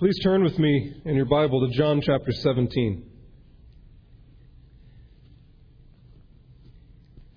Please 0.00 0.18
turn 0.20 0.42
with 0.42 0.58
me 0.58 0.94
in 1.04 1.14
your 1.14 1.26
Bible 1.26 1.60
to 1.60 1.76
John 1.76 2.00
chapter 2.00 2.32
17. 2.32 3.04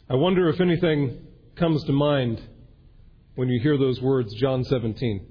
I 0.09 0.15
wonder 0.15 0.47
if 0.47 0.61
anything 0.61 1.27
comes 1.57 1.83
to 1.83 1.91
mind 1.91 2.41
when 3.35 3.49
you 3.49 3.59
hear 3.61 3.77
those 3.77 4.01
words, 4.01 4.33
John 4.35 4.63
17. 4.63 5.27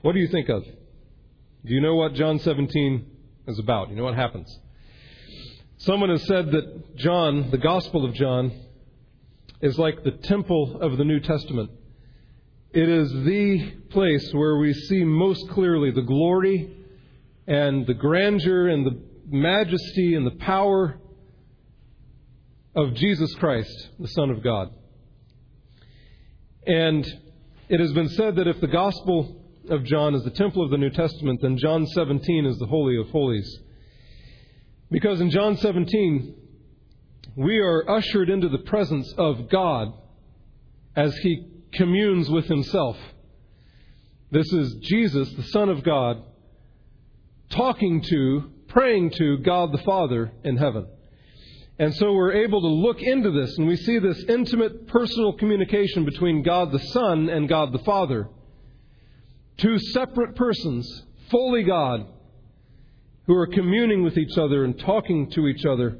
What 0.00 0.14
do 0.14 0.18
you 0.18 0.28
think 0.28 0.48
of? 0.48 0.64
Do 0.64 1.74
you 1.74 1.82
know 1.82 1.96
what 1.96 2.14
John 2.14 2.38
17 2.38 3.10
is 3.48 3.58
about? 3.58 3.90
You 3.90 3.96
know 3.96 4.04
what 4.04 4.14
happens? 4.14 4.50
Someone 5.76 6.08
has 6.08 6.26
said 6.26 6.52
that 6.52 6.96
John, 6.96 7.50
the 7.50 7.58
Gospel 7.58 8.06
of 8.06 8.14
John, 8.14 8.50
is 9.60 9.78
like 9.78 10.02
the 10.04 10.12
temple 10.12 10.78
of 10.80 10.96
the 10.96 11.04
New 11.04 11.20
Testament. 11.20 11.70
It 12.76 12.90
is 12.90 13.10
the 13.10 13.70
place 13.88 14.30
where 14.34 14.58
we 14.58 14.74
see 14.74 15.02
most 15.02 15.48
clearly 15.48 15.92
the 15.92 16.02
glory 16.02 16.76
and 17.46 17.86
the 17.86 17.94
grandeur 17.94 18.68
and 18.68 18.84
the 18.84 19.02
majesty 19.26 20.14
and 20.14 20.26
the 20.26 20.38
power 20.44 20.98
of 22.74 22.92
Jesus 22.92 23.34
Christ, 23.36 23.72
the 23.98 24.08
Son 24.08 24.28
of 24.28 24.42
God. 24.42 24.74
And 26.66 27.06
it 27.70 27.80
has 27.80 27.94
been 27.94 28.10
said 28.10 28.36
that 28.36 28.46
if 28.46 28.60
the 28.60 28.66
Gospel 28.66 29.42
of 29.70 29.82
John 29.84 30.14
is 30.14 30.24
the 30.24 30.30
temple 30.32 30.62
of 30.62 30.70
the 30.70 30.76
New 30.76 30.90
Testament, 30.90 31.40
then 31.40 31.56
John 31.56 31.86
17 31.86 32.44
is 32.44 32.58
the 32.58 32.66
Holy 32.66 32.98
of 32.98 33.08
Holies. 33.08 33.58
Because 34.90 35.22
in 35.22 35.30
John 35.30 35.56
17, 35.56 36.34
we 37.36 37.56
are 37.56 37.90
ushered 37.90 38.28
into 38.28 38.50
the 38.50 38.58
presence 38.58 39.14
of 39.16 39.48
God 39.48 39.94
as 40.94 41.16
He 41.16 41.55
communes 41.72 42.28
with 42.28 42.46
himself. 42.46 42.96
This 44.30 44.52
is 44.52 44.74
Jesus, 44.82 45.32
the 45.34 45.42
Son 45.44 45.68
of 45.68 45.82
God, 45.82 46.22
talking 47.50 48.02
to, 48.02 48.50
praying 48.68 49.10
to 49.10 49.38
God 49.38 49.72
the 49.72 49.82
Father 49.84 50.32
in 50.44 50.56
heaven. 50.56 50.86
And 51.78 51.94
so 51.94 52.12
we're 52.12 52.44
able 52.44 52.60
to 52.60 52.66
look 52.66 53.02
into 53.02 53.30
this 53.30 53.56
and 53.58 53.66
we 53.66 53.76
see 53.76 53.98
this 53.98 54.24
intimate 54.28 54.88
personal 54.88 55.34
communication 55.34 56.04
between 56.04 56.42
God 56.42 56.72
the 56.72 56.78
Son 56.78 57.28
and 57.28 57.48
God 57.48 57.72
the 57.72 57.78
Father. 57.80 58.28
Two 59.58 59.78
separate 59.78 60.34
persons, 60.34 61.04
fully 61.30 61.62
God, 61.62 62.06
who 63.26 63.34
are 63.34 63.46
communing 63.46 64.02
with 64.02 64.16
each 64.16 64.38
other 64.38 64.64
and 64.64 64.78
talking 64.78 65.30
to 65.30 65.46
each 65.46 65.64
other. 65.64 65.98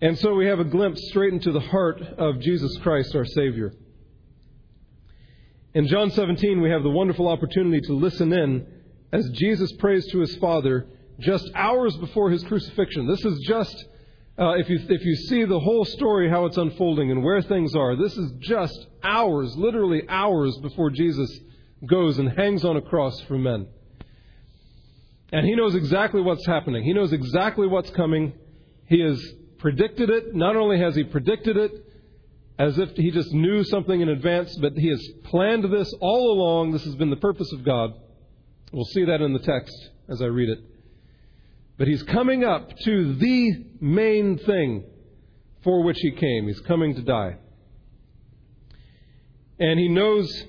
And 0.00 0.18
so 0.18 0.34
we 0.34 0.46
have 0.46 0.60
a 0.60 0.64
glimpse 0.64 1.00
straight 1.08 1.32
into 1.32 1.52
the 1.52 1.60
heart 1.60 2.00
of 2.00 2.40
Jesus 2.40 2.76
Christ, 2.82 3.14
our 3.14 3.24
Savior. 3.24 3.72
In 5.76 5.86
John 5.88 6.10
17, 6.10 6.62
we 6.62 6.70
have 6.70 6.82
the 6.82 6.88
wonderful 6.88 7.28
opportunity 7.28 7.82
to 7.82 7.92
listen 7.92 8.32
in 8.32 8.66
as 9.12 9.28
Jesus 9.34 9.70
prays 9.72 10.06
to 10.06 10.20
his 10.20 10.34
Father 10.36 10.86
just 11.18 11.50
hours 11.54 11.94
before 11.98 12.30
his 12.30 12.42
crucifixion. 12.44 13.06
This 13.06 13.22
is 13.22 13.40
just, 13.40 13.84
uh, 14.38 14.52
if, 14.52 14.70
you, 14.70 14.80
if 14.88 15.04
you 15.04 15.14
see 15.14 15.44
the 15.44 15.60
whole 15.60 15.84
story, 15.84 16.30
how 16.30 16.46
it's 16.46 16.56
unfolding 16.56 17.10
and 17.10 17.22
where 17.22 17.42
things 17.42 17.74
are, 17.74 17.94
this 17.94 18.16
is 18.16 18.32
just 18.40 18.86
hours, 19.02 19.54
literally 19.58 20.02
hours 20.08 20.56
before 20.62 20.88
Jesus 20.88 21.30
goes 21.84 22.18
and 22.18 22.30
hangs 22.30 22.64
on 22.64 22.78
a 22.78 22.80
cross 22.80 23.20
for 23.28 23.36
men. 23.36 23.66
And 25.30 25.44
he 25.44 25.54
knows 25.56 25.74
exactly 25.74 26.22
what's 26.22 26.46
happening. 26.46 26.84
He 26.84 26.94
knows 26.94 27.12
exactly 27.12 27.66
what's 27.66 27.90
coming. 27.90 28.32
He 28.86 29.00
has 29.00 29.22
predicted 29.58 30.08
it. 30.08 30.34
Not 30.34 30.56
only 30.56 30.80
has 30.80 30.96
he 30.96 31.04
predicted 31.04 31.58
it, 31.58 31.85
as 32.58 32.78
if 32.78 32.90
he 32.96 33.10
just 33.10 33.32
knew 33.32 33.64
something 33.64 34.00
in 34.00 34.08
advance, 34.08 34.56
but 34.56 34.72
he 34.72 34.88
has 34.88 35.06
planned 35.24 35.64
this 35.64 35.92
all 36.00 36.32
along. 36.32 36.72
This 36.72 36.84
has 36.84 36.94
been 36.94 37.10
the 37.10 37.16
purpose 37.16 37.52
of 37.52 37.64
God. 37.64 37.92
We'll 38.72 38.84
see 38.86 39.04
that 39.04 39.20
in 39.20 39.32
the 39.32 39.40
text 39.40 39.90
as 40.08 40.22
I 40.22 40.26
read 40.26 40.48
it. 40.48 40.60
But 41.78 41.88
he's 41.88 42.02
coming 42.04 42.44
up 42.44 42.76
to 42.78 43.14
the 43.16 43.64
main 43.80 44.38
thing 44.38 44.84
for 45.62 45.82
which 45.82 45.98
he 46.00 46.12
came. 46.12 46.46
He's 46.46 46.60
coming 46.60 46.94
to 46.94 47.02
die. 47.02 47.36
And 49.58 49.78
he 49.78 49.88
knows 49.88 50.44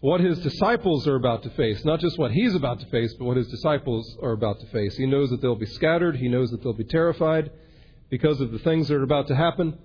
what 0.00 0.20
his 0.20 0.38
disciples 0.40 1.08
are 1.08 1.16
about 1.16 1.42
to 1.42 1.50
face. 1.50 1.84
Not 1.84 1.98
just 2.00 2.18
what 2.18 2.30
he's 2.30 2.54
about 2.54 2.78
to 2.80 2.86
face, 2.86 3.12
but 3.14 3.24
what 3.24 3.36
his 3.36 3.48
disciples 3.48 4.16
are 4.22 4.32
about 4.32 4.60
to 4.60 4.66
face. 4.66 4.96
He 4.96 5.06
knows 5.06 5.30
that 5.30 5.40
they'll 5.40 5.56
be 5.56 5.66
scattered. 5.66 6.16
He 6.16 6.28
knows 6.28 6.50
that 6.50 6.62
they'll 6.62 6.72
be 6.72 6.84
terrified 6.84 7.50
because 8.08 8.40
of 8.40 8.52
the 8.52 8.58
things 8.60 8.86
that 8.86 8.94
are 8.94 9.02
about 9.02 9.26
to 9.28 9.34
happen. 9.34 9.78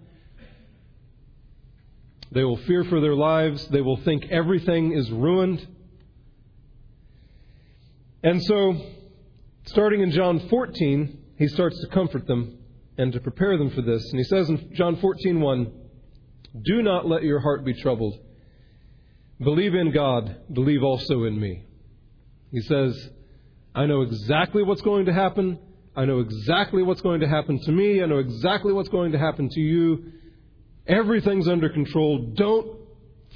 They 2.32 2.44
will 2.44 2.58
fear 2.58 2.84
for 2.86 3.02
their 3.02 3.16
lives. 3.16 3.68
They 3.68 3.82
will 3.82 3.98
think 3.98 4.26
everything 4.32 4.94
is 4.94 5.12
ruined. 5.12 5.68
And 8.24 8.42
so, 8.44 8.76
starting 9.66 10.02
in 10.02 10.12
John 10.12 10.48
14, 10.48 11.18
he 11.38 11.48
starts 11.48 11.80
to 11.82 11.88
comfort 11.88 12.28
them 12.28 12.58
and 12.98 13.12
to 13.14 13.20
prepare 13.20 13.58
them 13.58 13.72
for 13.72 13.82
this. 13.82 14.10
And 14.12 14.20
he 14.20 14.24
says 14.24 14.50
in 14.50 14.74
John 14.76 14.96
14:1, 14.98 15.72
"Do 16.62 16.82
not 16.82 17.08
let 17.08 17.24
your 17.24 17.40
heart 17.40 17.66
be 17.66 17.74
troubled. 17.74 18.18
Believe 19.40 19.74
in 19.74 19.92
God, 19.92 20.36
believe 20.54 20.84
also 20.84 21.24
in 21.24 21.40
me." 21.40 21.64
He 22.52 22.62
says, 22.62 23.10
"I 23.74 23.88
know 23.88 24.02
exactly 24.02 24.64
what's 24.64 24.82
going 24.82 25.06
to 25.06 25.14
happen. 25.14 25.58
I 25.96 26.06
know 26.06 26.20
exactly 26.20 26.84
what's 26.84 27.02
going 27.02 27.22
to 27.22 27.28
happen 27.28 27.60
to 27.60 27.72
me. 27.72 28.02
I 28.02 28.06
know 28.06 28.20
exactly 28.20 28.72
what's 28.72 28.90
going 28.90 29.12
to 29.12 29.18
happen 29.18 29.50
to 29.50 29.60
you. 29.60 30.14
Everything's 30.88 31.48
under 31.48 31.70
control. 31.70 32.34
Don't 32.36 32.80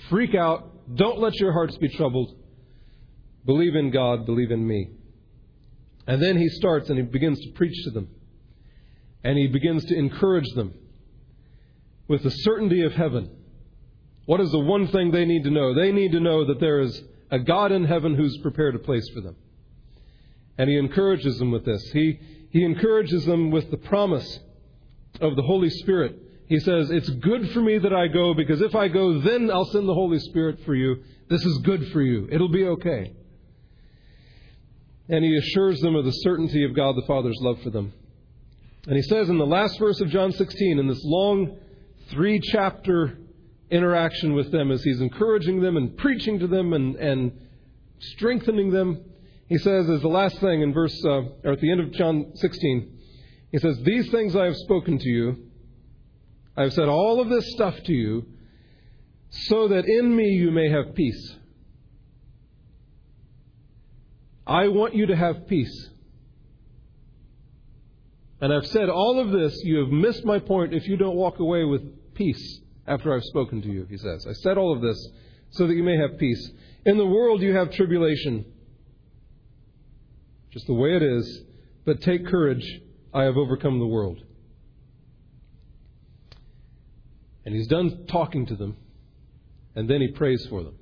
freak 0.10 0.36
out. 0.36 0.96
Don't 0.96 1.20
let 1.20 1.36
your 1.36 1.54
hearts 1.54 1.78
be 1.78 1.90
troubled. 1.90 2.36
Believe 3.46 3.76
in 3.76 3.92
God, 3.92 4.26
believe 4.26 4.52
in 4.52 4.66
me. 4.66 4.90
And 6.08 6.22
then 6.22 6.38
he 6.38 6.50
starts 6.50 6.90
and 6.90 6.98
he 6.98 7.06
begins 7.06 7.40
to 7.40 7.52
preach 7.52 7.84
to 7.86 7.92
them. 7.92 8.10
And 9.24 9.38
he 9.38 9.48
begins 9.48 9.86
to 9.86 9.98
encourage 9.98 10.50
them 10.56 10.74
with 12.08 12.24
the 12.24 12.30
certainty 12.30 12.84
of 12.84 12.94
heaven. 12.94 13.32
What 14.26 14.42
is 14.42 14.52
the 14.52 14.60
one 14.60 14.88
thing 14.88 15.12
they 15.12 15.26
need 15.26 15.44
to 15.44 15.52
know? 15.52 15.74
They 15.74 15.92
need 15.92 16.12
to 16.12 16.20
know 16.20 16.46
that 16.46 16.60
there 16.60 16.82
is 16.82 17.02
a 17.32 17.40
God 17.40 17.72
in 17.72 17.86
heaven 17.86 18.16
who's 18.16 18.38
prepared 18.42 18.76
a 18.76 18.80
place 18.80 19.08
for 19.14 19.22
them. 19.22 19.36
And 20.58 20.70
he 20.70 20.78
encourages 20.78 21.38
them 21.38 21.52
with 21.52 21.66
this. 21.66 21.84
He, 21.92 22.20
he 22.52 22.64
encourages 22.64 23.26
them 23.26 23.52
with 23.52 23.70
the 23.72 23.78
promise 23.78 24.40
of 25.20 25.36
the 25.36 25.42
Holy 25.42 25.70
Spirit 25.70 26.25
he 26.48 26.60
says, 26.60 26.92
It's 26.92 27.10
good 27.10 27.52
for 27.52 27.62
me 27.62 27.78
that 27.80 27.94
I 27.94 28.08
go 28.08 28.34
because 28.34 28.62
if 28.62 28.76
I 28.76 28.88
go, 28.88 29.20
then 29.22 29.50
I'll 29.50 29.66
send 29.66 29.88
the 29.88 29.94
Holy 29.94 30.20
Spirit 30.20 30.60
for 30.66 30.76
you. 30.76 31.04
This 31.30 31.44
is 31.44 31.58
good 31.60 31.92
for 31.92 32.02
you. 32.02 32.28
It'll 32.32 32.50
be 32.50 32.66
okay. 32.66 33.14
And 35.10 35.24
he 35.24 35.36
assures 35.38 35.80
them 35.82 35.96
of 35.96 36.06
the 36.06 36.12
certainty 36.12 36.64
of 36.66 36.76
God 36.76 36.96
the 36.96 37.06
Father's 37.08 37.38
love 37.42 37.62
for 37.62 37.70
them. 37.70 37.94
And 38.88 38.96
he 38.96 39.02
says 39.04 39.30
in 39.30 39.38
the 39.38 39.46
last 39.46 39.80
verse 39.80 40.00
of 40.02 40.10
John 40.10 40.32
16, 40.32 40.80
in 40.80 40.88
this 40.88 41.02
long 41.04 41.58
three 42.10 42.40
chapter 42.40 43.18
interaction 43.72 44.34
with 44.34 44.52
them, 44.52 44.72
as 44.72 44.84
he's 44.84 45.02
encouraging 45.02 45.62
them 45.62 45.78
and 45.78 45.98
preaching 45.98 46.40
to 46.40 46.48
them 46.48 46.74
and, 46.74 46.96
and 46.96 47.32
strengthening 48.00 48.72
them, 48.72 49.04
he 49.48 49.58
says, 49.58 49.90
as 49.90 50.02
the 50.02 50.08
last 50.08 50.40
thing 50.40 50.62
in 50.62 50.74
verse, 50.74 50.96
uh, 51.04 51.22
or 51.44 51.54
at 51.54 51.60
the 51.60 51.72
end 51.72 51.82
of 51.82 51.92
John 51.92 52.32
16, 52.36 53.00
he 53.52 53.58
says, 53.58 53.80
These 53.84 54.10
things 54.12 54.36
I 54.36 54.46
have 54.46 54.58
spoken 54.58 55.00
to 55.00 55.10
you 55.10 55.45
I've 56.58 56.74
said 56.74 56.88
all 56.88 57.20
of 57.20 57.30
this 57.30 57.52
stuff 57.52 57.76
to 57.84 57.94
you 57.94 58.26
so 59.30 59.68
that 59.68 59.86
in 59.86 60.16
me 60.16 60.30
you 60.30 60.52
may 60.52 60.70
have 60.70 60.96
peace. 60.96 61.36
I 64.48 64.68
want 64.68 64.96
you 64.96 65.08
to 65.08 65.16
have 65.16 65.48
peace. 65.48 65.90
And 68.40 68.54
I've 68.54 68.68
said 68.68 68.90
all 68.90 69.20
of 69.20 69.32
this, 69.32 69.60
you 69.64 69.80
have 69.80 69.90
missed 69.90 70.24
my 70.24 70.40
point 70.40 70.74
if 70.74 70.88
you 70.88 70.98
don't 70.98 71.16
walk 71.16 71.40
away 71.40 71.64
with 71.64 72.14
peace 72.14 72.60
after 72.88 73.14
I've 73.14 73.24
spoken 73.24 73.62
to 73.64 73.68
you, 73.68 73.86
he 73.90 73.98
says. 73.98 74.26
I 74.30 74.34
said 74.34 74.58
all 74.58 74.74
of 74.74 74.82
this 74.82 75.10
so 75.52 75.68
that 75.68 75.74
you 75.74 75.84
may 75.84 75.98
have 75.98 76.18
peace. 76.20 76.52
In 76.86 76.98
the 76.98 77.06
world 77.06 77.42
you 77.42 77.56
have 77.56 77.72
tribulation, 77.72 78.46
just 80.52 80.68
the 80.68 80.74
way 80.74 80.96
it 80.96 81.02
is, 81.02 81.42
but 81.86 82.02
take 82.02 82.28
courage, 82.28 82.82
I 83.14 83.24
have 83.24 83.38
overcome 83.38 83.80
the 83.80 83.88
world. 83.88 84.22
And 87.46 87.56
he's 87.56 87.68
done 87.68 88.06
talking 88.08 88.48
to 88.48 88.56
them, 88.56 88.76
and 89.76 89.90
then 89.90 90.02
he 90.02 90.08
prays 90.10 90.46
for 90.50 90.64
them. 90.64 90.76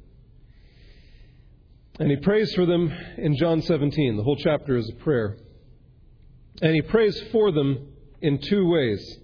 And 2.00 2.10
he 2.10 2.18
prays 2.18 2.54
for 2.56 2.66
them 2.66 2.92
in 3.18 3.36
John 3.38 3.62
17. 3.62 4.18
The 4.18 4.24
whole 4.24 4.38
chapter 4.38 4.78
is 4.78 4.90
a 4.90 5.04
prayer. 5.04 5.38
And 6.62 6.74
he 6.74 6.82
prays 6.82 7.22
for 7.32 7.52
them 7.52 7.90
in 8.22 8.40
two 8.40 8.68
ways. 8.68 9.18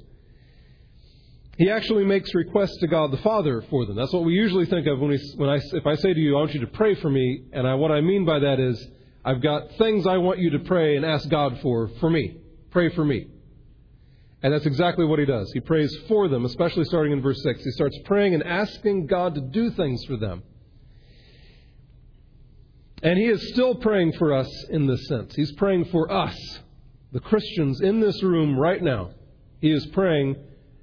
He 1.58 1.70
actually 1.70 2.06
makes 2.06 2.34
requests 2.36 2.78
to 2.78 2.88
God 2.88 3.12
the 3.12 3.18
Father 3.18 3.64
for 3.70 3.86
them. 3.86 3.96
That's 3.96 4.14
what 4.14 4.24
we 4.24 4.34
usually 4.34 4.66
think 4.66 4.88
of 4.88 5.00
when, 5.00 5.10
we, 5.10 5.34
when 5.36 5.50
I, 5.50 5.60
if 5.74 5.86
I 5.86 5.96
say 5.96 6.14
to 6.14 6.20
you, 6.20 6.38
I 6.38 6.40
want 6.42 6.54
you 6.54 6.62
to 6.62 6.68
pray 6.68 6.96
for 6.96 7.10
me, 7.10 7.46
and 7.52 7.68
I, 7.68 7.74
what 7.76 7.92
I 7.92 8.02
mean 8.02 8.24
by 8.24 8.40
that 8.40 8.60
is, 8.60 8.88
I've 9.26 9.42
got 9.42 9.64
things 9.78 10.08
I 10.08 10.18
want 10.18 10.40
you 10.40 10.52
to 10.52 10.60
pray 10.60 10.96
and 10.96 11.06
ask 11.06 11.28
God 11.28 11.60
for, 11.62 11.90
for 12.00 12.10
me. 12.10 12.38
Pray 12.72 12.94
for 12.96 13.04
me. 13.04 13.28
And 14.42 14.54
that's 14.54 14.66
exactly 14.66 15.06
what 15.06 15.20
he 15.20 15.26
does. 15.26 15.52
He 15.54 15.60
prays 15.60 15.94
for 16.08 16.30
them, 16.30 16.46
especially 16.46 16.86
starting 16.86 17.12
in 17.12 17.22
verse 17.22 17.42
6. 17.44 17.64
He 17.64 17.72
starts 17.72 17.98
praying 18.06 18.34
and 18.34 18.44
asking 18.44 19.08
God 19.08 19.36
to 19.36 19.42
do 19.42 19.70
things 19.72 20.04
for 20.06 20.16
them. 20.16 20.44
And 23.04 23.18
he 23.18 23.26
is 23.26 23.50
still 23.50 23.76
praying 23.76 24.14
for 24.14 24.34
us 24.34 24.50
in 24.70 24.88
this 24.88 25.08
sense. 25.08 25.36
He's 25.36 25.52
praying 25.54 25.86
for 25.86 26.12
us, 26.12 26.38
the 27.12 27.20
Christians 27.20 27.82
in 27.82 28.00
this 28.00 28.22
room 28.24 28.58
right 28.58 28.82
now. 28.82 29.12
He 29.62 29.72
is 29.72 29.86
praying, 29.88 30.38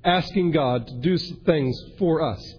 asking 0.05 0.53
God 0.53 0.87
to 0.87 0.95
do 0.95 1.17
things 1.17 1.79
for 1.99 2.23
us. 2.23 2.55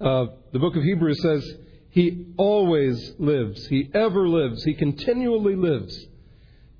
Uh, 0.00 0.26
the 0.52 0.58
book 0.58 0.76
of 0.76 0.82
Hebrews 0.82 1.22
says, 1.22 1.50
He 1.90 2.26
always 2.36 3.12
lives. 3.18 3.66
He 3.68 3.90
ever 3.94 4.28
lives. 4.28 4.64
He 4.64 4.74
continually 4.74 5.56
lives 5.56 6.06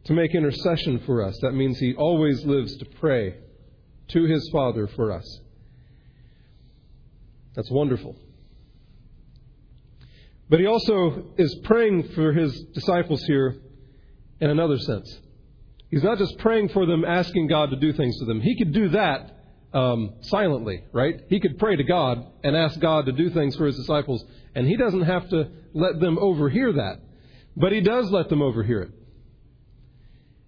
to 0.04 0.12
make 0.12 0.34
intercession 0.34 1.00
for 1.06 1.22
us. 1.22 1.38
That 1.40 1.52
means 1.52 1.78
He 1.78 1.94
always 1.94 2.44
lives 2.44 2.76
to 2.78 2.84
pray 2.84 3.36
to 4.12 4.24
His 4.24 4.48
Father 4.50 4.86
for 4.88 5.12
us. 5.12 5.40
That's 7.54 7.70
wonderful. 7.70 8.16
But 10.48 10.60
he 10.60 10.66
also 10.66 11.24
is 11.38 11.54
praying 11.64 12.10
for 12.14 12.32
his 12.32 12.60
disciples 12.74 13.22
here 13.24 13.56
in 14.40 14.50
another 14.50 14.78
sense. 14.78 15.18
He's 15.90 16.02
not 16.02 16.18
just 16.18 16.36
praying 16.38 16.70
for 16.70 16.86
them, 16.86 17.04
asking 17.04 17.48
God 17.48 17.70
to 17.70 17.76
do 17.76 17.92
things 17.92 18.18
to 18.18 18.24
them. 18.24 18.40
He 18.40 18.56
could 18.56 18.72
do 18.72 18.90
that 18.90 19.36
um, 19.72 20.14
silently, 20.22 20.84
right? 20.92 21.20
He 21.28 21.40
could 21.40 21.58
pray 21.58 21.76
to 21.76 21.84
God 21.84 22.26
and 22.42 22.56
ask 22.56 22.78
God 22.80 23.06
to 23.06 23.12
do 23.12 23.30
things 23.30 23.56
for 23.56 23.66
his 23.66 23.76
disciples, 23.76 24.24
and 24.54 24.66
he 24.66 24.76
doesn't 24.76 25.02
have 25.02 25.28
to 25.30 25.48
let 25.74 26.00
them 26.00 26.18
overhear 26.18 26.72
that. 26.72 27.00
But 27.56 27.72
he 27.72 27.80
does 27.80 28.10
let 28.10 28.28
them 28.28 28.42
overhear 28.42 28.82
it. 28.82 28.90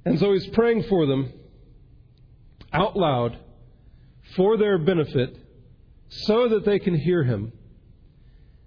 And 0.07 0.19
so 0.19 0.33
he's 0.33 0.47
praying 0.49 0.85
for 0.85 1.07
them 1.07 1.33
out 2.73 2.97
loud 2.97 3.39
for 4.37 4.57
their 4.57 4.79
benefit 4.79 5.37
so 6.09 6.49
that 6.49 6.65
they 6.65 6.79
can 6.79 6.95
hear 6.95 7.25
him, 7.25 7.53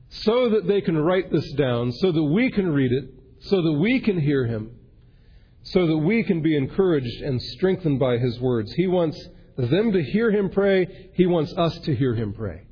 so 0.09 0.49
that 0.49 0.67
they 0.67 0.81
can 0.81 0.97
write 0.97 1.31
this 1.31 1.51
down, 1.53 1.91
so 1.91 2.11
that 2.11 2.23
we 2.23 2.51
can 2.51 2.71
read 2.71 2.91
it, 2.91 3.13
so 3.39 3.61
that 3.61 3.73
we 3.73 3.99
can 3.99 4.19
hear 4.19 4.45
him, 4.45 4.71
so 5.63 5.87
that 5.87 5.97
we 5.97 6.23
can 6.23 6.41
be 6.41 6.55
encouraged 6.55 7.21
and 7.21 7.41
strengthened 7.41 7.99
by 7.99 8.17
his 8.17 8.39
words. 8.39 8.71
He 8.73 8.87
wants 8.87 9.21
them 9.57 9.91
to 9.91 10.03
hear 10.03 10.31
him 10.31 10.49
pray, 10.49 11.09
he 11.13 11.25
wants 11.25 11.53
us 11.57 11.77
to 11.79 11.95
hear 11.95 12.13
him 12.13 12.33
pray. 12.33 12.63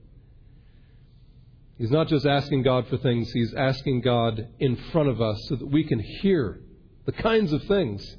He's 1.78 1.92
not 1.92 2.08
just 2.08 2.26
asking 2.26 2.64
God 2.64 2.88
for 2.88 2.98
things, 2.98 3.32
he's 3.32 3.54
asking 3.54 4.02
God 4.02 4.48
in 4.60 4.78
front 4.92 5.10
of 5.10 5.22
us 5.22 5.38
so 5.50 5.56
that 5.56 5.66
we 5.66 5.84
can 5.84 6.00
hear 6.00 6.62
the 7.06 7.12
kinds 7.12 7.52
of 7.52 7.64
things 7.64 8.16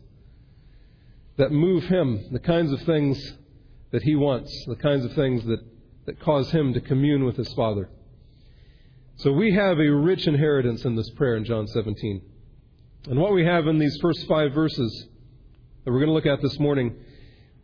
that 1.36 1.52
move 1.52 1.84
him, 1.84 2.28
the 2.32 2.38
kinds 2.38 2.72
of 2.72 2.82
things 2.82 3.34
that 3.96 4.02
he 4.02 4.14
wants, 4.14 4.52
the 4.66 4.76
kinds 4.76 5.06
of 5.06 5.14
things 5.14 5.42
that 5.46 5.60
that 6.04 6.20
cause 6.20 6.50
him 6.50 6.74
to 6.74 6.82
commune 6.82 7.24
with 7.24 7.34
his 7.34 7.50
Father. 7.54 7.88
So 9.16 9.32
we 9.32 9.54
have 9.54 9.78
a 9.78 9.90
rich 9.90 10.26
inheritance 10.26 10.84
in 10.84 10.94
this 10.96 11.08
prayer 11.16 11.34
in 11.36 11.46
John 11.46 11.66
17. 11.66 12.20
And 13.08 13.18
what 13.18 13.32
we 13.32 13.42
have 13.46 13.66
in 13.66 13.78
these 13.78 13.96
first 14.02 14.26
five 14.26 14.52
verses 14.52 15.06
that 15.82 15.90
we're 15.90 16.00
going 16.00 16.08
to 16.08 16.12
look 16.12 16.26
at 16.26 16.42
this 16.42 16.58
morning 16.58 16.94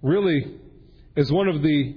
really 0.00 0.56
is 1.14 1.30
one 1.30 1.48
of 1.48 1.60
the 1.60 1.96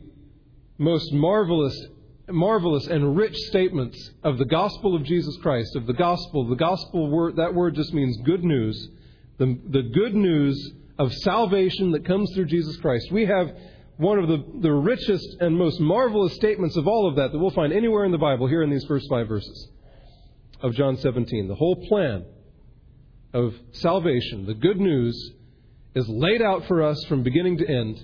most 0.78 1.14
marvelous, 1.14 1.88
marvelous 2.28 2.88
and 2.88 3.16
rich 3.16 3.38
statements 3.38 4.12
of 4.22 4.38
the 4.38 4.44
gospel 4.44 4.98
of 4.98 5.04
Jesus 5.06 5.38
Christ, 5.38 5.78
of 5.78 5.88
the 5.88 5.94
gospel. 5.94 6.46
The 6.46 6.58
gospel 6.58 7.10
word, 7.10 7.38
that 7.38 7.54
word 7.54 7.76
just 7.76 7.94
means 7.94 8.18
good 8.26 8.44
news. 8.44 8.90
The, 9.38 9.58
the 9.70 9.84
good 9.84 10.14
news 10.14 10.74
of 11.00 11.14
salvation 11.14 11.92
that 11.92 12.04
comes 12.06 12.30
through 12.34 12.48
Jesus 12.48 12.76
Christ. 12.76 13.14
We 13.14 13.26
have 13.28 13.56
one 13.98 14.20
of 14.20 14.28
the, 14.28 14.44
the 14.62 14.72
richest 14.72 15.38
and 15.40 15.58
most 15.58 15.80
marvelous 15.80 16.34
statements 16.36 16.76
of 16.76 16.88
all 16.88 17.08
of 17.08 17.16
that 17.16 17.32
that 17.32 17.40
we'll 17.40 17.52
find 17.52 17.72
anywhere 17.72 18.06
in 18.06 18.12
the 18.12 18.18
Bible 18.18 18.48
here 18.48 18.62
in 18.62 18.70
these 18.70 18.86
first 18.86 19.08
five 19.10 19.28
verses 19.28 19.70
of 20.62 20.74
John 20.74 20.98
17. 20.98 21.48
The 21.48 21.56
whole 21.56 21.78
plan 21.88 22.26
of 23.34 23.54
salvation, 23.72 24.46
the 24.46 24.54
good 24.54 24.80
news, 24.80 25.32
is 25.94 26.08
laid 26.10 26.42
out 26.42 26.66
for 26.68 26.84
us 26.84 27.02
from 27.06 27.24
beginning 27.24 27.58
to 27.58 27.68
end, 27.68 28.04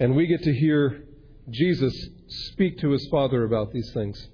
and 0.00 0.14
we 0.14 0.26
get 0.26 0.42
to 0.42 0.52
hear 0.52 1.04
Jesus 1.50 1.94
speak 2.28 2.78
to 2.80 2.90
his 2.90 3.08
Father 3.10 3.44
about 3.44 3.72
these 3.72 3.90
things. 3.94 4.28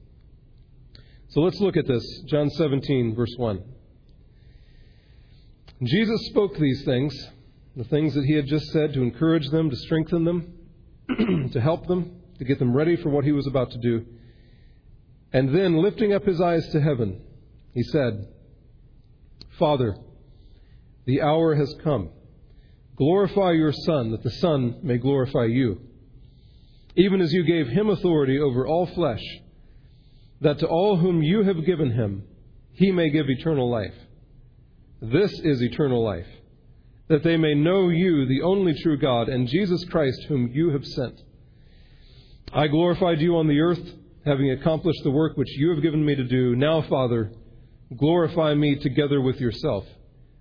So 1.29 1.41
let's 1.41 1.61
look 1.61 1.77
at 1.77 1.87
this. 1.87 2.05
John 2.27 2.51
17, 2.51 3.15
verse 3.15 3.35
1. 3.37 3.63
Jesus 5.85 6.27
spoke 6.27 6.57
these 6.57 6.85
things 6.85 7.29
the 7.77 7.85
things 7.85 8.15
that 8.15 8.25
he 8.25 8.35
had 8.35 8.47
just 8.47 8.67
said 8.71 8.93
to 8.95 9.03
encourage 9.03 9.49
them, 9.49 9.69
to 9.69 9.77
strengthen 9.77 10.25
them, 10.25 10.53
to 11.53 11.61
help 11.61 11.87
them, 11.87 12.21
to 12.39 12.45
get 12.45 12.59
them 12.59 12.75
ready 12.75 12.97
for 12.97 13.09
what 13.09 13.25
he 13.25 13.33
was 13.33 13.47
about 13.47 13.71
to 13.73 13.79
do. 13.79 14.07
And 15.33 15.55
then, 15.55 15.83
lifting 15.83 16.13
up 16.13 16.25
his 16.25 16.41
eyes 16.41 16.69
to 16.69 16.81
heaven, 16.81 17.21
he 17.73 17.83
said, 17.83 18.29
Father, 19.59 19.97
the 21.07 21.23
hour 21.23 21.55
has 21.57 21.75
come. 21.83 22.11
Glorify 22.97 23.53
your 23.53 23.73
Son, 23.73 24.13
that 24.13 24.23
the 24.23 24.31
Son 24.31 24.79
may 24.83 24.99
glorify 24.99 25.45
you. 25.47 25.81
Even 26.95 27.21
as 27.21 27.33
you 27.33 27.43
gave 27.43 27.67
him 27.67 27.91
authority 27.91 28.39
over 28.39 28.65
all 28.65 28.87
flesh, 28.87 29.23
that 30.41 30.61
to 30.61 30.69
all 30.69 30.97
whom 30.97 31.23
you 31.23 31.43
have 31.43 31.67
given 31.67 31.91
him, 31.91 32.23
he 32.73 32.93
may 32.93 33.11
give 33.11 33.29
eternal 33.29 33.69
life. 33.69 33.95
This 35.03 35.33
is 35.41 35.61
eternal 35.61 36.05
life 36.05 36.27
that 37.09 37.23
they 37.23 37.37
may 37.37 37.55
know 37.55 37.89
you, 37.89 38.27
the 38.27 38.43
only 38.43 38.75
true 38.83 38.97
God, 38.97 39.29
and 39.29 39.47
Jesus 39.49 39.85
Christ, 39.85 40.23
whom 40.29 40.51
you 40.53 40.71
have 40.71 40.87
sent. 40.87 41.21
I 42.53 42.67
glorified 42.69 43.21
you 43.21 43.37
on 43.37 43.47
the 43.47 43.61
earth, 43.61 43.83
having 44.25 44.51
accomplished 44.51 45.03
the 45.03 45.11
work 45.11 45.37
which 45.37 45.57
you 45.57 45.71
have 45.71 45.83
given 45.83 46.05
me 46.05 46.15
to 46.15 46.25
do. 46.25 46.57
Now, 46.57 46.83
Father, 46.83 47.31
glorify 47.97 48.55
me 48.55 48.77
together 48.77 49.21
with 49.21 49.37
yourself, 49.37 49.85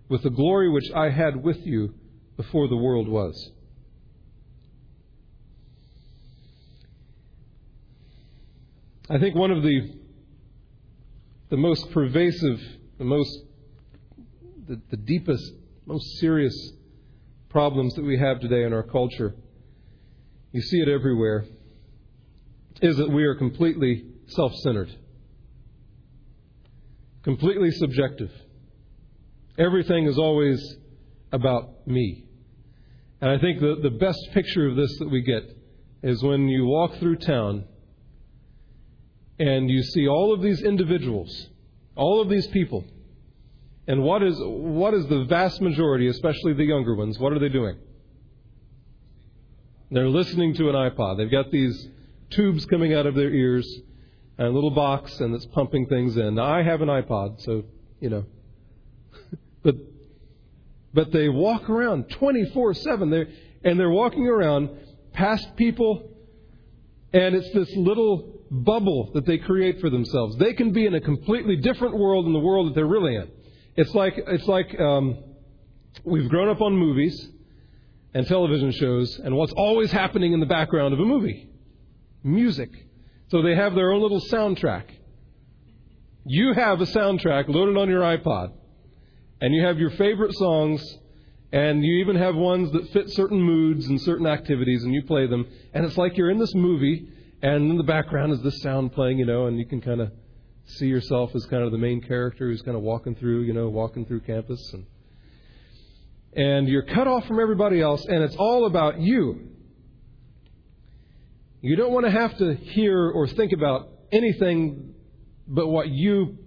with 0.10 0.24
the 0.24 0.30
glory 0.30 0.69
which 0.69 0.89
I 0.95 1.10
had 1.10 1.44
with 1.44 1.65
you 1.65 1.95
before 2.38 2.68
the 2.68 2.77
world 2.77 3.09
was. 3.09 3.51
I 9.09 9.19
think 9.19 9.36
one 9.36 9.51
of 9.51 9.63
the 9.63 10.00
the 11.50 11.57
most 11.57 11.92
pervasive, 11.92 12.59
the 12.98 13.04
most 13.04 13.38
the, 14.68 14.81
the 14.89 14.98
deepest 14.98 15.51
most 15.85 16.19
serious 16.19 16.56
problems 17.50 17.94
that 17.95 18.03
we 18.03 18.18
have 18.18 18.39
today 18.39 18.63
in 18.63 18.74
our 18.74 18.83
culture, 18.83 19.35
you 20.51 20.62
see 20.62 20.80
it 20.80 20.89
everywhere, 20.89 21.45
is 22.81 22.97
that 22.97 23.09
we 23.09 23.24
are 23.24 23.35
completely 23.35 24.06
self 24.27 24.53
centered, 24.56 24.95
completely 27.24 27.71
subjective. 27.71 28.31
Everything 29.57 30.06
is 30.06 30.18
always 30.18 30.78
about 31.31 31.87
me. 31.87 32.25
And 33.21 33.31
I 33.31 33.37
think 33.37 33.59
the, 33.59 33.78
the 33.81 33.90
best 33.90 34.19
picture 34.33 34.68
of 34.68 34.75
this 34.75 34.97
that 34.99 35.09
we 35.09 35.21
get 35.21 35.44
is 36.02 36.21
when 36.23 36.47
you 36.49 36.66
walk 36.66 36.95
through 36.97 37.18
town 37.18 37.66
and 39.40 39.69
you 39.69 39.81
see 39.81 40.07
all 40.07 40.33
of 40.33 40.42
these 40.42 40.61
individuals, 40.61 41.49
all 41.95 42.21
of 42.21 42.30
these 42.30 42.47
people 42.47 42.83
and 43.87 44.02
what 44.02 44.23
is, 44.23 44.35
what 44.40 44.94
is 44.94 45.06
the 45.07 45.25
vast 45.25 45.61
majority, 45.61 46.07
especially 46.07 46.54
the 46.54 46.63
younger 46.63 46.95
ones, 46.95 47.19
what 47.19 47.33
are 47.33 47.40
they 47.40 47.49
doing? 47.49 47.78
They're 49.92 50.09
listening 50.09 50.56
to 50.56 50.69
an 50.69 50.75
iPod. 50.75 51.18
They've 51.18 51.30
got 51.30 51.52
these 51.52 51.87
tubes 52.30 52.66
coming 52.66 52.94
out 52.94 53.06
of 53.06 53.16
their 53.16 53.30
ears 53.30 53.68
and 54.37 54.47
a 54.47 54.52
little 54.52 54.71
box 54.71 55.19
and 55.19 55.35
it's 55.35 55.45
pumping 55.47 55.85
things 55.87 56.18
in. 56.18 56.35
Now, 56.35 56.45
I 56.45 56.63
have 56.63 56.81
an 56.81 56.87
iPod, 56.87 57.42
so, 57.42 57.63
you 57.99 58.09
know. 58.09 58.25
but, 59.63 59.75
but 60.94 61.11
they 61.11 61.30
walk 61.30 61.69
around 61.69 62.09
24 62.09 62.73
7. 62.73 63.09
They're, 63.09 63.28
and 63.63 63.80
they're 63.80 63.90
walking 63.90 64.28
around 64.28 64.69
past 65.11 65.56
people, 65.56 66.09
and 67.13 67.35
it's 67.35 67.52
this 67.54 67.69
little 67.75 68.42
bubble 68.49 69.11
that 69.13 69.25
they 69.25 69.37
create 69.37 69.80
for 69.80 69.90
themselves. 69.90 70.37
They 70.37 70.54
can 70.54 70.71
be 70.71 70.85
in 70.85 70.95
a 70.95 71.02
completely 71.02 71.57
different 71.57 71.97
world 71.97 72.25
than 72.25 72.33
the 72.33 72.40
world 72.40 72.69
that 72.69 72.75
they're 72.75 72.87
really 72.87 73.16
in. 73.16 73.30
It's 73.75 73.94
like 73.95 74.13
it's 74.18 74.47
like 74.47 74.80
um, 74.80 75.18
we've 76.03 76.30
grown 76.30 76.49
up 76.49 76.61
on 76.61 76.77
movies 76.77 77.30
and 78.13 78.27
television 78.27 78.71
shows, 78.71 79.19
and 79.19 79.35
what's 79.35 79.53
always 79.53 79.92
happening 79.92 80.33
in 80.33 80.39
the 80.39 80.45
background 80.45 80.94
of 80.94 80.99
a 80.99 81.06
movie? 81.06 81.49
Music. 82.23 82.69
So 83.30 83.42
they 83.42 83.56
have 83.56 83.73
their 83.73 83.92
own 83.92 84.01
little 84.01 84.21
soundtrack. 84.21 84.83
You 86.25 86.53
have 86.53 86.80
a 86.81 86.85
soundtrack 86.85 87.49
loaded 87.49 87.75
on 87.77 87.89
your 87.89 88.01
iPod, 88.01 88.51
and 89.42 89.56
you 89.56 89.63
have 89.65 89.80
your 89.80 89.89
favorite 89.92 90.33
songs, 90.35 90.81
and 91.51 91.83
you 91.83 91.95
even 91.95 92.15
have 92.15 92.35
ones 92.35 92.71
that 92.73 92.92
fit 92.92 93.09
certain 93.09 93.42
moods 93.42 93.87
and 93.87 93.99
certain 94.01 94.27
activities, 94.27 94.83
and 94.83 94.94
you 94.94 95.01
play 95.01 95.25
them, 95.25 95.47
and 95.73 95.83
it's 95.83 95.97
like 95.97 96.15
you're 96.15 96.30
in 96.30 96.37
this 96.37 96.53
movie, 96.53 97.07
and 97.42 97.71
in 97.71 97.77
the 97.77 97.83
background 97.83 98.33
is 98.33 98.42
this 98.44 98.61
sound 98.61 98.94
playing, 98.94 99.18
you 99.18 99.25
know, 99.25 99.47
and 99.47 99.57
you 99.57 99.65
can 99.65 99.81
kind 99.81 99.99
of 99.99 100.11
see 100.66 100.88
yourself 100.88 101.36
as 101.36 101.46
kind 101.46 101.64
of 101.64 101.72
the 101.72 101.78
main 101.78 102.02
character 102.02 102.50
who's 102.50 102.62
kind 102.62 102.78
of 102.78 102.84
walking 102.84 103.16
through, 103.16 103.42
you 103.42 103.54
know, 103.54 103.70
walking 103.70 104.06
through 104.06 104.22
campus 104.22 104.74
and 104.74 104.86
and 106.36 106.68
you're 106.68 106.84
cut 106.84 107.08
off 107.08 107.26
from 107.28 107.40
everybody 107.40 107.80
else 107.80 108.04
and 108.06 108.24
it's 108.24 108.36
all 108.36 108.66
about 108.66 109.00
you. 109.00 109.50
You 111.62 111.76
don't 111.76 111.92
want 111.92 112.06
to 112.06 112.12
have 112.12 112.38
to 112.40 112.56
hear 112.56 113.10
or 113.10 113.28
think 113.28 113.52
about 113.52 113.90
anything 114.12 114.96
but 115.48 115.68
what 115.68 115.90
you 115.90 116.38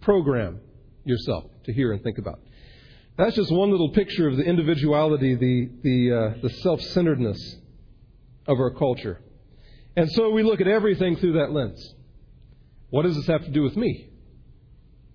program. 0.00 0.60
yourself 1.04 1.44
to 1.64 1.72
hear 1.72 1.92
and 1.92 2.02
think 2.02 2.18
about. 2.18 2.40
That's 3.16 3.34
just 3.34 3.50
one 3.50 3.70
little 3.70 3.90
picture 3.90 4.28
of 4.28 4.36
the 4.36 4.44
individuality, 4.44 5.34
the, 5.34 5.70
the, 5.82 6.16
uh, 6.16 6.40
the 6.40 6.50
self 6.50 6.80
centeredness 6.80 7.56
of 8.46 8.58
our 8.58 8.70
culture. 8.70 9.20
And 9.96 10.10
so 10.12 10.30
we 10.30 10.42
look 10.42 10.60
at 10.60 10.68
everything 10.68 11.16
through 11.16 11.32
that 11.34 11.50
lens. 11.50 11.94
What 12.90 13.02
does 13.02 13.16
this 13.16 13.26
have 13.26 13.44
to 13.44 13.50
do 13.50 13.62
with 13.62 13.76
me? 13.76 14.08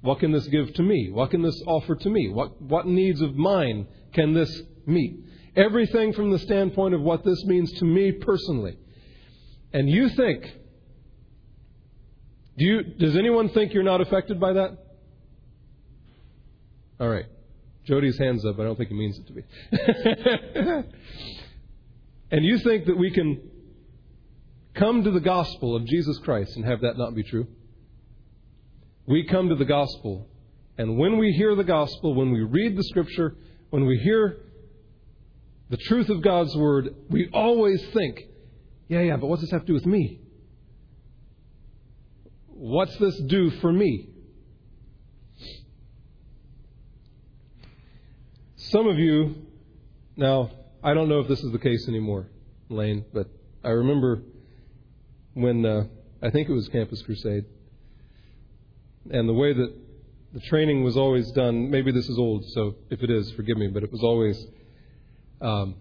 What 0.01 0.19
can 0.19 0.31
this 0.31 0.45
give 0.47 0.73
to 0.73 0.83
me? 0.83 1.09
What 1.11 1.31
can 1.31 1.41
this 1.41 1.61
offer 1.65 1.95
to 1.95 2.09
me? 2.09 2.29
What, 2.29 2.61
what 2.61 2.85
needs 2.85 3.21
of 3.21 3.35
mine 3.35 3.87
can 4.13 4.33
this 4.33 4.61
meet? 4.85 5.23
Everything 5.55 6.13
from 6.13 6.31
the 6.31 6.39
standpoint 6.39 6.93
of 6.93 7.01
what 7.01 7.23
this 7.23 7.43
means 7.45 7.71
to 7.79 7.85
me 7.85 8.11
personally. 8.11 8.77
And 9.71 9.89
you 9.89 10.09
think, 10.09 10.43
do 12.57 12.65
you, 12.65 12.83
does 12.83 13.15
anyone 13.15 13.49
think 13.49 13.73
you're 13.73 13.81
not 13.81 14.01
affected 14.01 14.39
by 14.39 14.53
that? 14.53 14.77
All 16.99 17.09
right. 17.09 17.25
Jody's 17.85 18.17
hands 18.17 18.45
up. 18.45 18.59
I 18.59 18.63
don't 18.63 18.77
think 18.77 18.89
he 18.89 18.95
means 18.95 19.17
it 19.17 19.27
to 19.27 19.33
be. 19.33 19.43
and 22.31 22.45
you 22.45 22.59
think 22.59 22.85
that 22.85 22.97
we 22.97 23.11
can 23.11 23.41
come 24.73 25.03
to 25.03 25.11
the 25.11 25.19
gospel 25.19 25.75
of 25.75 25.85
Jesus 25.85 26.17
Christ 26.19 26.55
and 26.55 26.65
have 26.65 26.81
that 26.81 26.97
not 26.97 27.15
be 27.15 27.23
true? 27.23 27.47
We 29.05 29.25
come 29.25 29.49
to 29.49 29.55
the 29.55 29.65
gospel, 29.65 30.27
and 30.77 30.97
when 30.97 31.17
we 31.17 31.31
hear 31.33 31.55
the 31.55 31.63
gospel, 31.63 32.15
when 32.15 32.31
we 32.31 32.41
read 32.41 32.77
the 32.77 32.83
scripture, 32.83 33.35
when 33.69 33.85
we 33.85 33.97
hear 33.97 34.37
the 35.69 35.77
truth 35.77 36.09
of 36.09 36.21
God's 36.21 36.55
word, 36.55 36.95
we 37.09 37.29
always 37.33 37.83
think, 37.93 38.21
yeah, 38.87 39.01
yeah, 39.01 39.17
but 39.17 39.27
what's 39.27 39.41
this 39.41 39.51
have 39.51 39.61
to 39.61 39.67
do 39.67 39.73
with 39.73 39.85
me? 39.85 40.19
What's 42.47 42.95
this 42.97 43.19
do 43.27 43.49
for 43.59 43.71
me? 43.71 44.09
Some 48.55 48.87
of 48.87 48.97
you, 48.97 49.35
now, 50.15 50.49
I 50.83 50.93
don't 50.93 51.09
know 51.09 51.19
if 51.19 51.27
this 51.27 51.43
is 51.43 51.51
the 51.51 51.59
case 51.59 51.87
anymore, 51.87 52.27
Lane, 52.69 53.05
but 53.13 53.27
I 53.63 53.69
remember 53.69 54.21
when 55.33 55.65
uh, 55.65 55.83
I 56.21 56.29
think 56.29 56.47
it 56.47 56.53
was 56.53 56.67
Campus 56.69 57.01
Crusade, 57.01 57.45
and 59.09 59.27
the 59.27 59.33
way 59.33 59.53
that 59.53 59.73
the 60.33 60.39
training 60.41 60.83
was 60.83 60.97
always 60.97 61.31
done, 61.31 61.69
maybe 61.69 61.91
this 61.91 62.09
is 62.09 62.17
old, 62.17 62.45
so 62.49 62.75
if 62.89 63.03
it 63.03 63.09
is, 63.09 63.31
forgive 63.31 63.57
me, 63.57 63.67
but 63.67 63.83
it 63.83 63.91
was 63.91 64.01
always 64.01 64.45
um, 65.41 65.75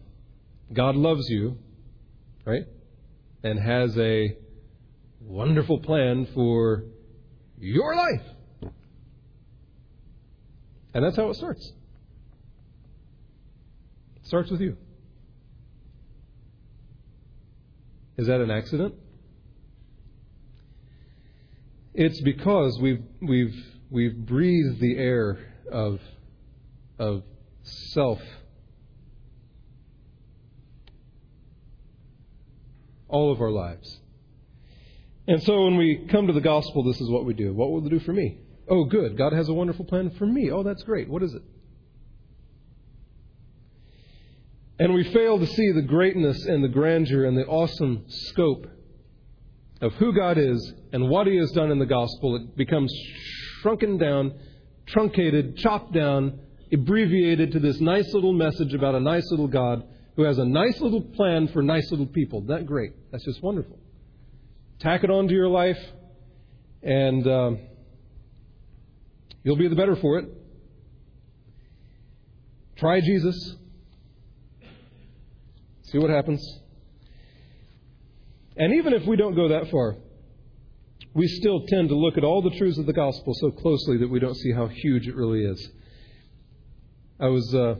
God 0.73 0.97
loves 0.97 1.29
you, 1.29 1.57
right? 2.45 2.67
And 3.43 3.59
has 3.59 3.97
a 3.99 4.37
wonderful 5.21 5.79
plan 5.79 6.27
for 6.35 6.85
your 7.59 7.95
life. 7.95 8.73
And 10.95 11.05
that's 11.05 11.17
how 11.17 11.31
it 11.31 11.37
starts. 11.37 11.73
It 14.17 14.27
starts 14.27 14.51
with 14.51 14.61
you. 14.61 14.77
Is 18.17 18.27
that 18.27 18.41
an 18.41 18.51
accident? 18.51 18.95
It's 21.95 22.21
because 22.21 22.79
we've 22.81 23.03
we've 23.21 23.55
we've 23.91 24.17
breathed 24.17 24.81
the 24.81 24.97
air 24.97 25.39
of 25.71 26.01
of 26.99 27.23
self 27.63 28.21
all 33.09 33.31
of 33.31 33.41
our 33.41 33.51
lives. 33.51 34.01
And 35.29 35.43
so 35.43 35.65
when 35.65 35.77
we 35.77 36.09
come 36.11 36.27
to 36.27 36.33
the 36.33 36.41
gospel, 36.41 36.83
this 36.83 37.01
is 37.01 37.09
what 37.11 37.25
we 37.25 37.35
do. 37.35 37.53
What 37.53 37.71
will 37.71 37.87
it 37.87 37.91
do 37.91 38.01
for 38.01 38.13
me? 38.13 38.39
Oh, 38.69 38.85
good. 38.85 39.17
God 39.17 39.33
has 39.33 39.49
a 39.49 39.53
wonderful 39.53 39.85
plan 39.85 40.11
for 40.19 40.27
me. 40.27 40.51
Oh, 40.51 40.63
that's 40.63 40.83
great. 40.83 41.09
What 41.09 41.23
is 41.23 41.35
it? 41.35 41.43
And 44.79 44.95
we 44.95 45.05
fail 45.13 45.39
to 45.39 45.47
see 45.47 45.71
the 45.71 45.83
greatness 45.83 46.45
and 46.47 46.65
the 46.65 46.69
grandeur 46.69 47.25
and 47.25 47.37
the 47.37 47.47
awesome 47.47 48.05
scope 48.09 48.67
of 49.83 49.93
who 49.95 50.15
God 50.15 50.39
is 50.39 50.73
and 50.93 51.11
what 51.11 51.27
He 51.27 51.37
has 51.37 51.51
done 51.51 51.71
in 51.71 51.79
the 51.79 51.87
gospel. 51.87 52.37
It 52.37 52.57
becomes 52.57 52.95
shrunken 53.61 53.99
down, 53.99 54.33
truncated, 54.87 55.57
chopped 55.59 55.93
down, 55.93 56.39
abbreviated 56.73 57.53
to 57.53 57.59
this 57.59 57.81
nice 57.81 58.15
little 58.15 58.33
message 58.33 58.73
about 58.73 58.95
a 58.95 59.01
nice 59.01 59.29
little 59.31 59.49
God 59.49 59.83
who 60.17 60.23
has 60.23 60.39
a 60.39 60.45
nice 60.45 60.81
little 60.81 61.03
plan 61.03 61.49
for 61.49 61.63
nice 61.63 61.91
little 61.91 62.07
people. 62.07 62.43
That 62.43 62.65
great? 62.65 62.93
That's 63.11 63.25
just 63.25 63.43
wonderful. 63.43 63.79
Tack 64.79 65.05
it 65.05 65.11
onto 65.11 65.35
your 65.35 65.49
life, 65.49 65.79
and 66.83 67.27
um, 67.27 67.59
you'll 69.43 69.57
be 69.57 69.69
the 69.69 69.77
better 69.77 69.97
for 69.97 70.19
it. 70.19 70.27
Try 72.77 73.01
Jesus. 73.01 73.57
See 75.83 75.99
what 75.99 76.11
happens. 76.11 76.62
And 78.57 78.75
even 78.75 78.93
if 78.93 79.07
we 79.07 79.17
don't 79.17 79.35
go 79.35 79.49
that 79.49 79.71
far, 79.71 79.97
we 81.15 81.27
still 81.27 81.67
tend 81.67 81.89
to 81.89 81.95
look 81.95 82.17
at 82.17 82.25
all 82.25 82.43
the 82.43 82.57
truths 82.57 82.79
of 82.79 82.87
the 82.87 82.93
gospel 82.93 83.35
so 83.37 83.51
closely 83.51 83.99
that 83.99 84.09
we 84.09 84.19
don't 84.19 84.37
see 84.37 84.53
how 84.53 84.67
huge 84.67 85.07
it 85.07 85.15
really 85.15 85.45
is. 85.45 85.71
I 87.21 87.27
was, 87.27 87.55
uh, 87.55 87.77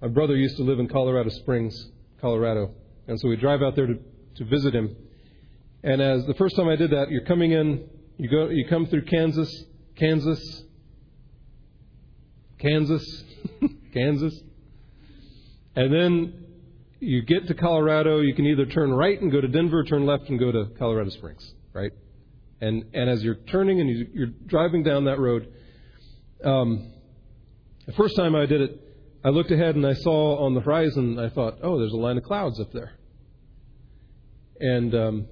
my 0.00 0.08
brother 0.08 0.36
used 0.36 0.56
to 0.56 0.62
live 0.62 0.78
in 0.78 0.88
Colorado 0.88 1.30
Springs, 1.30 1.90
Colorado, 2.20 2.72
and 3.06 3.20
so 3.20 3.28
we 3.28 3.36
drive 3.36 3.62
out 3.62 3.76
there 3.76 3.86
to, 3.86 3.98
to 4.36 4.44
visit 4.44 4.74
him. 4.74 4.96
And 5.82 6.00
as 6.00 6.26
the 6.26 6.34
first 6.34 6.56
time 6.56 6.68
I 6.68 6.76
did 6.76 6.90
that, 6.90 7.10
you're 7.10 7.24
coming 7.24 7.52
in, 7.52 7.88
you 8.18 8.28
go, 8.28 8.48
you 8.48 8.66
come 8.68 8.86
through 8.86 9.04
Kansas, 9.04 9.64
Kansas, 9.96 10.62
Kansas, 12.58 13.24
Kansas, 13.94 14.38
and 15.76 15.92
then 15.92 16.46
you 17.00 17.22
get 17.22 17.48
to 17.48 17.54
Colorado, 17.54 18.20
you 18.20 18.34
can 18.34 18.46
either 18.46 18.66
turn 18.66 18.92
right 18.92 19.20
and 19.20 19.32
go 19.32 19.40
to 19.40 19.48
Denver, 19.48 19.82
turn 19.84 20.06
left 20.06 20.28
and 20.28 20.38
go 20.38 20.52
to 20.52 20.66
Colorado 20.78 21.10
Springs, 21.10 21.54
right? 21.72 21.92
And 22.60 22.84
and 22.92 23.08
as 23.08 23.22
you're 23.22 23.36
turning 23.50 23.80
and 23.80 23.90
you, 23.90 24.24
are 24.24 24.26
driving 24.46 24.82
down 24.82 25.04
that 25.06 25.18
road, 25.18 25.52
um, 26.44 26.92
the 27.86 27.92
first 27.92 28.16
time 28.16 28.36
I 28.36 28.46
did 28.46 28.60
it, 28.60 28.80
I 29.24 29.30
looked 29.30 29.50
ahead 29.50 29.76
and 29.76 29.86
I 29.86 29.94
saw 29.94 30.44
on 30.44 30.54
the 30.54 30.60
horizon. 30.60 31.18
I 31.18 31.30
thought, 31.30 31.58
oh, 31.62 31.78
there's 31.78 31.92
a 31.92 31.96
line 31.96 32.18
of 32.18 32.24
clouds 32.24 32.60
up 32.60 32.70
there, 32.72 32.92
and 34.60 34.94
um, 34.94 35.26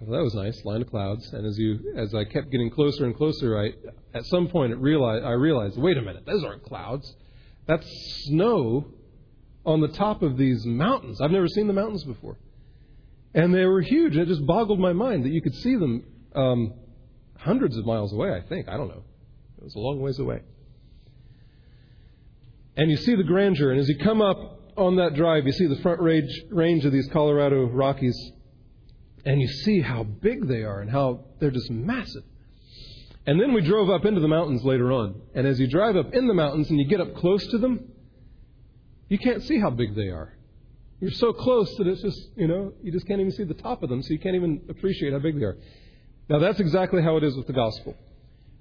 well, 0.00 0.16
that 0.16 0.22
was 0.22 0.34
nice, 0.34 0.64
line 0.64 0.82
of 0.82 0.90
clouds. 0.90 1.28
And 1.32 1.44
as 1.44 1.58
you, 1.58 1.94
as 1.96 2.14
I 2.14 2.24
kept 2.24 2.50
getting 2.50 2.70
closer 2.70 3.04
and 3.04 3.16
closer, 3.16 3.58
I, 3.58 3.72
at 4.16 4.24
some 4.26 4.46
point, 4.46 4.72
it 4.72 4.78
realized, 4.78 5.24
I 5.24 5.32
realized, 5.32 5.76
wait 5.76 5.96
a 5.96 6.02
minute, 6.02 6.24
those 6.24 6.44
aren't 6.44 6.62
clouds. 6.62 7.16
That's 7.66 7.86
snow 8.26 8.86
on 9.68 9.80
the 9.80 9.88
top 9.88 10.22
of 10.22 10.36
these 10.36 10.64
mountains. 10.64 11.20
I've 11.20 11.30
never 11.30 11.48
seen 11.48 11.66
the 11.66 11.72
mountains 11.72 12.04
before, 12.04 12.38
and 13.34 13.54
they 13.54 13.64
were 13.64 13.80
huge. 13.80 14.16
It 14.16 14.26
just 14.26 14.44
boggled 14.46 14.80
my 14.80 14.92
mind 14.92 15.24
that 15.24 15.30
you 15.30 15.42
could 15.42 15.54
see 15.54 15.76
them 15.76 16.04
um, 16.34 16.74
hundreds 17.38 17.76
of 17.76 17.86
miles 17.86 18.12
away. 18.12 18.32
I 18.32 18.40
think 18.48 18.68
I 18.68 18.76
don't 18.76 18.88
know. 18.88 19.02
It 19.58 19.64
was 19.64 19.74
a 19.74 19.78
long 19.78 20.00
ways 20.00 20.18
away. 20.18 20.40
And 22.76 22.90
you 22.90 22.96
see 22.96 23.14
the 23.14 23.24
grandeur, 23.24 23.72
and 23.72 23.80
as 23.80 23.88
you 23.88 23.98
come 23.98 24.22
up 24.22 24.72
on 24.76 24.96
that 24.96 25.14
drive, 25.14 25.46
you 25.46 25.52
see 25.52 25.66
the 25.66 25.80
front 25.82 26.00
range, 26.00 26.30
range 26.50 26.84
of 26.84 26.92
these 26.92 27.08
Colorado 27.08 27.66
Rockies 27.66 28.32
and 29.24 29.40
you 29.40 29.48
see 29.48 29.80
how 29.80 30.04
big 30.04 30.48
they 30.48 30.62
are 30.62 30.80
and 30.80 30.90
how 30.90 31.24
they're 31.38 31.50
just 31.50 31.70
massive. 31.70 32.22
And 33.26 33.38
then 33.38 33.52
we 33.52 33.60
drove 33.60 33.90
up 33.90 34.06
into 34.06 34.20
the 34.20 34.28
mountains 34.28 34.64
later 34.64 34.90
on. 34.90 35.20
And 35.34 35.46
as 35.46 35.60
you 35.60 35.68
drive 35.68 35.96
up 35.96 36.14
in 36.14 36.26
the 36.26 36.34
mountains 36.34 36.70
and 36.70 36.78
you 36.78 36.86
get 36.86 37.00
up 37.00 37.14
close 37.16 37.46
to 37.48 37.58
them, 37.58 37.92
you 39.08 39.18
can't 39.18 39.42
see 39.42 39.58
how 39.58 39.70
big 39.70 39.94
they 39.94 40.08
are. 40.08 40.34
You're 41.00 41.10
so 41.12 41.32
close 41.32 41.72
that 41.76 41.86
it's 41.86 42.02
just, 42.02 42.28
you 42.36 42.48
know, 42.48 42.72
you 42.82 42.90
just 42.90 43.06
can't 43.06 43.20
even 43.20 43.32
see 43.32 43.44
the 43.44 43.54
top 43.54 43.82
of 43.82 43.88
them, 43.88 44.02
so 44.02 44.12
you 44.12 44.18
can't 44.18 44.34
even 44.34 44.62
appreciate 44.68 45.12
how 45.12 45.20
big 45.20 45.38
they 45.38 45.44
are. 45.44 45.56
Now, 46.28 46.40
that's 46.40 46.60
exactly 46.60 47.02
how 47.02 47.16
it 47.16 47.24
is 47.24 47.36
with 47.36 47.46
the 47.46 47.52
gospel. 47.52 47.96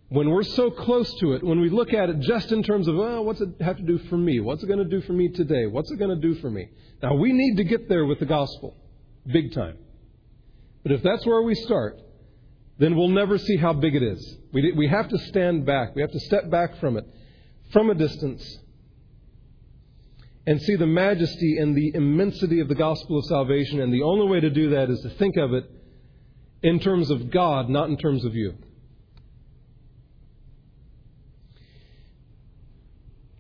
When 0.10 0.30
we're 0.30 0.44
so 0.44 0.72
close 0.72 1.14
to 1.20 1.34
it, 1.34 1.44
when 1.44 1.60
we 1.60 1.70
look 1.70 1.94
at 1.94 2.10
it 2.10 2.20
just 2.22 2.52
in 2.52 2.64
terms 2.64 2.88
of, 2.88 2.96
well, 2.96 3.26
what's 3.26 3.42
it 3.42 3.50
have 3.60 3.78
to 3.78 3.84
do 3.84 3.98
for 4.10 4.18
me? 4.18 4.40
What's 4.40 4.64
it 4.64 4.68
going 4.68 4.80
to 4.80 4.86
do 4.86 5.02
for 5.02 5.14
me 5.14 5.30
today? 5.30 5.66
What's 5.66 5.92
it 5.92 5.98
going 5.98 6.12
to 6.12 6.28
do 6.28 6.40
for 6.40 6.50
me? 6.50 6.70
Now, 7.04 7.16
we 7.16 7.34
need 7.34 7.58
to 7.58 7.64
get 7.64 7.90
there 7.90 8.06
with 8.06 8.20
the 8.20 8.26
gospel, 8.26 8.78
big 9.26 9.54
time. 9.54 9.78
But 10.84 10.94
if 10.94 11.04
that's 11.04 11.26
where 11.26 11.42
we 11.42 11.56
start, 11.56 12.00
then 12.80 12.96
we'll 12.96 13.10
never 13.10 13.38
see 13.38 13.58
how 13.58 13.74
big 13.74 13.96
it 13.96 14.04
is. 14.04 14.38
We, 14.54 14.72
we 14.72 14.88
have 14.88 15.10
to 15.10 15.18
stand 15.18 15.66
back. 15.66 15.96
We 15.96 16.02
have 16.02 16.12
to 16.12 16.20
step 16.22 16.50
back 16.50 16.80
from 16.80 16.96
it, 16.96 17.06
from 17.74 17.90
a 17.90 17.96
distance, 17.96 18.60
and 20.48 20.62
see 20.62 20.78
the 20.78 20.88
majesty 20.88 21.58
and 21.58 21.76
the 21.76 21.92
immensity 21.94 22.62
of 22.62 22.70
the 22.70 22.76
gospel 22.76 23.20
of 23.20 23.26
salvation. 23.26 23.82
And 23.82 23.94
the 23.94 24.04
only 24.04 24.28
way 24.28 24.40
to 24.40 24.50
do 24.50 24.70
that 24.70 24.90
is 24.90 25.02
to 25.02 25.10
think 25.10 25.36
of 25.36 25.54
it 25.54 25.70
in 26.64 26.80
terms 26.80 27.12
of 27.12 27.30
God, 27.30 27.70
not 27.70 27.90
in 27.90 27.98
terms 27.98 28.24
of 28.24 28.34
you. 28.34 28.56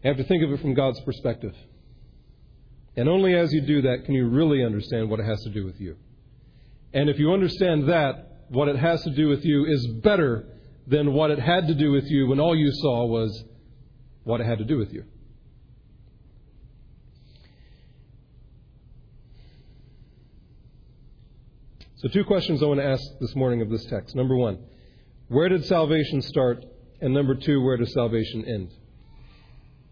You 0.03 0.09
have 0.09 0.17
to 0.17 0.25
think 0.25 0.43
of 0.43 0.51
it 0.51 0.59
from 0.59 0.73
God's 0.73 0.99
perspective. 1.01 1.55
And 2.97 3.07
only 3.07 3.35
as 3.35 3.53
you 3.53 3.61
do 3.61 3.83
that 3.83 4.03
can 4.05 4.13
you 4.13 4.27
really 4.27 4.63
understand 4.63 5.09
what 5.09 5.21
it 5.21 5.25
has 5.25 5.41
to 5.43 5.49
do 5.49 5.65
with 5.65 5.79
you. 5.79 5.95
And 6.93 7.09
if 7.09 7.17
you 7.19 7.31
understand 7.31 7.87
that, 7.87 8.47
what 8.49 8.67
it 8.67 8.77
has 8.77 9.01
to 9.03 9.11
do 9.11 9.29
with 9.29 9.45
you 9.45 9.65
is 9.65 9.87
better 10.03 10.45
than 10.87 11.13
what 11.13 11.31
it 11.31 11.39
had 11.39 11.67
to 11.67 11.73
do 11.73 11.91
with 11.91 12.05
you 12.07 12.27
when 12.27 12.39
all 12.41 12.55
you 12.55 12.71
saw 12.71 13.05
was 13.05 13.45
what 14.23 14.41
it 14.41 14.45
had 14.45 14.57
to 14.57 14.65
do 14.65 14.77
with 14.77 14.91
you. 14.91 15.05
So, 21.99 22.07
two 22.09 22.25
questions 22.25 22.61
I 22.61 22.67
want 22.67 22.79
to 22.79 22.85
ask 22.85 23.03
this 23.19 23.35
morning 23.35 23.63
of 23.63 23.71
this 23.71 23.83
text. 23.85 24.15
Number 24.15 24.35
one, 24.35 24.59
where 25.29 25.49
did 25.49 25.65
salvation 25.65 26.21
start? 26.21 26.63
And 27.01 27.11
number 27.11 27.33
two, 27.33 27.59
where 27.63 27.75
does 27.75 27.91
salvation 27.91 28.45
end? 28.45 28.71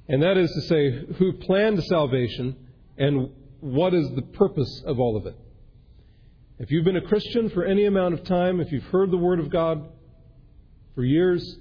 And 0.08 0.22
that 0.22 0.38
is 0.38 0.52
to 0.52 0.62
say, 0.62 1.16
who 1.16 1.34
planned 1.34 1.84
salvation 1.86 2.58
and 2.96 3.32
what 3.60 3.96
is 3.96 4.08
the 4.12 4.22
purpose 4.22 4.84
of 4.86 5.00
all 5.00 5.18
of 5.18 5.26
it? 5.26 5.36
If 6.60 6.70
you've 6.70 6.86
been 6.86 6.96
a 6.96 7.02
Christian 7.02 7.50
for 7.50 7.66
any 7.66 7.86
amount 7.86 8.14
of 8.14 8.24
time, 8.24 8.60
if 8.60 8.72
you've 8.72 8.84
heard 8.84 9.10
the 9.10 9.18
Word 9.18 9.40
of 9.40 9.50
God 9.50 9.90
for 10.94 11.04
years, 11.04 11.58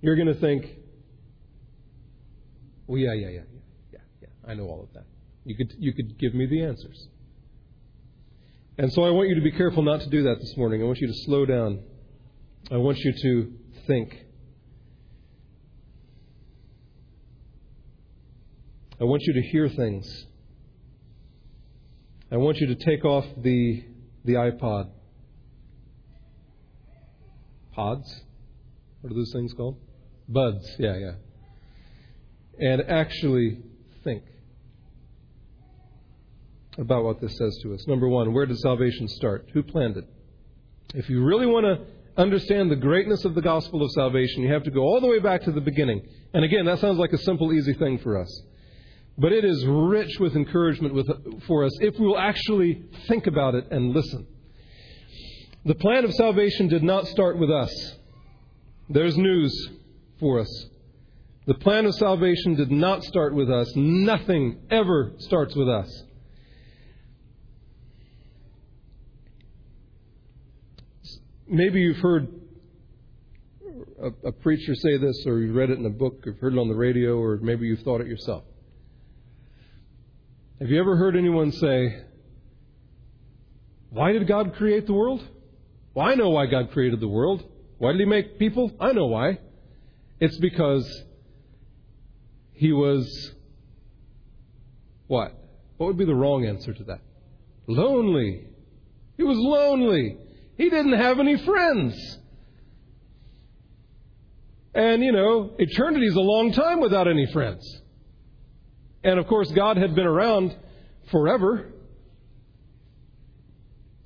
you're 0.00 0.16
going 0.16 0.28
to 0.28 0.40
think, 0.40 0.64
well, 2.86 2.98
yeah, 2.98 3.12
yeah, 3.12 3.28
yeah, 3.28 3.40
yeah, 3.42 3.42
yeah, 3.92 3.98
yeah, 4.22 4.50
I 4.50 4.54
know 4.54 4.64
all 4.64 4.82
of 4.82 4.94
that. 4.94 5.04
You 5.44 5.56
could, 5.58 5.74
you 5.78 5.92
could 5.92 6.18
give 6.18 6.32
me 6.32 6.46
the 6.46 6.62
answers. 6.62 7.08
And 8.78 8.92
so 8.92 9.02
I 9.02 9.10
want 9.10 9.28
you 9.28 9.34
to 9.34 9.40
be 9.40 9.50
careful 9.50 9.82
not 9.82 10.02
to 10.02 10.08
do 10.08 10.22
that 10.22 10.38
this 10.38 10.56
morning. 10.56 10.80
I 10.80 10.84
want 10.84 10.98
you 10.98 11.08
to 11.08 11.14
slow 11.24 11.44
down. 11.44 11.80
I 12.70 12.76
want 12.76 12.98
you 12.98 13.12
to 13.12 13.52
think. 13.88 14.16
I 19.00 19.04
want 19.04 19.22
you 19.22 19.32
to 19.32 19.42
hear 19.42 19.68
things. 19.68 20.26
I 22.30 22.36
want 22.36 22.58
you 22.58 22.68
to 22.68 22.76
take 22.76 23.04
off 23.04 23.24
the, 23.38 23.84
the 24.24 24.34
iPod. 24.34 24.90
Pods? 27.72 28.22
What 29.00 29.10
are 29.10 29.16
those 29.16 29.32
things 29.32 29.52
called? 29.54 29.76
Buds, 30.28 30.76
yeah, 30.78 30.96
yeah. 30.98 31.12
And 32.60 32.82
actually 32.82 33.58
think 34.04 34.22
about 36.78 37.04
what 37.04 37.20
this 37.20 37.36
says 37.36 37.58
to 37.62 37.74
us. 37.74 37.86
Number 37.86 38.08
one, 38.08 38.32
where 38.32 38.46
did 38.46 38.58
salvation 38.58 39.08
start? 39.08 39.48
Who 39.52 39.62
planned 39.62 39.96
it? 39.96 40.04
If 40.94 41.10
you 41.10 41.22
really 41.22 41.46
want 41.46 41.66
to 41.66 41.84
understand 42.20 42.70
the 42.70 42.76
greatness 42.76 43.24
of 43.24 43.34
the 43.34 43.42
gospel 43.42 43.82
of 43.82 43.90
salvation, 43.92 44.42
you 44.42 44.52
have 44.52 44.62
to 44.64 44.70
go 44.70 44.80
all 44.80 45.00
the 45.00 45.06
way 45.06 45.18
back 45.18 45.42
to 45.42 45.52
the 45.52 45.60
beginning. 45.60 46.02
And 46.32 46.44
again, 46.44 46.64
that 46.66 46.78
sounds 46.78 46.98
like 46.98 47.12
a 47.12 47.18
simple, 47.18 47.52
easy 47.52 47.74
thing 47.74 47.98
for 47.98 48.18
us. 48.18 48.42
But 49.18 49.32
it 49.32 49.44
is 49.44 49.64
rich 49.66 50.18
with 50.20 50.36
encouragement 50.36 50.94
with, 50.94 51.08
for 51.46 51.64
us 51.64 51.72
if 51.80 51.98
we 51.98 52.06
will 52.06 52.18
actually 52.18 52.84
think 53.08 53.26
about 53.26 53.54
it 53.54 53.66
and 53.70 53.92
listen. 53.92 54.26
The 55.64 55.74
plan 55.74 56.04
of 56.04 56.14
salvation 56.14 56.68
did 56.68 56.84
not 56.84 57.08
start 57.08 57.36
with 57.36 57.50
us. 57.50 57.96
There's 58.88 59.16
news 59.16 59.70
for 60.20 60.38
us. 60.40 60.66
The 61.46 61.54
plan 61.54 61.86
of 61.86 61.94
salvation 61.94 62.54
did 62.54 62.70
not 62.70 63.02
start 63.04 63.34
with 63.34 63.50
us. 63.50 63.72
Nothing 63.74 64.60
ever 64.70 65.12
starts 65.18 65.54
with 65.56 65.68
us. 65.68 66.04
Maybe 71.50 71.80
you've 71.80 71.98
heard 71.98 72.28
a, 74.02 74.28
a, 74.28 74.32
preacher 74.32 74.74
say 74.74 74.98
this, 74.98 75.24
or 75.26 75.38
you've 75.40 75.56
read 75.56 75.70
it 75.70 75.78
in 75.78 75.86
a 75.86 75.90
book, 75.90 76.26
or 76.26 76.34
heard 76.34 76.52
it 76.52 76.58
on 76.58 76.68
the 76.68 76.74
radio, 76.74 77.18
or 77.18 77.38
maybe 77.38 77.66
you've 77.66 77.80
thought 77.80 78.00
it 78.00 78.06
yourself. 78.06 78.44
Have 80.60 80.68
you 80.68 80.78
ever 80.78 80.96
heard 80.96 81.16
anyone 81.16 81.52
say, 81.52 82.02
Why 83.90 84.12
did 84.12 84.28
God 84.28 84.54
create 84.56 84.86
the 84.86 84.92
world? 84.92 85.26
Well, 85.94 86.06
I 86.06 86.16
know 86.16 86.30
why 86.30 86.46
God 86.46 86.70
created 86.72 87.00
the 87.00 87.08
world. 87.08 87.42
Why 87.78 87.92
did 87.92 88.00
He 88.00 88.06
make 88.06 88.38
people? 88.38 88.70
I 88.78 88.92
know 88.92 89.06
why. 89.06 89.38
It's 90.20 90.36
because 90.36 91.02
He 92.52 92.72
was 92.72 93.32
what? 95.06 95.32
What 95.78 95.86
would 95.86 95.98
be 95.98 96.04
the 96.04 96.14
wrong 96.14 96.44
answer 96.44 96.74
to 96.74 96.84
that? 96.84 97.00
Lonely. 97.66 98.48
He 99.16 99.22
was 99.22 99.38
lonely. 99.38 100.18
He 100.58 100.68
didn't 100.68 100.94
have 100.94 101.20
any 101.20 101.36
friends. 101.36 102.18
And, 104.74 105.02
you 105.02 105.12
know, 105.12 105.54
eternity 105.58 106.06
is 106.06 106.16
a 106.16 106.20
long 106.20 106.52
time 106.52 106.80
without 106.80 107.08
any 107.08 107.26
friends. 107.32 107.80
And 109.02 109.18
of 109.18 109.26
course, 109.28 109.50
God 109.52 109.76
had 109.76 109.94
been 109.94 110.06
around 110.06 110.54
forever. 111.10 111.72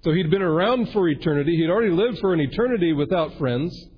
So 0.04 0.12
he'd 0.12 0.30
been 0.30 0.42
around 0.42 0.90
for 0.90 1.08
eternity. 1.08 1.56
He'd 1.56 1.70
already 1.70 1.92
lived 1.92 2.18
for 2.18 2.34
an 2.34 2.40
eternity 2.40 2.92
without 2.92 3.38
friends. 3.38 3.88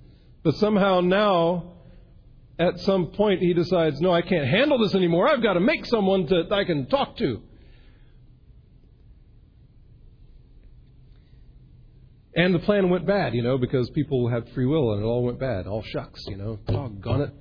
But 0.44 0.54
somehow 0.54 1.00
now, 1.00 1.72
at 2.58 2.78
some 2.80 3.08
point, 3.08 3.40
he 3.40 3.52
decides, 3.52 4.00
no, 4.00 4.12
I 4.12 4.22
can't 4.22 4.46
handle 4.46 4.78
this 4.78 4.94
anymore. 4.94 5.28
I've 5.28 5.42
got 5.42 5.54
to 5.54 5.60
make 5.60 5.84
someone 5.86 6.26
that 6.26 6.52
I 6.52 6.64
can 6.64 6.86
talk 6.86 7.16
to. 7.16 7.42
And 12.36 12.54
the 12.54 12.58
plan 12.58 12.90
went 12.90 13.06
bad, 13.06 13.34
you 13.34 13.42
know, 13.42 13.58
because 13.58 13.88
people 13.90 14.28
have 14.28 14.48
free 14.54 14.66
will 14.66 14.92
and 14.92 15.02
it 15.02 15.06
all 15.06 15.22
went 15.22 15.38
bad. 15.38 15.66
All 15.66 15.82
shucks, 15.82 16.20
you 16.26 16.36
know. 16.36 16.58
Doggone 16.66 17.22
it. 17.22 17.34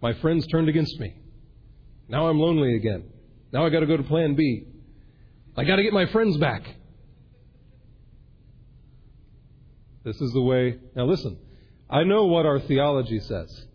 My 0.00 0.14
friends 0.14 0.46
turned 0.46 0.68
against 0.68 0.98
me. 0.98 1.14
Now 2.08 2.28
I'm 2.28 2.38
lonely 2.38 2.76
again. 2.76 3.04
Now 3.52 3.66
I 3.66 3.70
got 3.70 3.80
to 3.80 3.86
go 3.86 3.96
to 3.96 4.02
plan 4.02 4.34
B. 4.34 4.64
I 5.56 5.64
got 5.64 5.76
to 5.76 5.82
get 5.82 5.92
my 5.92 6.06
friends 6.06 6.36
back. 6.38 6.62
This 10.04 10.20
is 10.20 10.32
the 10.32 10.42
way. 10.42 10.78
Now 10.96 11.04
listen, 11.04 11.38
I 11.88 12.04
know 12.04 12.26
what 12.26 12.46
our 12.46 12.60
theology 12.60 13.20
says. 13.20 13.66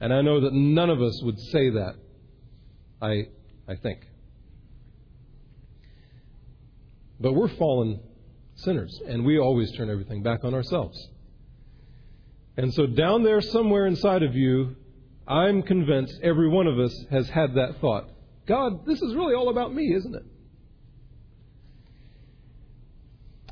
And 0.00 0.14
I 0.14 0.22
know 0.22 0.40
that 0.40 0.52
none 0.52 0.90
of 0.90 1.02
us 1.02 1.20
would 1.22 1.38
say 1.38 1.70
that. 1.70 1.94
I, 3.02 3.28
I 3.68 3.76
think. 3.76 4.00
But 7.18 7.32
we're 7.34 7.54
fallen 7.56 8.00
sinners, 8.62 9.00
and 9.06 9.24
we 9.24 9.38
always 9.38 9.72
turn 9.72 9.90
everything 9.90 10.22
back 10.22 10.44
on 10.44 10.54
ourselves. 10.54 11.08
And 12.56 12.72
so, 12.74 12.86
down 12.86 13.22
there, 13.22 13.40
somewhere 13.40 13.86
inside 13.86 14.22
of 14.22 14.34
you, 14.34 14.76
I'm 15.26 15.62
convinced 15.62 16.18
every 16.22 16.48
one 16.48 16.66
of 16.66 16.78
us 16.78 16.94
has 17.10 17.28
had 17.28 17.54
that 17.54 17.80
thought 17.80 18.08
God, 18.46 18.84
this 18.84 19.00
is 19.00 19.14
really 19.14 19.34
all 19.34 19.48
about 19.48 19.72
me, 19.72 19.94
isn't 19.94 20.12
it? 20.12 20.24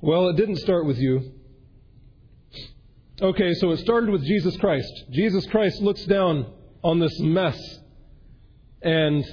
Well, 0.02 0.28
it 0.30 0.36
didn't 0.36 0.56
start 0.56 0.86
with 0.86 0.98
you. 0.98 1.34
Okay, 3.20 3.54
so 3.54 3.70
it 3.70 3.78
started 3.78 4.10
with 4.10 4.24
Jesus 4.24 4.56
Christ. 4.56 4.92
Jesus 5.10 5.46
Christ 5.46 5.80
looks 5.82 6.04
down 6.04 6.52
on 6.82 6.98
this 6.98 7.16
mess. 7.20 7.58
And 8.82 9.24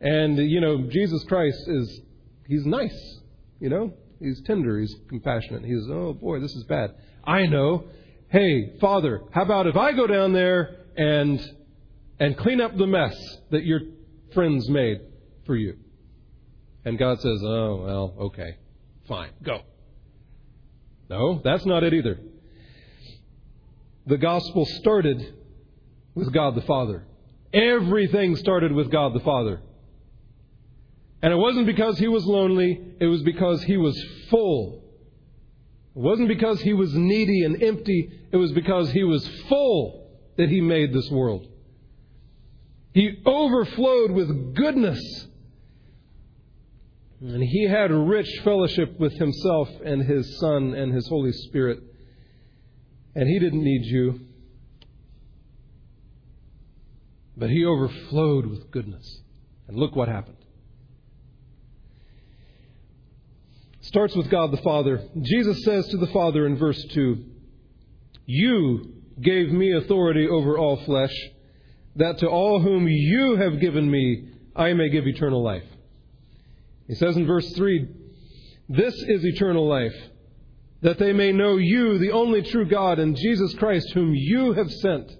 and 0.00 0.38
you 0.38 0.60
know, 0.60 0.86
Jesus 0.88 1.24
Christ 1.24 1.66
is 1.66 2.00
he's 2.46 2.64
nice, 2.64 3.20
you 3.60 3.68
know? 3.68 3.92
He's 4.24 4.40
tender, 4.42 4.80
he's 4.80 4.94
compassionate. 5.08 5.64
He's, 5.64 5.86
"Oh 5.88 6.14
boy, 6.14 6.40
this 6.40 6.54
is 6.54 6.64
bad." 6.64 6.94
I 7.24 7.46
know. 7.46 7.84
Hey, 8.28 8.76
Father, 8.80 9.22
how 9.32 9.42
about 9.42 9.66
if 9.66 9.76
I 9.76 9.92
go 9.92 10.06
down 10.06 10.32
there 10.32 10.76
and 10.96 11.40
and 12.18 12.36
clean 12.36 12.60
up 12.60 12.76
the 12.76 12.86
mess 12.86 13.14
that 13.50 13.64
your 13.64 13.80
friends 14.32 14.68
made 14.68 15.00
for 15.46 15.56
you. 15.56 15.76
And 16.84 16.98
God 16.98 17.20
says, 17.20 17.42
"Oh, 17.42 17.84
well, 17.84 18.14
okay. 18.26 18.56
Fine. 19.08 19.30
Go." 19.42 19.60
No, 21.08 21.40
that's 21.42 21.64
not 21.64 21.82
it 21.82 21.94
either. 21.94 22.18
The 24.06 24.18
gospel 24.18 24.66
started 24.66 25.34
with 26.14 26.32
God 26.32 26.54
the 26.54 26.62
Father. 26.62 27.06
Everything 27.52 28.36
started 28.36 28.72
with 28.72 28.90
God 28.90 29.14
the 29.14 29.20
Father. 29.20 29.60
And 31.24 31.32
it 31.32 31.36
wasn't 31.36 31.64
because 31.64 31.98
he 31.98 32.06
was 32.06 32.26
lonely, 32.26 32.78
it 33.00 33.06
was 33.06 33.22
because 33.22 33.62
he 33.62 33.78
was 33.78 33.98
full. 34.28 34.84
It 35.96 35.98
wasn't 35.98 36.28
because 36.28 36.60
he 36.60 36.74
was 36.74 36.92
needy 36.92 37.44
and 37.44 37.62
empty, 37.62 38.12
it 38.30 38.36
was 38.36 38.52
because 38.52 38.90
he 38.90 39.04
was 39.04 39.26
full 39.48 40.04
that 40.36 40.50
He 40.50 40.60
made 40.60 40.92
this 40.92 41.08
world. 41.10 41.46
He 42.92 43.22
overflowed 43.24 44.10
with 44.10 44.54
goodness. 44.54 45.00
And 47.22 47.42
He 47.42 47.68
had 47.68 47.90
rich 47.90 48.28
fellowship 48.44 49.00
with 49.00 49.14
Himself 49.14 49.70
and 49.82 50.02
His 50.02 50.38
Son 50.40 50.74
and 50.74 50.92
His 50.92 51.08
Holy 51.08 51.32
Spirit. 51.32 51.80
And 53.14 53.26
He 53.26 53.38
didn't 53.38 53.64
need 53.64 53.86
you. 53.86 54.20
But 57.34 57.48
He 57.48 57.64
overflowed 57.64 58.44
with 58.44 58.70
goodness. 58.70 59.22
And 59.68 59.78
look 59.78 59.96
what 59.96 60.08
happened. 60.08 60.43
Starts 63.84 64.16
with 64.16 64.30
God 64.30 64.50
the 64.50 64.62
Father. 64.62 65.02
Jesus 65.20 65.62
says 65.64 65.86
to 65.88 65.98
the 65.98 66.06
Father 66.08 66.46
in 66.46 66.56
verse 66.56 66.82
2 66.92 67.24
You 68.26 68.92
gave 69.20 69.50
me 69.50 69.72
authority 69.72 70.26
over 70.28 70.58
all 70.58 70.82
flesh, 70.84 71.14
that 71.96 72.18
to 72.18 72.28
all 72.28 72.60
whom 72.60 72.88
you 72.88 73.36
have 73.36 73.60
given 73.60 73.90
me, 73.90 74.28
I 74.56 74.72
may 74.72 74.88
give 74.88 75.06
eternal 75.06 75.42
life. 75.42 75.64
He 76.86 76.94
says 76.94 77.16
in 77.16 77.26
verse 77.26 77.50
3, 77.52 77.88
This 78.68 78.94
is 78.94 79.24
eternal 79.24 79.68
life, 79.68 79.94
that 80.80 80.98
they 80.98 81.12
may 81.12 81.32
know 81.32 81.56
you, 81.56 81.98
the 81.98 82.12
only 82.12 82.42
true 82.42 82.66
God, 82.66 82.98
and 82.98 83.16
Jesus 83.16 83.54
Christ, 83.54 83.90
whom 83.92 84.14
you 84.14 84.52
have 84.52 84.70
sent. 84.70 85.10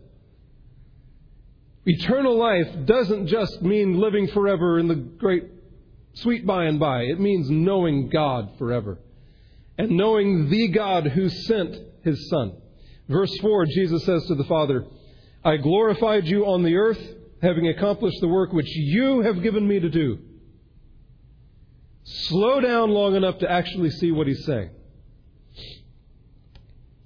Eternal 1.87 2.39
life 2.39 2.87
doesn't 2.87 3.27
just 3.27 3.61
mean 3.61 3.99
living 3.99 4.29
forever 4.29 4.79
in 4.79 4.89
the 4.89 4.95
great 4.95 5.54
sweet 6.15 6.47
by 6.47 6.65
and 6.65 6.81
by. 6.81 7.03
It 7.03 7.21
means 7.21 7.51
knowing 7.51 8.09
God 8.09 8.57
forever 8.59 8.99
and 9.79 9.91
knowing 9.91 10.51
the 10.51 10.69
God 10.69 11.07
who 11.09 11.29
sent 11.29 11.77
his 12.03 12.29
Son. 12.29 12.57
Verse 13.09 13.37
4, 13.41 13.67
Jesus 13.67 14.05
says 14.05 14.25
to 14.27 14.35
the 14.35 14.45
Father, 14.45 14.85
I 15.45 15.57
glorified 15.59 16.27
you 16.27 16.47
on 16.47 16.63
the 16.63 16.77
earth, 16.77 17.01
having 17.43 17.69
accomplished 17.69 18.21
the 18.21 18.29
work 18.29 18.53
which 18.53 18.71
you 18.71 19.21
have 19.21 19.43
given 19.43 19.67
me 19.67 19.81
to 19.81 19.91
do. 19.91 20.19
Slow 22.05 22.61
down 22.61 22.91
long 22.91 23.17
enough 23.17 23.39
to 23.39 23.51
actually 23.51 23.91
see 23.91 24.11
what 24.11 24.27
he's 24.27 24.45
saying. 24.45 24.71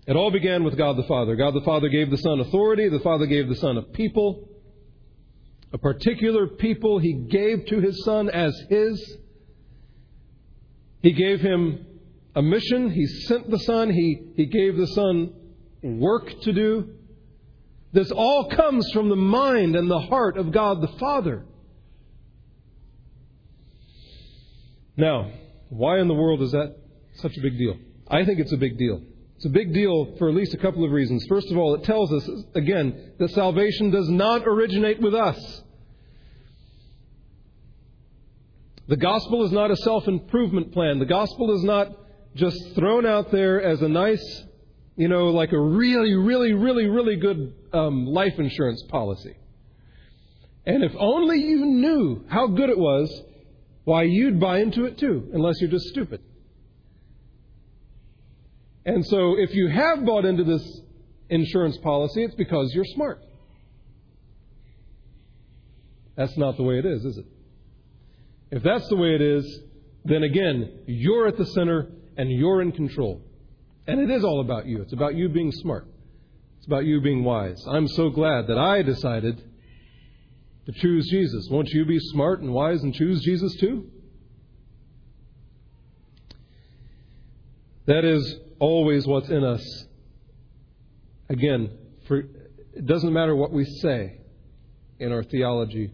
It 0.07 0.17
all 0.17 0.31
began 0.31 0.65
with 0.65 0.77
God 0.77 0.97
the 0.97 1.05
Father. 1.05 1.37
God 1.37 1.55
the 1.55 1.65
Father 1.65 1.89
gave 1.89 2.11
the 2.11 2.17
Son 2.17 2.41
authority, 2.41 2.89
the 2.89 3.01
Father 3.01 3.27
gave 3.27 3.49
the 3.49 3.57
Son 3.57 3.77
a 3.77 3.83
people, 3.83 4.49
a 5.73 5.79
particular 5.79 6.47
people 6.47 6.99
he 6.99 7.13
gave 7.13 7.67
to 7.67 7.81
his 7.81 8.05
Son 8.05 8.31
as 8.31 8.55
his. 8.69 9.17
He 11.03 11.13
gave 11.13 11.41
him 11.41 11.87
a 12.35 12.43
mission, 12.43 12.91
he 12.91 13.07
sent 13.07 13.51
the 13.51 13.59
Son, 13.59 13.91
he, 13.91 14.33
he 14.37 14.47
gave 14.47 14.77
the 14.77 14.87
Son 14.87 15.33
work 15.83 16.41
to 16.43 16.53
do. 16.53 16.91
This 17.93 18.11
all 18.11 18.51
comes 18.51 18.91
from 18.93 19.09
the 19.09 19.17
mind 19.17 19.77
and 19.77 19.91
the 19.91 20.01
heart 20.01 20.37
of 20.37 20.53
God 20.53 20.81
the 20.81 20.99
Father. 20.99 21.45
Now, 24.97 25.31
why 25.69 26.01
in 26.01 26.09
the 26.09 26.15
world 26.15 26.43
is 26.43 26.53
that 26.53 26.77
such 27.15 27.37
a 27.37 27.41
big 27.41 27.57
deal? 27.57 27.77
I 28.11 28.25
think 28.25 28.41
it's 28.41 28.53
a 28.53 28.57
big 28.57 28.79
deal. 28.79 29.03
It's 29.39 29.47
a 29.47 29.51
big 29.51 29.73
deal 29.73 30.17
for 30.19 30.29
at 30.29 30.35
least 30.35 30.53
a 30.53 30.57
couple 30.57 30.85
of 30.85 30.91
reasons. 30.91 31.25
First 31.29 31.53
of 31.53 31.59
all, 31.59 31.77
it 31.77 31.85
tells 31.85 32.13
us, 32.13 32.29
again, 32.57 33.13
that 33.21 33.31
salvation 33.31 33.93
does 33.93 34.09
not 34.09 34.43
originate 34.45 35.01
with 35.01 35.15
us. 35.15 35.63
The 38.89 38.97
gospel 38.97 39.45
is 39.45 39.53
not 39.53 39.71
a 39.71 39.77
self 39.77 40.09
improvement 40.09 40.73
plan. 40.73 40.99
The 40.99 41.07
gospel 41.07 41.55
is 41.55 41.63
not 41.63 41.87
just 42.35 42.59
thrown 42.75 43.07
out 43.07 43.31
there 43.31 43.63
as 43.63 43.81
a 43.81 43.89
nice, 43.89 44.43
you 44.97 45.07
know, 45.07 45.27
like 45.27 45.53
a 45.53 45.61
really, 45.61 46.15
really, 46.17 46.55
really, 46.55 46.87
really 46.87 47.15
good 47.15 47.55
um, 47.73 48.07
life 48.07 48.35
insurance 48.39 48.83
policy. 48.89 49.37
And 50.67 50.83
if 50.83 50.91
only 50.99 51.39
you 51.39 51.65
knew 51.65 52.25
how 52.29 52.49
good 52.49 52.71
it 52.71 52.79
was, 52.79 53.23
why, 53.85 54.03
you'd 54.03 54.41
buy 54.41 54.59
into 54.59 54.85
it 54.87 54.99
too, 54.99 55.31
unless 55.33 55.61
you're 55.61 55.71
just 55.71 55.87
stupid. 55.91 56.23
And 58.89 59.05
so, 59.05 59.35
if 59.39 59.55
you 59.55 59.69
have 59.69 60.07
bought 60.07 60.25
into 60.25 60.45
this 60.45 60.81
insurance 61.29 61.77
policy, 61.77 62.25
it's 62.25 62.35
because 62.37 62.73
you're 62.75 62.87
smart. 62.87 63.23
That's 66.17 66.35
not 66.39 66.57
the 66.57 66.63
way 66.63 66.79
it 66.79 66.87
is, 66.87 67.05
is 67.05 67.19
it? 67.19 67.27
If 68.51 68.63
that's 68.63 68.89
the 68.89 68.97
way 68.97 69.15
it 69.15 69.21
is, 69.21 69.61
then 70.07 70.23
again, 70.23 70.85
you're 70.87 71.29
at 71.29 71.37
the 71.37 71.45
center 71.45 71.89
and 72.17 72.31
you're 72.31 72.63
in 72.63 72.73
control. 72.73 73.21
And 73.87 74.01
it 74.01 74.11
is 74.11 74.25
all 74.25 74.41
about 74.41 74.65
you. 74.65 74.81
It's 74.81 74.95
about 74.95 75.15
you 75.15 75.29
being 75.29 75.53
smart. 75.53 75.87
It's 76.57 76.67
about 76.67 76.87
you 76.87 77.03
being 77.03 77.25
wise. 77.25 77.63
I'm 77.69 77.89
so 77.89 78.09
glad 78.09 78.47
that 78.47 78.57
I 78.57 78.81
decided 78.81 79.37
to 80.65 80.73
choose 80.73 81.07
Jesus. 81.11 81.47
Won't 81.51 81.69
you 81.69 81.85
be 81.85 81.99
smart 81.99 82.41
and 82.41 82.55
wise 82.55 82.83
and 82.83 82.95
choose 82.95 83.23
Jesus 83.23 83.55
too? 83.57 83.91
That 87.85 88.07
is 88.07 88.48
always 88.59 89.07
what's 89.07 89.29
in 89.29 89.45
us. 89.45 89.85
Again, 91.29 91.71
for, 92.07 92.19
it 92.19 92.87
doesn't 92.87 93.13
matter 93.13 93.35
what 93.35 93.53
we 93.53 93.65
say 93.65 94.21
in 94.99 95.13
our 95.13 95.23
theology, 95.23 95.93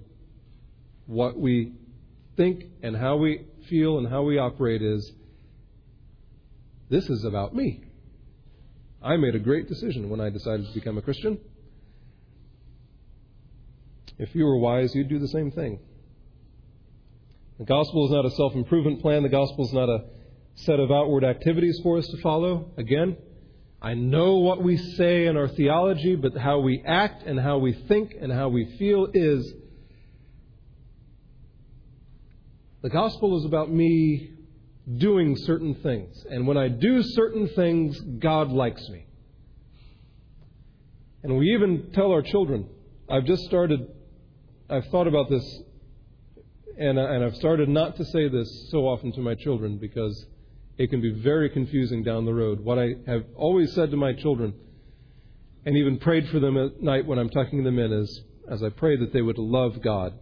what 1.06 1.38
we 1.38 1.72
think 2.36 2.64
and 2.82 2.96
how 2.96 3.16
we 3.16 3.46
feel 3.68 3.98
and 3.98 4.08
how 4.08 4.22
we 4.22 4.38
operate 4.38 4.82
is 4.82 5.12
this 6.90 7.08
is 7.08 7.24
about 7.24 7.54
me. 7.54 7.84
I 9.02 9.16
made 9.16 9.34
a 9.34 9.38
great 9.38 9.68
decision 9.68 10.08
when 10.08 10.20
I 10.20 10.30
decided 10.30 10.66
to 10.66 10.74
become 10.74 10.96
a 10.96 11.02
Christian. 11.02 11.38
If 14.18 14.34
you 14.34 14.44
were 14.44 14.56
wise, 14.56 14.94
you'd 14.94 15.08
do 15.08 15.18
the 15.18 15.28
same 15.28 15.50
thing. 15.50 15.80
The 17.58 17.64
gospel 17.64 18.06
is 18.06 18.12
not 18.12 18.24
a 18.24 18.30
self 18.30 18.54
improvement 18.54 19.02
plan. 19.02 19.22
The 19.22 19.28
gospel 19.28 19.66
is 19.66 19.72
not 19.72 19.88
a 19.88 20.04
set 20.56 20.80
of 20.80 20.90
outward 20.90 21.24
activities 21.24 21.80
for 21.82 21.98
us 21.98 22.06
to 22.08 22.16
follow. 22.20 22.70
Again, 22.76 23.16
I 23.82 23.94
know 23.94 24.36
what 24.36 24.62
we 24.62 24.76
say 24.76 25.26
in 25.26 25.36
our 25.36 25.48
theology, 25.48 26.16
but 26.16 26.36
how 26.36 26.60
we 26.60 26.82
act 26.86 27.24
and 27.24 27.38
how 27.38 27.58
we 27.58 27.72
think 27.72 28.14
and 28.18 28.32
how 28.32 28.48
we 28.48 28.76
feel 28.78 29.08
is 29.12 29.52
the 32.82 32.90
gospel 32.90 33.38
is 33.38 33.44
about 33.44 33.70
me 33.70 34.30
doing 34.98 35.36
certain 35.36 35.74
things. 35.76 36.24
And 36.30 36.46
when 36.46 36.56
I 36.56 36.68
do 36.68 37.02
certain 37.02 37.48
things, 37.48 38.00
God 38.00 38.50
likes 38.50 38.88
me. 38.88 39.06
And 41.22 41.38
we 41.38 41.54
even 41.54 41.90
tell 41.94 42.12
our 42.12 42.22
children, 42.22 42.68
I've 43.08 43.24
just 43.24 43.44
started 43.44 43.88
I've 44.68 44.86
thought 44.86 45.06
about 45.06 45.28
this, 45.28 45.44
and, 46.78 46.98
and 46.98 47.22
I've 47.22 47.36
started 47.36 47.68
not 47.68 47.96
to 47.96 48.04
say 48.06 48.28
this 48.28 48.70
so 48.70 48.88
often 48.88 49.12
to 49.12 49.20
my 49.20 49.34
children 49.34 49.76
because 49.76 50.24
it 50.76 50.90
can 50.90 51.00
be 51.00 51.10
very 51.10 51.50
confusing 51.50 52.02
down 52.02 52.24
the 52.24 52.34
road. 52.34 52.60
What 52.60 52.78
I 52.78 52.94
have 53.06 53.24
always 53.36 53.72
said 53.74 53.90
to 53.90 53.96
my 53.96 54.12
children, 54.12 54.54
and 55.64 55.76
even 55.76 55.98
prayed 55.98 56.28
for 56.28 56.40
them 56.40 56.56
at 56.56 56.82
night 56.82 57.06
when 57.06 57.18
I'm 57.18 57.30
tucking 57.30 57.64
them 57.64 57.78
in, 57.78 57.92
is 57.92 58.22
as 58.50 58.62
I 58.62 58.68
pray 58.68 58.96
that 58.96 59.12
they 59.12 59.22
would 59.22 59.38
love 59.38 59.80
God, 59.82 60.12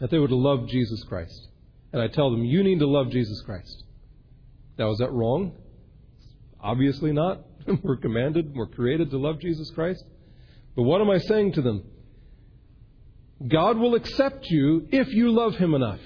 that 0.00 0.10
they 0.10 0.18
would 0.18 0.32
love 0.32 0.68
Jesus 0.68 1.04
Christ. 1.04 1.48
And 1.92 2.00
I 2.00 2.08
tell 2.08 2.30
them, 2.30 2.44
you 2.44 2.62
need 2.64 2.80
to 2.80 2.88
love 2.88 3.10
Jesus 3.10 3.40
Christ. 3.42 3.84
Now, 4.78 4.90
is 4.90 4.98
that 4.98 5.12
wrong? 5.12 5.52
Obviously 6.60 7.12
not. 7.12 7.42
we're 7.82 7.96
commanded, 7.96 8.54
we're 8.54 8.66
created 8.66 9.10
to 9.10 9.18
love 9.18 9.40
Jesus 9.40 9.70
Christ. 9.70 10.04
But 10.74 10.82
what 10.82 11.00
am 11.00 11.10
I 11.10 11.18
saying 11.18 11.52
to 11.54 11.62
them? 11.62 11.84
God 13.46 13.76
will 13.76 13.94
accept 13.94 14.46
you 14.46 14.88
if 14.90 15.08
you 15.08 15.32
love 15.32 15.54
Him 15.56 15.74
enough. 15.74 16.00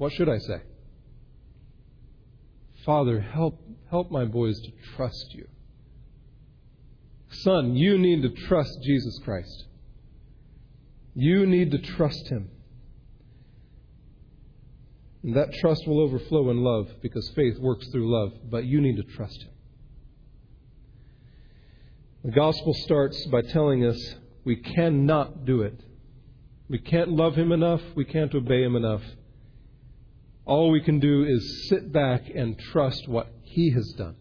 What 0.00 0.14
should 0.14 0.30
I 0.30 0.38
say? 0.38 0.62
Father, 2.86 3.20
help, 3.20 3.60
help 3.90 4.10
my 4.10 4.24
boys 4.24 4.58
to 4.58 4.70
trust 4.96 5.34
you. 5.34 5.46
Son, 7.30 7.76
you 7.76 7.98
need 7.98 8.22
to 8.22 8.30
trust 8.30 8.78
Jesus 8.82 9.18
Christ. 9.22 9.66
You 11.14 11.44
need 11.44 11.72
to 11.72 11.78
trust 11.82 12.28
Him. 12.28 12.48
And 15.22 15.36
that 15.36 15.52
trust 15.60 15.86
will 15.86 16.00
overflow 16.00 16.48
in 16.48 16.64
love 16.64 16.88
because 17.02 17.30
faith 17.36 17.58
works 17.58 17.86
through 17.92 18.10
love, 18.10 18.32
but 18.50 18.64
you 18.64 18.80
need 18.80 18.96
to 18.96 19.02
trust 19.02 19.42
Him. 19.42 19.52
The 22.24 22.30
gospel 22.30 22.72
starts 22.72 23.22
by 23.26 23.42
telling 23.42 23.84
us 23.84 24.14
we 24.44 24.56
cannot 24.56 25.44
do 25.44 25.60
it. 25.60 25.78
We 26.70 26.78
can't 26.78 27.10
love 27.10 27.34
him 27.34 27.52
enough. 27.52 27.82
We 27.94 28.06
can't 28.06 28.34
obey 28.34 28.62
him 28.62 28.76
enough. 28.76 29.02
All 30.50 30.72
we 30.72 30.80
can 30.80 30.98
do 30.98 31.22
is 31.22 31.68
sit 31.68 31.92
back 31.92 32.28
and 32.34 32.58
trust 32.58 33.06
what 33.06 33.32
he 33.42 33.70
has 33.70 33.88
done. 33.92 34.16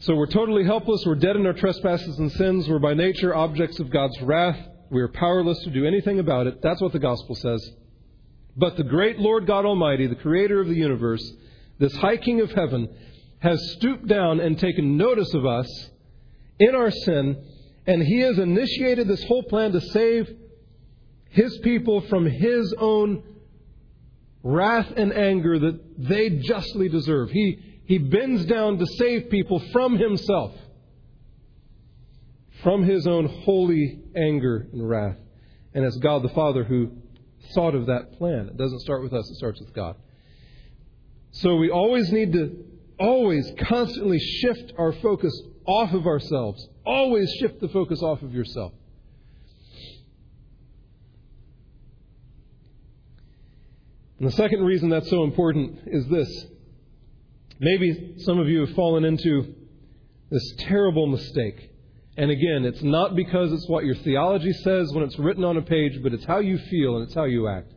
So 0.00 0.14
we're 0.14 0.26
totally 0.26 0.62
helpless. 0.62 1.06
We're 1.06 1.14
dead 1.14 1.36
in 1.36 1.46
our 1.46 1.54
trespasses 1.54 2.18
and 2.18 2.30
sins. 2.32 2.68
We're 2.68 2.78
by 2.78 2.92
nature 2.92 3.34
objects 3.34 3.80
of 3.80 3.88
God's 3.88 4.20
wrath. 4.20 4.58
We 4.90 5.00
are 5.00 5.08
powerless 5.08 5.58
to 5.60 5.70
do 5.70 5.86
anything 5.86 6.18
about 6.18 6.48
it. 6.48 6.60
That's 6.60 6.82
what 6.82 6.92
the 6.92 6.98
gospel 6.98 7.34
says. 7.34 7.66
But 8.54 8.76
the 8.76 8.84
great 8.84 9.18
Lord 9.18 9.46
God 9.46 9.64
Almighty, 9.64 10.06
the 10.06 10.16
creator 10.16 10.60
of 10.60 10.68
the 10.68 10.74
universe, 10.74 11.26
this 11.78 11.96
high 11.96 12.18
king 12.18 12.42
of 12.42 12.52
heaven, 12.52 12.94
has 13.38 13.58
stooped 13.78 14.06
down 14.06 14.38
and 14.38 14.58
taken 14.58 14.98
notice 14.98 15.32
of 15.32 15.46
us 15.46 15.88
in 16.58 16.74
our 16.74 16.90
sin, 16.90 17.42
and 17.86 18.02
He 18.02 18.20
has 18.20 18.38
initiated 18.38 19.08
this 19.08 19.24
whole 19.24 19.44
plan 19.44 19.72
to 19.72 19.80
save 19.80 20.30
His 21.30 21.56
people 21.60 22.02
from 22.02 22.26
His 22.26 22.74
own 22.76 23.22
wrath 24.42 24.92
and 24.96 25.12
anger 25.12 25.58
that 25.58 25.80
they 25.98 26.30
justly 26.30 26.88
deserve. 26.88 27.30
He, 27.30 27.58
he 27.84 27.98
bends 27.98 28.44
down 28.44 28.78
to 28.78 28.86
save 28.86 29.30
people 29.30 29.62
from 29.72 29.96
Himself, 29.96 30.52
from 32.62 32.84
His 32.84 33.06
own 33.06 33.26
holy 33.26 34.00
anger 34.16 34.68
and 34.72 34.88
wrath. 34.88 35.16
And 35.74 35.84
it's 35.84 35.96
God 35.96 36.22
the 36.22 36.28
Father 36.30 36.64
who 36.64 36.92
thought 37.54 37.74
of 37.74 37.86
that 37.86 38.18
plan. 38.18 38.48
It 38.48 38.56
doesn't 38.56 38.80
start 38.80 39.02
with 39.02 39.12
us, 39.12 39.28
it 39.30 39.36
starts 39.36 39.60
with 39.60 39.72
God. 39.72 39.96
So 41.32 41.56
we 41.56 41.70
always 41.70 42.12
need 42.12 42.32
to, 42.34 42.64
always 42.98 43.50
constantly 43.68 44.18
shift 44.18 44.72
our 44.78 44.92
focus 44.92 45.32
off 45.66 45.92
of 45.92 46.06
ourselves. 46.06 46.68
Always 46.84 47.32
shift 47.40 47.60
the 47.60 47.68
focus 47.68 48.02
off 48.02 48.22
of 48.22 48.34
yourself. 48.34 48.72
And 54.22 54.30
the 54.30 54.36
second 54.36 54.62
reason 54.62 54.88
that's 54.88 55.10
so 55.10 55.24
important 55.24 55.80
is 55.84 56.06
this. 56.06 56.46
Maybe 57.58 58.14
some 58.18 58.38
of 58.38 58.48
you 58.48 58.60
have 58.60 58.74
fallen 58.76 59.04
into 59.04 59.52
this 60.30 60.54
terrible 60.58 61.08
mistake. 61.08 61.72
And 62.16 62.30
again, 62.30 62.64
it's 62.64 62.84
not 62.84 63.16
because 63.16 63.52
it's 63.52 63.68
what 63.68 63.84
your 63.84 63.96
theology 63.96 64.52
says 64.52 64.92
when 64.92 65.02
it's 65.02 65.18
written 65.18 65.42
on 65.42 65.56
a 65.56 65.62
page, 65.62 66.00
but 66.04 66.14
it's 66.14 66.24
how 66.24 66.38
you 66.38 66.56
feel 66.56 66.98
and 66.98 67.06
it's 67.06 67.16
how 67.16 67.24
you 67.24 67.48
act. 67.48 67.72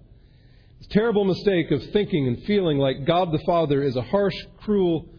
It's 0.77 0.85
a 0.85 0.93
terrible 0.93 1.25
mistake 1.25 1.71
of 1.71 1.81
thinking 1.89 2.27
and 2.27 2.43
feeling 2.43 2.77
like 2.77 3.05
God 3.05 3.31
the 3.31 3.41
Father 3.43 3.81
is 3.81 3.95
a 3.95 4.03
harsh, 4.03 4.37
cruel, 4.57 5.09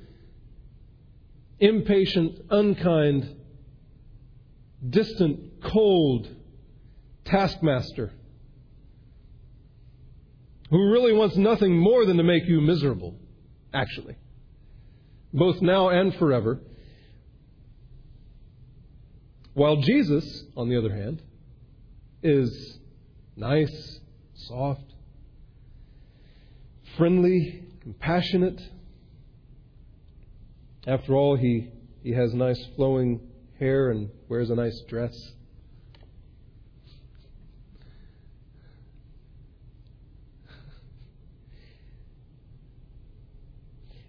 impatient, 1.59 2.39
unkind, 2.51 3.35
distant, 4.91 5.61
cold 5.61 6.29
taskmaster 7.25 8.13
who 10.71 10.91
really 10.91 11.13
wants 11.13 11.37
nothing 11.37 11.79
more 11.79 12.05
than 12.05 12.17
to 12.17 12.23
make 12.23 12.47
you 12.47 12.61
miserable, 12.61 13.15
actually, 13.73 14.17
both 15.33 15.61
now 15.63 15.89
and 15.89 16.15
forever. 16.17 16.61
While 19.55 19.77
Jesus, 19.77 20.45
on 20.57 20.69
the 20.69 20.77
other 20.77 20.95
hand, 20.95 21.23
is 22.23 22.79
nice, 23.37 24.01
soft, 24.35 24.85
friendly, 26.97 27.63
compassionate. 27.83 28.61
After 30.87 31.15
all, 31.15 31.37
he, 31.37 31.71
he 32.03 32.13
has 32.13 32.35
nice 32.35 32.63
flowing 32.77 33.21
hair 33.59 33.91
and 33.91 34.11
wears 34.29 34.51
a 34.51 34.55
nice 34.55 34.81
dress. 34.89 35.15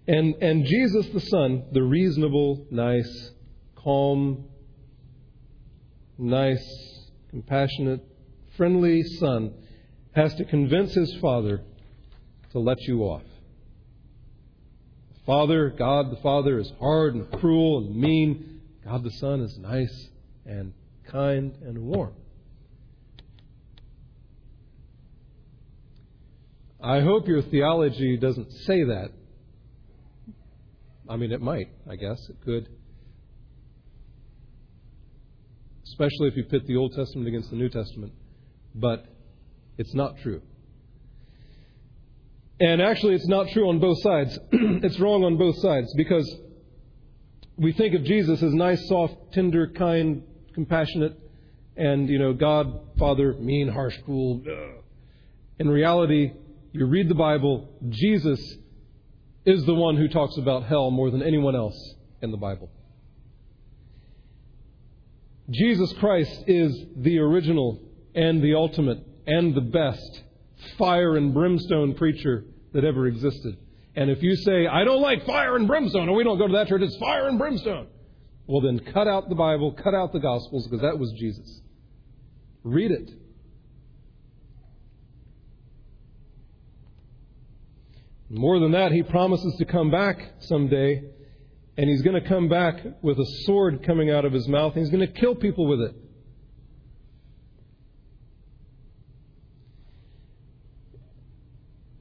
And, 0.07 0.35
and 0.41 0.65
Jesus 0.65 1.07
the 1.07 1.19
Son, 1.19 1.65
the 1.73 1.83
reasonable, 1.83 2.65
nice, 2.71 3.31
calm, 3.75 4.45
nice, 6.17 7.09
compassionate, 7.29 8.05
friendly 8.55 9.03
Son, 9.03 9.53
has 10.15 10.33
to 10.35 10.45
convince 10.45 10.93
his 10.93 11.13
Father 11.17 11.61
to 12.51 12.59
let 12.59 12.81
you 12.83 13.01
off. 13.01 13.23
The 15.13 15.19
Father, 15.25 15.69
God 15.77 16.09
the 16.09 16.21
Father, 16.21 16.57
is 16.57 16.71
hard 16.79 17.15
and 17.15 17.29
cruel 17.39 17.79
and 17.79 17.95
mean. 17.95 18.61
God 18.85 19.03
the 19.03 19.11
Son 19.11 19.41
is 19.41 19.57
nice 19.57 20.09
and 20.45 20.73
kind 21.11 21.53
and 21.63 21.79
warm. 21.79 22.13
I 26.81 27.01
hope 27.01 27.27
your 27.27 27.41
theology 27.41 28.15
doesn't 28.15 28.53
say 28.65 28.85
that 28.85 29.11
I 31.09 31.15
mean, 31.15 31.31
it 31.31 31.41
might, 31.41 31.69
I 31.89 31.95
guess. 31.95 32.19
It 32.29 32.37
could. 32.43 32.69
Especially 35.85 36.27
if 36.27 36.35
you 36.35 36.43
pit 36.43 36.67
the 36.67 36.75
Old 36.75 36.93
Testament 36.93 37.27
against 37.27 37.49
the 37.49 37.55
New 37.55 37.69
Testament. 37.69 38.13
But 38.75 39.05
it's 39.77 39.93
not 39.93 40.17
true. 40.21 40.41
And 42.59 42.81
actually, 42.81 43.15
it's 43.15 43.27
not 43.27 43.49
true 43.49 43.69
on 43.69 43.79
both 43.79 44.01
sides. 44.01 44.37
it's 44.51 44.99
wrong 44.99 45.23
on 45.23 45.37
both 45.37 45.57
sides 45.59 45.93
because 45.95 46.35
we 47.55 47.71
think 47.73 47.95
of 47.95 48.03
Jesus 48.03 48.41
as 48.41 48.53
nice, 48.53 48.87
soft, 48.87 49.15
tender, 49.33 49.67
kind, 49.67 50.23
compassionate, 50.53 51.17
and, 51.75 52.09
you 52.09 52.17
know, 52.17 52.33
God, 52.33 52.97
Father, 52.97 53.33
mean, 53.33 53.67
harsh, 53.67 53.95
cruel. 54.03 54.41
In 55.59 55.69
reality, 55.69 56.33
you 56.71 56.85
read 56.85 57.09
the 57.09 57.15
Bible, 57.15 57.69
Jesus 57.89 58.57
is 59.47 59.63
the 59.63 59.73
one 59.73 59.95
who 59.95 60.09
talks 60.09 60.37
about 60.37 60.65
hell 60.65 60.91
more 60.91 61.09
than 61.09 61.23
anyone 61.23 61.55
else 61.55 61.95
in 62.21 62.31
the 62.31 62.37
Bible. 62.37 62.69
Jesus 65.49 65.93
Christ 65.93 66.43
is 66.47 66.77
the 66.97 67.19
original 67.19 67.79
and 68.13 68.43
the 68.43 68.55
ultimate 68.55 68.99
and 69.25 69.55
the 69.55 69.61
best 69.61 70.23
fire 70.77 71.15
and 71.15 71.33
brimstone 71.33 71.95
preacher 71.95 72.43
that 72.73 72.83
ever 72.83 73.07
existed. 73.07 73.57
And 73.95 74.09
if 74.11 74.21
you 74.21 74.35
say, 74.35 74.67
I 74.67 74.83
don't 74.83 75.01
like 75.01 75.25
fire 75.25 75.55
and 75.55 75.65
brimstone, 75.65 76.09
and 76.09 76.17
we 76.17 76.25
don't 76.25 76.37
go 76.37 76.47
to 76.47 76.53
that 76.53 76.67
church, 76.67 76.81
it's 76.81 76.97
fire 76.97 77.29
and 77.29 77.39
brimstone, 77.39 77.87
well, 78.47 78.59
then 78.59 78.79
cut 78.93 79.07
out 79.07 79.29
the 79.29 79.35
Bible, 79.35 79.71
cut 79.71 79.95
out 79.95 80.11
the 80.11 80.19
Gospels, 80.19 80.67
because 80.67 80.81
that 80.81 80.99
was 80.99 81.13
Jesus. 81.17 81.61
Read 82.63 82.91
it. 82.91 83.09
More 88.29 88.59
than 88.59 88.71
that, 88.71 88.91
he 88.91 89.03
promises 89.03 89.55
to 89.57 89.65
come 89.65 89.89
back 89.89 90.17
someday, 90.39 91.01
and 91.77 91.89
he's 91.89 92.01
going 92.01 92.21
to 92.21 92.27
come 92.27 92.49
back 92.49 92.75
with 93.01 93.17
a 93.19 93.25
sword 93.45 93.85
coming 93.85 94.11
out 94.11 94.25
of 94.25 94.33
his 94.33 94.47
mouth, 94.47 94.73
and 94.75 94.83
he's 94.83 94.91
going 94.91 95.05
to 95.07 95.19
kill 95.19 95.35
people 95.35 95.67
with 95.67 95.81
it. 95.81 95.95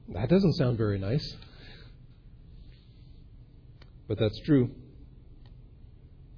That 0.09 0.29
doesn't 0.29 0.53
sound 0.53 0.77
very 0.77 0.97
nice. 0.97 1.35
But 4.07 4.17
that's 4.19 4.39
true. 4.45 4.71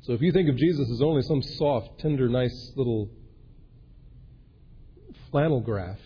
So 0.01 0.13
if 0.13 0.21
you 0.21 0.31
think 0.31 0.49
of 0.49 0.57
Jesus 0.57 0.89
as 0.91 1.01
only 1.01 1.21
some 1.21 1.41
soft, 1.41 1.99
tender, 1.99 2.27
nice 2.27 2.73
little 2.75 3.09
flannel 5.31 5.61
graph, 5.61 5.99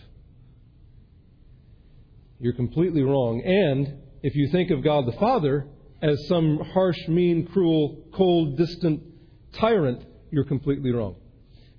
you're 2.38 2.52
completely 2.52 3.02
wrong. 3.02 3.42
And 3.44 4.02
if 4.22 4.34
you 4.34 4.48
think 4.48 4.70
of 4.70 4.82
God 4.82 5.06
the 5.06 5.18
Father 5.18 5.66
as 6.02 6.26
some 6.28 6.58
harsh, 6.72 6.98
mean, 7.08 7.46
cruel, 7.46 8.04
cold, 8.14 8.58
distant 8.58 9.02
tyrant, 9.54 10.04
you're 10.30 10.44
completely 10.44 10.92
wrong. 10.92 11.16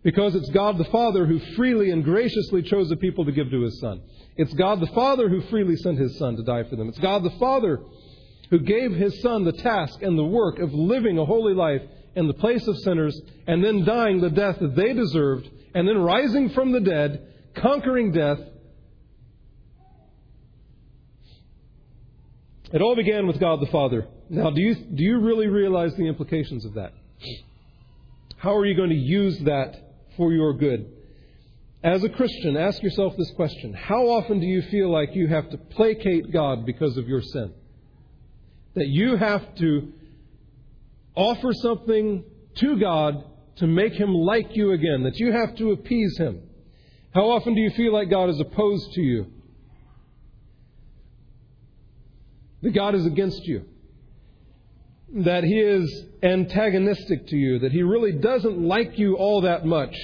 Because 0.03 0.35
it's 0.35 0.49
God 0.51 0.77
the 0.77 0.85
Father 0.85 1.25
who 1.25 1.39
freely 1.55 1.91
and 1.91 2.03
graciously 2.03 2.61
chose 2.61 2.91
a 2.91 2.95
people 2.95 3.25
to 3.25 3.31
give 3.31 3.49
to 3.49 3.61
His 3.61 3.79
Son. 3.79 4.01
It's 4.37 4.53
God 4.53 4.79
the 4.79 4.87
Father 4.87 5.29
who 5.29 5.41
freely 5.49 5.75
sent 5.77 5.97
His 5.97 6.17
Son 6.17 6.35
to 6.35 6.43
die 6.43 6.63
for 6.63 6.75
them. 6.75 6.89
It's 6.89 6.99
God 6.99 7.23
the 7.23 7.37
Father 7.39 7.81
who 8.49 8.59
gave 8.59 8.91
His 8.93 9.21
Son 9.21 9.43
the 9.43 9.51
task 9.51 10.01
and 10.01 10.17
the 10.17 10.25
work 10.25 10.59
of 10.59 10.73
living 10.73 11.17
a 11.17 11.25
holy 11.25 11.53
life 11.53 11.81
in 12.15 12.27
the 12.27 12.33
place 12.33 12.67
of 12.67 12.77
sinners 12.77 13.19
and 13.47 13.63
then 13.63 13.83
dying 13.83 14.21
the 14.21 14.29
death 14.29 14.59
that 14.59 14.75
they 14.75 14.93
deserved 14.93 15.49
and 15.73 15.87
then 15.87 15.97
rising 15.97 16.49
from 16.51 16.71
the 16.71 16.79
dead, 16.79 17.27
conquering 17.55 18.11
death, 18.11 18.39
It 22.73 22.81
all 22.81 22.95
began 22.95 23.27
with 23.27 23.39
God 23.39 23.61
the 23.61 23.71
Father. 23.71 24.07
Now, 24.29 24.49
do 24.49 24.61
you, 24.61 24.75
do 24.75 25.03
you 25.03 25.19
really 25.19 25.47
realize 25.47 25.95
the 25.95 26.07
implications 26.07 26.65
of 26.65 26.73
that? 26.73 26.93
How 28.37 28.55
are 28.55 28.65
you 28.65 28.75
going 28.75 28.89
to 28.89 28.95
use 28.95 29.39
that 29.39 29.75
for 30.17 30.31
your 30.33 30.53
good? 30.53 30.91
As 31.83 32.03
a 32.03 32.09
Christian, 32.09 32.57
ask 32.57 32.81
yourself 32.81 33.15
this 33.15 33.31
question 33.35 33.73
How 33.73 34.07
often 34.07 34.39
do 34.39 34.45
you 34.47 34.63
feel 34.63 34.91
like 34.91 35.15
you 35.15 35.27
have 35.27 35.49
to 35.51 35.57
placate 35.57 36.31
God 36.33 36.65
because 36.65 36.97
of 36.97 37.07
your 37.07 37.21
sin? 37.21 37.53
That 38.73 38.87
you 38.87 39.15
have 39.15 39.55
to 39.55 39.93
offer 41.15 41.53
something 41.53 42.23
to 42.55 42.79
God 42.79 43.23
to 43.57 43.67
make 43.67 43.93
Him 43.93 44.13
like 44.13 44.55
you 44.55 44.71
again, 44.71 45.03
that 45.03 45.17
you 45.17 45.31
have 45.31 45.55
to 45.57 45.71
appease 45.71 46.17
Him? 46.17 46.41
How 47.13 47.29
often 47.29 47.53
do 47.53 47.61
you 47.61 47.69
feel 47.71 47.93
like 47.93 48.09
God 48.09 48.29
is 48.29 48.39
opposed 48.39 48.91
to 48.93 49.01
you? 49.01 49.27
That 52.65 52.73
God 52.73 52.95
is 52.95 53.05
against 53.05 53.45
you, 53.45 53.63
that 55.13 55.43
He 55.43 55.59
is 55.59 56.05
antagonistic 56.23 57.27
to 57.27 57.35
you, 57.35 57.59
that 57.59 57.71
He 57.71 57.83
really 57.83 58.13
doesn't 58.13 58.59
like 58.59 58.97
you 58.97 59.17
all 59.17 59.41
that 59.41 59.67
much, 59.67 59.95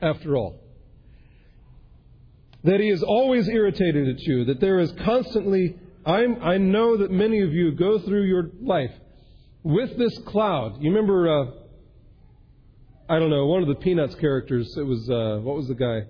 after 0.00 0.34
all. 0.34 0.58
That 2.64 2.80
He 2.80 2.88
is 2.88 3.02
always 3.02 3.48
irritated 3.48 4.08
at 4.08 4.18
you, 4.22 4.46
that 4.46 4.60
there 4.60 4.78
is 4.78 4.90
constantly, 5.04 5.76
I'm, 6.06 6.42
i 6.42 6.56
know 6.56 6.96
that 6.96 7.10
many 7.10 7.42
of 7.42 7.52
you 7.52 7.72
go 7.72 7.98
through 7.98 8.24
your 8.24 8.48
life 8.62 8.92
with 9.62 9.98
this 9.98 10.18
cloud. 10.20 10.78
You 10.80 10.92
remember, 10.92 11.28
uh, 11.28 11.50
I 13.10 13.18
don't 13.18 13.28
know, 13.28 13.44
one 13.44 13.60
of 13.60 13.68
the 13.68 13.74
Peanuts 13.74 14.14
characters, 14.14 14.74
it 14.74 14.86
was, 14.86 15.06
uh, 15.10 15.40
what 15.42 15.54
was 15.54 15.68
the 15.68 15.74
guy? 15.74 16.06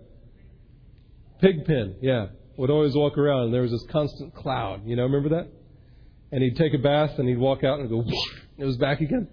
Pigpen, 1.40 1.96
yeah. 2.00 2.26
Would 2.58 2.70
always 2.70 2.94
walk 2.94 3.18
around, 3.18 3.46
and 3.46 3.54
there 3.54 3.62
was 3.62 3.72
this 3.72 3.86
constant 3.90 4.36
cloud. 4.36 4.82
You 4.86 4.94
know, 4.94 5.02
remember 5.02 5.30
that? 5.30 5.48
And 6.32 6.42
he'd 6.42 6.56
take 6.56 6.74
a 6.74 6.78
bath 6.78 7.18
and 7.18 7.28
he'd 7.28 7.38
walk 7.38 7.64
out 7.64 7.80
and 7.80 7.88
go, 7.88 8.04
it 8.58 8.64
was 8.64 8.76
back 8.76 9.00
again. 9.00 9.28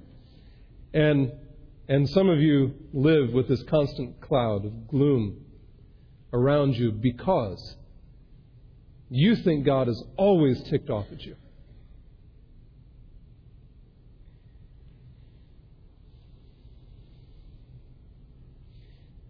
And, 0.94 1.32
and 1.88 2.10
some 2.10 2.30
of 2.30 2.40
you 2.40 2.74
live 2.94 3.32
with 3.32 3.48
this 3.48 3.62
constant 3.64 4.20
cloud 4.22 4.66
of 4.66 4.88
gloom 4.88 5.46
around 6.34 6.76
you 6.76 6.92
because 6.92 7.76
you 9.10 9.36
think 9.36 9.66
God 9.66 9.88
is 9.88 10.04
always 10.18 10.62
ticked 10.64 10.90
off 10.90 11.06
at 11.12 11.22
you. 11.22 11.36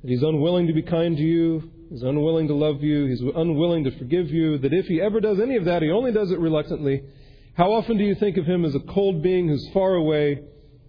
That 0.03 0.09
He's 0.09 0.23
unwilling 0.23 0.67
to 0.67 0.73
be 0.73 0.83
kind 0.83 1.17
to 1.17 1.23
you, 1.23 1.71
He's 1.89 2.01
unwilling 2.01 2.47
to 2.49 2.53
love 2.53 2.83
you. 2.83 3.05
He's 3.05 3.21
unwilling 3.21 3.85
to 3.85 3.97
forgive 3.97 4.29
you. 4.29 4.57
That 4.57 4.73
if 4.73 4.87
He 4.87 5.01
ever 5.01 5.21
does 5.21 5.39
any 5.39 5.55
of 5.55 5.65
that, 5.65 5.81
He 5.81 5.89
only 5.89 6.11
does 6.11 6.31
it 6.31 6.39
reluctantly. 6.39 7.03
How 7.57 7.73
often 7.73 7.97
do 7.97 8.03
you 8.03 8.13
think 8.13 8.37
of 8.37 8.45
Him 8.45 8.65
as 8.65 8.75
a 8.75 8.79
cold 8.79 9.23
being 9.23 9.47
who's 9.47 9.67
far 9.73 9.95
away 9.95 10.43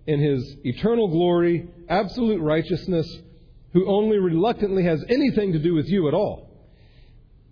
in 0.07 0.21
His 0.21 0.55
eternal 0.65 1.09
glory, 1.09 1.67
absolute 1.89 2.43
righteousness, 2.43 3.11
who 3.73 3.89
only 3.89 4.19
reluctantly 4.19 4.85
has 4.85 5.03
anything 5.09 5.55
to 5.55 5.59
do 5.59 5.75
with 5.75 5.87
you 5.89 6.09
at 6.09 6.15
all? 6.15 6.51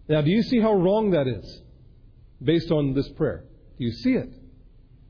Now, 0.06 0.20
do 0.20 0.30
you 0.30 0.42
see 0.42 0.60
how 0.60 0.74
wrong 0.74 1.12
that 1.12 1.26
is 1.26 1.62
based 2.42 2.70
on 2.70 2.92
this 2.92 3.08
prayer? 3.08 3.44
Do 3.78 3.84
you 3.84 3.92
see 3.92 4.12
it? 4.12 4.28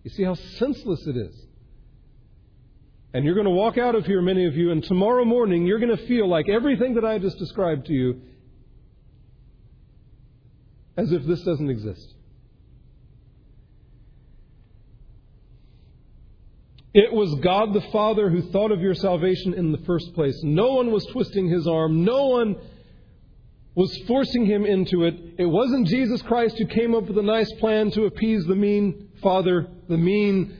You 0.04 0.10
see 0.10 0.22
how 0.22 0.34
senseless 0.34 1.04
it 1.08 1.16
is? 1.16 1.34
And 3.12 3.24
you're 3.24 3.34
going 3.34 3.46
to 3.46 3.50
walk 3.50 3.76
out 3.76 3.96
of 3.96 4.06
here, 4.06 4.22
many 4.22 4.46
of 4.46 4.54
you, 4.56 4.70
and 4.70 4.84
tomorrow 4.84 5.24
morning 5.24 5.66
you're 5.66 5.80
going 5.80 5.96
to 5.96 6.06
feel 6.06 6.28
like 6.28 6.48
everything 6.48 6.94
that 6.94 7.04
I 7.04 7.18
just 7.18 7.38
described 7.38 7.86
to 7.86 7.92
you 7.92 8.20
as 10.96 11.10
if 11.10 11.24
this 11.24 11.42
doesn't 11.42 11.70
exist. 11.70 12.15
It 16.96 17.12
was 17.12 17.34
God 17.42 17.74
the 17.74 17.86
Father 17.92 18.30
who 18.30 18.40
thought 18.50 18.72
of 18.72 18.80
your 18.80 18.94
salvation 18.94 19.52
in 19.52 19.70
the 19.70 19.84
first 19.84 20.14
place. 20.14 20.40
No 20.42 20.72
one 20.72 20.90
was 20.90 21.04
twisting 21.12 21.46
his 21.46 21.66
arm. 21.66 22.06
No 22.06 22.28
one 22.28 22.56
was 23.74 23.94
forcing 24.06 24.46
him 24.46 24.64
into 24.64 25.04
it. 25.04 25.14
It 25.36 25.44
wasn't 25.44 25.88
Jesus 25.88 26.22
Christ 26.22 26.56
who 26.56 26.64
came 26.64 26.94
up 26.94 27.04
with 27.04 27.18
a 27.18 27.22
nice 27.22 27.52
plan 27.60 27.90
to 27.90 28.06
appease 28.06 28.46
the 28.46 28.54
mean 28.54 29.10
Father, 29.22 29.68
the 29.90 29.98
mean 29.98 30.56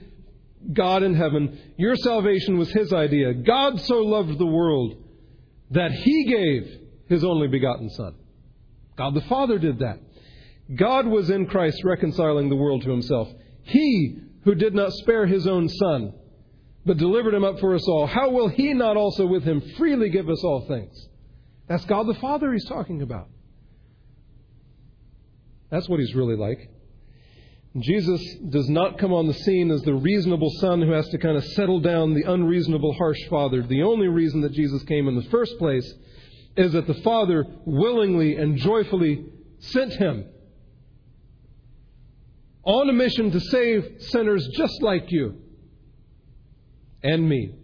God 0.71 1.01
in 1.01 1.15
heaven. 1.15 1.59
Your 1.75 1.95
salvation 1.95 2.59
was 2.59 2.69
His 2.69 2.93
idea. 2.93 3.33
God 3.33 3.81
so 3.81 4.03
loved 4.03 4.37
the 4.37 4.45
world 4.45 4.93
that 5.71 5.91
He 5.91 6.25
gave 6.25 6.81
His 7.09 7.23
only 7.23 7.47
begotten 7.47 7.89
Son. 7.89 8.13
God 8.95 9.15
the 9.15 9.21
Father 9.21 9.57
did 9.57 9.79
that. 9.79 9.97
God 10.75 11.07
was 11.07 11.31
in 11.31 11.47
Christ 11.47 11.83
reconciling 11.83 12.49
the 12.49 12.55
world 12.55 12.83
to 12.83 12.91
Himself. 12.91 13.27
He 13.63 14.19
who 14.43 14.53
did 14.53 14.75
not 14.75 14.93
spare 14.93 15.25
His 15.25 15.47
own 15.47 15.67
Son, 15.67 16.13
but 16.87 16.97
delivered 16.97 17.33
Him 17.33 17.43
up 17.43 17.59
for 17.59 17.75
us 17.75 17.87
all, 17.87 18.07
how 18.07 18.31
will 18.31 18.47
He 18.47 18.73
not 18.73 18.97
also 18.97 19.25
with 19.25 19.43
Him 19.43 19.61
freely 19.77 20.09
give 20.09 20.29
us 20.29 20.43
all 20.43 20.65
things? 20.67 21.07
That's 21.67 21.85
God 21.85 22.07
the 22.07 22.15
Father 22.15 22.51
He's 22.53 22.65
talking 22.65 23.01
about. 23.01 23.27
That's 25.69 25.87
what 25.89 25.99
He's 25.99 26.15
really 26.15 26.37
like. 26.37 26.69
Jesus 27.79 28.21
does 28.49 28.69
not 28.69 28.97
come 28.97 29.13
on 29.13 29.27
the 29.27 29.33
scene 29.33 29.69
as 29.69 29.81
the 29.81 29.93
reasonable 29.93 30.49
son 30.61 30.81
who 30.81 30.91
has 30.91 31.07
to 31.09 31.17
kind 31.17 31.37
of 31.37 31.43
settle 31.43 31.79
down 31.79 32.13
the 32.13 32.23
unreasonable, 32.23 32.93
harsh 32.93 33.19
father. 33.29 33.61
The 33.61 33.83
only 33.83 34.07
reason 34.07 34.41
that 34.41 34.53
Jesus 34.53 34.81
came 34.83 35.07
in 35.07 35.15
the 35.15 35.29
first 35.29 35.59
place 35.59 35.93
is 36.55 36.71
that 36.71 36.87
the 36.87 36.95
Father 36.95 37.45
willingly 37.65 38.35
and 38.37 38.57
joyfully 38.57 39.25
sent 39.59 39.93
him 39.93 40.25
on 42.63 42.89
a 42.89 42.93
mission 42.93 43.29
to 43.31 43.39
save 43.39 43.97
sinners 43.99 44.47
just 44.55 44.81
like 44.81 45.11
you 45.11 45.39
and 47.07 47.27
me. 47.27 47.55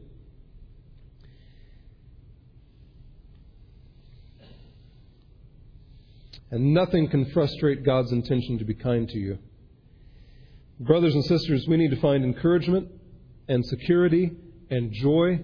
And 6.49 6.73
nothing 6.73 7.09
can 7.09 7.25
frustrate 7.31 7.83
God's 7.83 8.11
intention 8.11 8.59
to 8.59 8.65
be 8.65 8.73
kind 8.73 9.09
to 9.09 9.17
you. 9.17 9.39
Brothers 10.79 11.13
and 11.13 11.25
sisters, 11.25 11.65
we 11.67 11.77
need 11.77 11.89
to 11.91 11.99
find 11.99 12.23
encouragement 12.23 12.89
and 13.49 13.65
security 13.65 14.31
and 14.69 14.93
joy 14.93 15.43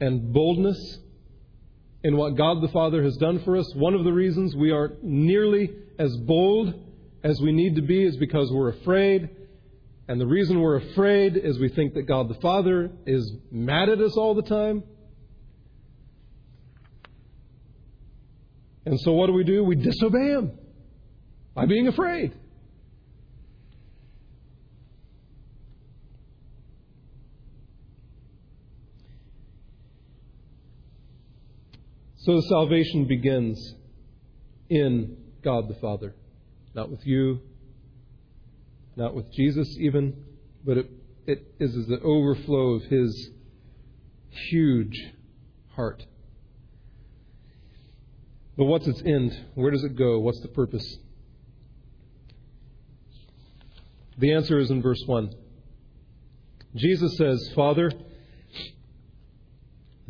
and 0.00 0.32
boldness 0.32 0.98
in 2.04 2.16
what 2.16 2.36
God 2.36 2.62
the 2.62 2.68
Father 2.68 3.02
has 3.02 3.16
done 3.16 3.42
for 3.42 3.56
us. 3.56 3.72
One 3.74 3.94
of 3.94 4.04
the 4.04 4.12
reasons 4.12 4.54
we 4.54 4.70
aren't 4.70 5.02
nearly 5.02 5.70
as 5.98 6.14
bold 6.18 6.74
as 7.24 7.40
we 7.40 7.52
need 7.52 7.76
to 7.76 7.82
be 7.82 8.04
is 8.04 8.16
because 8.16 8.50
we're 8.52 8.70
afraid. 8.70 9.30
And 10.08 10.18
the 10.18 10.26
reason 10.26 10.60
we're 10.60 10.76
afraid 10.76 11.36
is 11.36 11.58
we 11.58 11.68
think 11.68 11.92
that 11.94 12.04
God 12.04 12.28
the 12.28 12.40
Father 12.40 12.90
is 13.06 13.30
mad 13.52 13.90
at 13.90 14.00
us 14.00 14.16
all 14.16 14.34
the 14.34 14.42
time. 14.42 14.82
And 18.86 18.98
so 19.00 19.12
what 19.12 19.26
do 19.26 19.34
we 19.34 19.44
do? 19.44 19.62
We 19.62 19.76
disobey 19.76 20.28
Him 20.28 20.52
by 21.54 21.66
being 21.66 21.88
afraid. 21.88 22.32
So 32.16 32.40
salvation 32.48 33.06
begins 33.06 33.74
in 34.70 35.18
God 35.42 35.68
the 35.68 35.74
Father. 35.80 36.14
Not 36.74 36.90
with 36.90 37.06
you, 37.06 37.40
not 38.98 39.14
with 39.14 39.32
Jesus 39.32 39.76
even, 39.78 40.24
but 40.64 40.76
it, 40.76 40.90
it 41.26 41.54
is 41.60 41.86
the 41.86 42.00
overflow 42.00 42.74
of 42.74 42.82
His 42.82 43.30
huge 44.50 45.12
heart. 45.74 46.04
But 48.56 48.64
what's 48.64 48.88
its 48.88 49.00
end? 49.06 49.46
Where 49.54 49.70
does 49.70 49.84
it 49.84 49.94
go? 49.96 50.18
What's 50.18 50.40
the 50.40 50.48
purpose? 50.48 50.98
The 54.18 54.32
answer 54.32 54.58
is 54.58 54.72
in 54.72 54.82
verse 54.82 55.00
1. 55.06 55.32
Jesus 56.74 57.16
says, 57.16 57.52
Father, 57.54 57.92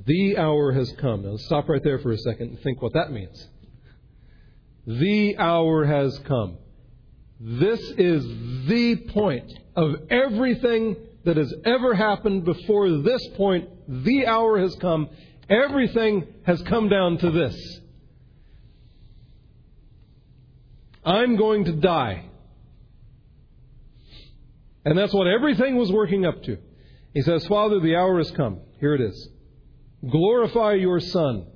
the 0.07 0.38
hour 0.38 0.72
has 0.72 0.90
come. 0.98 1.24
Now, 1.24 1.37
stop 1.37 1.68
right 1.68 1.85
there 1.85 1.98
for 1.98 2.12
a 2.12 2.18
second 2.18 2.48
and 2.48 2.61
think 2.61 2.81
what 2.81 2.94
that 2.94 3.12
means. 3.12 3.48
The 4.87 5.37
hour 5.37 5.85
has 5.85 6.18
come. 6.20 6.57
This 7.40 7.81
is 7.96 8.24
the 8.66 8.96
point 9.12 9.53
of 9.77 9.94
everything 10.11 10.96
that 11.24 11.37
has 11.37 11.55
ever 11.64 11.94
happened 11.94 12.44
before 12.44 12.90
this 12.90 13.27
point. 13.37 13.68
The 13.87 14.27
hour 14.27 14.59
has 14.59 14.74
come. 14.77 15.09
Everything 15.48 16.27
has 16.44 16.61
come 16.62 16.88
down 16.88 17.18
to 17.18 17.31
this. 17.31 17.81
I'm 21.05 21.37
going 21.37 21.64
to 21.66 21.72
die. 21.72 22.27
And 24.85 24.98
that's 24.98 25.12
what 25.12 25.27
everything 25.27 25.77
was 25.77 25.92
working 25.92 26.27
up 26.27 26.42
to. 26.44 26.59
He 27.14 27.22
says, 27.22 27.46
Father, 27.46 27.81
the 27.81 27.96
hour 27.96 28.18
has 28.18 28.31
come. 28.33 28.61
Here 28.81 28.94
it 28.94 29.01
is. 29.01 29.29
Glorify 30.09 30.74
your 30.74 31.01
Son, 31.01 31.46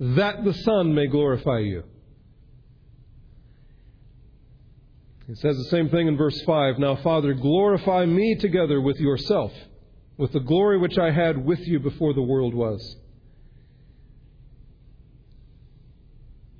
that 0.00 0.44
the 0.44 0.54
Son 0.54 0.94
may 0.94 1.06
glorify 1.06 1.58
you. 1.58 1.84
He 5.26 5.34
says 5.36 5.56
the 5.56 5.70
same 5.70 5.88
thing 5.88 6.08
in 6.08 6.16
verse 6.16 6.40
5. 6.42 6.78
Now, 6.78 6.96
Father, 6.96 7.32
glorify 7.32 8.04
me 8.06 8.34
together 8.34 8.80
with 8.80 8.98
yourself, 8.98 9.52
with 10.16 10.32
the 10.32 10.40
glory 10.40 10.78
which 10.78 10.98
I 10.98 11.10
had 11.10 11.44
with 11.44 11.60
you 11.60 11.78
before 11.78 12.12
the 12.12 12.22
world 12.22 12.54
was. 12.54 12.96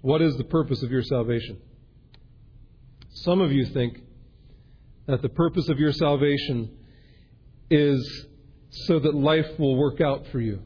What 0.01 0.23
is 0.23 0.37
the 0.37 0.45
purpose 0.45 0.83
of 0.83 0.91
your 0.91 1.03
salvation? 1.03 1.59
Some 3.11 3.41
of 3.41 3.53
you 3.53 3.67
think 3.67 4.01
that 5.07 5.23
the 5.23 5.29
purpose 5.29 5.69
of 5.69 5.79
your 5.79 5.93
salvation 5.93 6.71
is 7.71 8.27
so 8.87 8.99
that 9.01 9.15
life 9.15 9.59
will 9.59 9.77
work 9.77 10.01
out 10.01 10.27
for 10.29 10.41
you. 10.41 10.63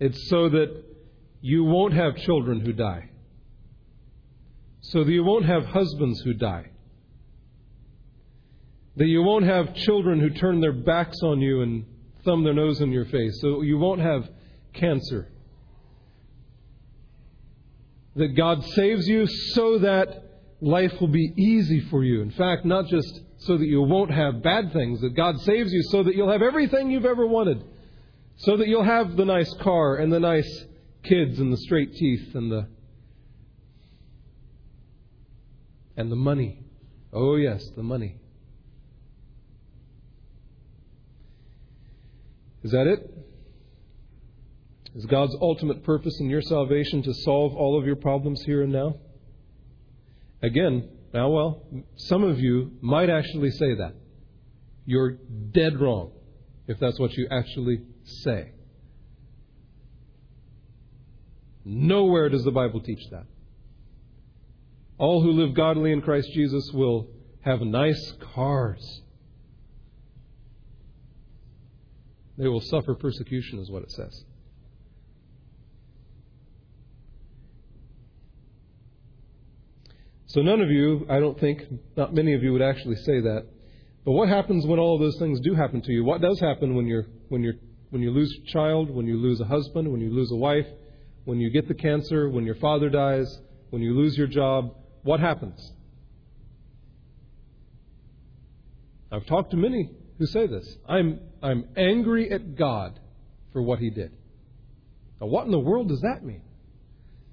It's 0.00 0.28
so 0.28 0.48
that 0.48 0.84
you 1.40 1.64
won't 1.64 1.94
have 1.94 2.16
children 2.16 2.60
who 2.60 2.72
die. 2.72 3.10
So 4.90 5.04
that 5.04 5.10
you 5.10 5.24
won't 5.24 5.44
have 5.44 5.64
husbands 5.66 6.20
who 6.20 6.34
die. 6.34 6.66
That 8.96 9.06
you 9.06 9.22
won't 9.22 9.44
have 9.44 9.74
children 9.74 10.20
who 10.20 10.30
turn 10.30 10.60
their 10.60 10.72
backs 10.72 11.18
on 11.22 11.40
you 11.40 11.62
and 11.62 11.84
thumb 12.24 12.44
their 12.44 12.54
nose 12.54 12.80
in 12.80 12.90
your 12.90 13.04
face. 13.06 13.40
So 13.40 13.62
you 13.62 13.78
won't 13.78 14.00
have 14.00 14.28
cancer. 14.74 15.28
That 18.16 18.36
God 18.36 18.64
saves 18.64 19.06
you 19.06 19.26
so 19.26 19.78
that 19.78 20.24
life 20.60 21.00
will 21.00 21.08
be 21.08 21.32
easy 21.36 21.80
for 21.90 22.02
you. 22.02 22.20
In 22.22 22.32
fact, 22.32 22.64
not 22.64 22.86
just 22.88 23.20
so 23.38 23.56
that 23.56 23.66
you 23.66 23.80
won't 23.82 24.10
have 24.10 24.42
bad 24.42 24.72
things, 24.72 25.00
that 25.02 25.14
God 25.14 25.38
saves 25.40 25.72
you 25.72 25.82
so 25.84 26.02
that 26.02 26.16
you'll 26.16 26.32
have 26.32 26.42
everything 26.42 26.90
you've 26.90 27.04
ever 27.04 27.26
wanted 27.26 27.62
so 28.38 28.56
that 28.56 28.68
you'll 28.68 28.84
have 28.84 29.16
the 29.16 29.24
nice 29.24 29.52
car 29.54 29.96
and 29.96 30.12
the 30.12 30.20
nice 30.20 30.64
kids 31.02 31.38
and 31.40 31.52
the 31.52 31.56
straight 31.56 31.92
teeth 31.94 32.34
and 32.34 32.50
the 32.50 32.68
and 35.98 36.12
the 36.12 36.16
money. 36.16 36.60
Oh 37.12 37.34
yes, 37.34 37.68
the 37.76 37.82
money. 37.82 38.16
Is 42.62 42.70
that 42.70 42.86
it? 42.86 43.14
Is 44.94 45.04
God's 45.06 45.36
ultimate 45.40 45.82
purpose 45.84 46.18
in 46.20 46.30
your 46.30 46.40
salvation 46.40 47.02
to 47.02 47.12
solve 47.12 47.54
all 47.54 47.78
of 47.78 47.84
your 47.84 47.96
problems 47.96 48.42
here 48.44 48.62
and 48.62 48.72
now? 48.72 48.94
Again, 50.40 50.88
now 51.12 51.30
well, 51.30 51.66
some 51.96 52.22
of 52.22 52.38
you 52.38 52.72
might 52.80 53.10
actually 53.10 53.50
say 53.50 53.74
that. 53.74 53.94
You're 54.86 55.18
dead 55.50 55.80
wrong 55.80 56.12
if 56.68 56.78
that's 56.78 56.98
what 56.98 57.12
you 57.14 57.26
actually 57.30 57.82
say. 58.04 58.52
Nowhere 61.64 62.28
does 62.28 62.44
the 62.44 62.52
Bible 62.52 62.80
teach 62.80 63.02
that. 63.10 63.26
All 64.98 65.22
who 65.22 65.30
live 65.30 65.54
godly 65.54 65.92
in 65.92 66.02
Christ 66.02 66.28
Jesus 66.34 66.70
will 66.72 67.08
have 67.42 67.60
nice 67.60 68.14
cars. 68.34 69.02
They 72.36 72.48
will 72.48 72.60
suffer 72.60 72.94
persecution, 72.94 73.58
is 73.60 73.70
what 73.70 73.82
it 73.82 73.90
says. 73.92 74.24
So, 80.26 80.42
none 80.42 80.60
of 80.60 80.70
you, 80.70 81.06
I 81.08 81.20
don't 81.20 81.38
think, 81.40 81.62
not 81.96 82.14
many 82.14 82.34
of 82.34 82.42
you 82.42 82.52
would 82.52 82.62
actually 82.62 82.96
say 82.96 83.20
that. 83.20 83.46
But 84.04 84.12
what 84.12 84.28
happens 84.28 84.66
when 84.66 84.78
all 84.78 84.94
of 84.94 85.00
those 85.00 85.18
things 85.18 85.40
do 85.40 85.54
happen 85.54 85.80
to 85.82 85.92
you? 85.92 86.04
What 86.04 86.20
does 86.20 86.38
happen 86.38 86.74
when, 86.74 86.86
you're, 86.86 87.06
when, 87.28 87.42
you're, 87.42 87.54
when 87.90 88.02
you 88.02 88.10
lose 88.10 88.36
a 88.42 88.52
child, 88.52 88.90
when 88.90 89.06
you 89.06 89.16
lose 89.16 89.40
a 89.40 89.44
husband, 89.44 89.90
when 89.90 90.00
you 90.00 90.10
lose 90.10 90.30
a 90.30 90.36
wife, 90.36 90.66
when 91.24 91.40
you 91.40 91.50
get 91.50 91.66
the 91.66 91.74
cancer, 91.74 92.28
when 92.28 92.44
your 92.44 92.56
father 92.56 92.88
dies, 92.88 93.40
when 93.70 93.82
you 93.82 93.94
lose 93.94 94.16
your 94.16 94.26
job? 94.26 94.74
What 95.02 95.20
happens? 95.20 95.72
I've 99.10 99.26
talked 99.26 99.52
to 99.52 99.56
many 99.56 99.90
who 100.18 100.26
say 100.26 100.46
this. 100.46 100.76
I'm, 100.88 101.20
I'm 101.42 101.64
angry 101.76 102.30
at 102.30 102.56
God 102.56 102.98
for 103.52 103.62
what 103.62 103.78
he 103.78 103.90
did. 103.90 104.12
Now, 105.20 105.28
what 105.28 105.46
in 105.46 105.52
the 105.52 105.58
world 105.58 105.88
does 105.88 106.00
that 106.02 106.24
mean? 106.24 106.42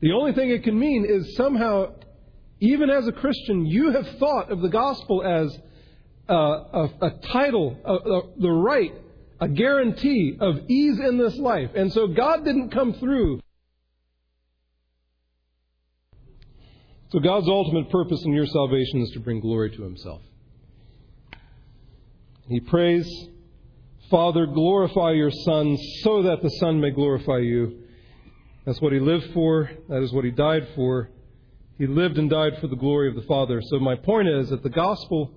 The 0.02 0.14
only 0.14 0.34
thing 0.34 0.52
it 0.52 0.64
can 0.64 0.78
mean 0.80 1.06
is 1.08 1.36
somehow 1.36 1.94
even 2.60 2.90
as 2.90 3.08
a 3.08 3.12
Christian, 3.12 3.66
you 3.66 3.92
have 3.92 4.08
thought 4.18 4.52
of 4.52 4.62
the 4.62 4.70
gospel 4.70 5.24
as 5.24 5.58
a, 6.28 6.34
a, 6.34 6.90
a 7.02 7.10
title, 7.32 7.78
a, 7.84 8.42
the 8.42 8.50
right, 8.50 8.94
a 9.40 9.48
guarantee 9.48 10.38
of 10.40 10.60
ease 10.70 11.00
in 11.00 11.18
this 11.18 11.36
life. 11.38 11.72
And 11.76 11.92
so 11.92 12.08
God 12.08 12.46
didn't 12.46 12.70
come 12.70 12.94
through. 12.94 13.42
So 17.10 17.20
God's 17.20 17.48
ultimate 17.48 17.90
purpose 17.90 18.24
in 18.26 18.34
your 18.34 18.48
salvation 18.48 19.02
is 19.02 19.12
to 19.12 19.20
bring 19.20 19.40
glory 19.40 19.70
to 19.72 19.84
Himself. 19.84 20.22
He 22.48 22.60
prays, 22.60 23.08
Father, 24.10 24.46
glorify 24.46 25.12
your 25.12 25.32
Son 25.32 25.78
so 26.04 26.24
that 26.24 26.42
the 26.42 26.50
Son 26.60 26.80
may 26.80 26.92
glorify 26.92 27.38
you. 27.38 27.84
That's 28.66 28.82
what 28.82 28.94
He 28.94 29.00
lived 29.00 29.32
for. 29.34 29.70
That 29.90 30.02
is 30.02 30.12
what 30.14 30.26
He 30.26 30.32
died 30.32 30.68
for. 30.76 31.10
He 31.78 31.88
lived 31.88 32.18
and 32.18 32.30
died 32.30 32.58
for 32.62 32.68
the 32.68 32.76
glory 32.76 33.10
of 33.10 33.16
the 33.16 33.24
Father. 33.24 33.62
So 33.62 33.80
my 33.80 33.96
point 33.96 34.28
is 34.28 34.50
that 34.50 34.64
the 34.64 34.70
gospel 34.70 35.32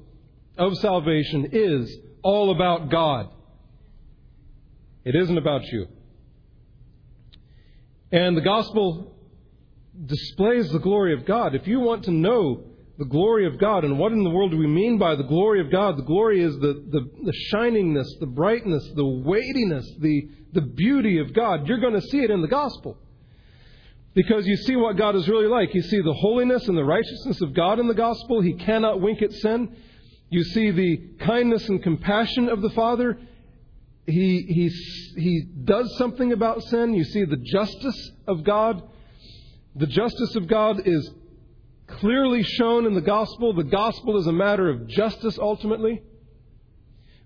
of 0.57 0.77
salvation 0.79 1.49
is 1.53 1.97
all 2.23 2.51
about 2.51 2.91
God. 2.91 3.31
It 5.05 5.15
isn't 5.15 5.39
about 5.39 5.65
you. 5.65 5.87
And 8.13 8.37
the 8.37 8.43
gospel 8.43 9.15
displays 10.07 10.71
the 10.71 10.79
glory 10.79 11.15
of 11.15 11.25
God. 11.25 11.55
If 11.55 11.67
you 11.67 11.81
want 11.81 12.05
to 12.05 12.11
know 12.11 12.65
the 12.99 13.05
glory 13.05 13.47
of 13.47 13.59
God, 13.59 13.85
and 13.85 13.99
what 13.99 14.13
in 14.13 14.25
the 14.25 14.31
world 14.31 14.51
do 14.51 14.59
we 14.59 14.67
mean 14.67 14.99
by 14.99 15.15
the 15.15 15.23
glory 15.23 15.61
of 15.61 15.71
God? 15.71 15.97
The 15.97 16.03
glory 16.03 16.43
is 16.43 16.55
the, 16.57 16.85
the, 16.91 17.09
the 17.25 17.33
shiningness, 17.53 18.09
the 18.19 18.27
brightness, 18.27 18.91
the 18.95 19.07
weightiness, 19.07 19.89
the, 20.01 20.29
the 20.53 20.63
beauty 20.63 21.19
of 21.19 21.33
God. 21.33 21.69
You're 21.69 21.81
going 21.81 21.95
to 21.95 22.03
see 22.03 22.19
it 22.19 22.31
in 22.31 22.43
the 22.43 22.49
gospel. 22.49 22.99
Because 24.15 24.47
you 24.47 24.57
see 24.57 24.75
what 24.75 24.97
God 24.97 25.15
is 25.15 25.29
really 25.29 25.47
like. 25.47 25.75
You 25.75 25.83
see 25.83 26.01
the 26.01 26.15
holiness 26.15 26.67
and 26.67 26.77
the 26.77 26.85
righteousness 26.85 27.41
of 27.41 27.55
God 27.55 27.79
in 27.79 27.87
the 27.87 27.95
gospel. 27.95 28.41
He 28.41 28.55
cannot 28.55 29.01
wink 29.01 29.23
at 29.23 29.33
sin. 29.33 29.77
You 30.31 30.43
see 30.43 30.71
the 30.73 30.97
kindness 31.21 31.69
and 31.69 31.83
compassion 31.83 32.49
of 32.49 32.61
the 32.61 32.71
Father. 32.71 33.19
He, 34.07 34.45
he, 34.49 35.21
he 35.21 35.45
does 35.65 35.97
something 35.99 36.33
about 36.33 36.63
sin. 36.65 36.95
You 36.95 37.05
see 37.05 37.25
the 37.25 37.37
justice 37.37 38.11
of 38.27 38.43
God. 38.43 38.83
The 39.79 39.87
justice 39.87 40.35
of 40.35 40.49
God 40.49 40.83
is 40.87 41.11
clearly 41.87 42.43
shown 42.43 42.85
in 42.85 42.95
the 42.95 43.01
gospel. 43.01 43.53
The 43.55 43.63
gospel 43.63 44.19
is 44.19 44.27
a 44.27 44.33
matter 44.33 44.69
of 44.69 44.89
justice 44.89 45.39
ultimately. 45.39 46.03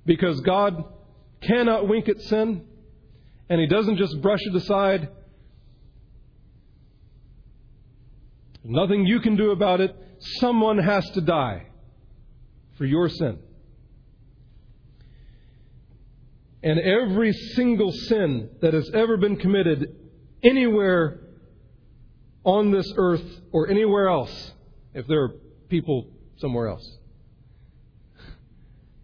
Because 0.04 0.40
God 0.40 0.84
cannot 1.40 1.88
wink 1.88 2.08
at 2.10 2.20
sin. 2.20 2.66
And 3.48 3.60
He 3.60 3.66
doesn't 3.66 3.96
just 3.96 4.20
brush 4.20 4.40
it 4.42 4.54
aside. 4.54 5.08
nothing 8.64 9.04
you 9.04 9.18
can 9.20 9.34
do 9.34 9.50
about 9.50 9.80
it. 9.80 9.94
Someone 10.38 10.78
has 10.78 11.08
to 11.10 11.20
die 11.20 11.66
for 12.78 12.84
your 12.84 13.08
sin. 13.08 13.38
And 16.62 16.78
every 16.78 17.32
single 17.32 17.90
sin 17.90 18.50
that 18.60 18.72
has 18.72 18.88
ever 18.94 19.16
been 19.16 19.36
committed 19.36 19.96
anywhere 20.44 21.22
on 22.44 22.70
this 22.70 22.92
earth 22.96 23.24
or 23.52 23.68
anywhere 23.68 24.08
else, 24.08 24.52
if 24.94 25.06
there 25.06 25.22
are 25.22 25.34
people 25.68 26.08
somewhere 26.36 26.68
else, 26.68 26.98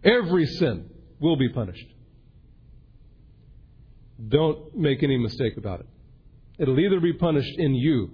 every 0.03 0.45
sin 0.45 0.89
will 1.19 1.37
be 1.37 1.49
punished. 1.49 1.87
Don't 4.27 4.75
make 4.75 5.01
any 5.03 5.17
mistake 5.17 5.57
about 5.57 5.79
it. 5.81 5.87
It'll 6.57 6.79
either 6.79 6.99
be 6.99 7.13
punished 7.13 7.57
in 7.57 7.73
you 7.73 8.11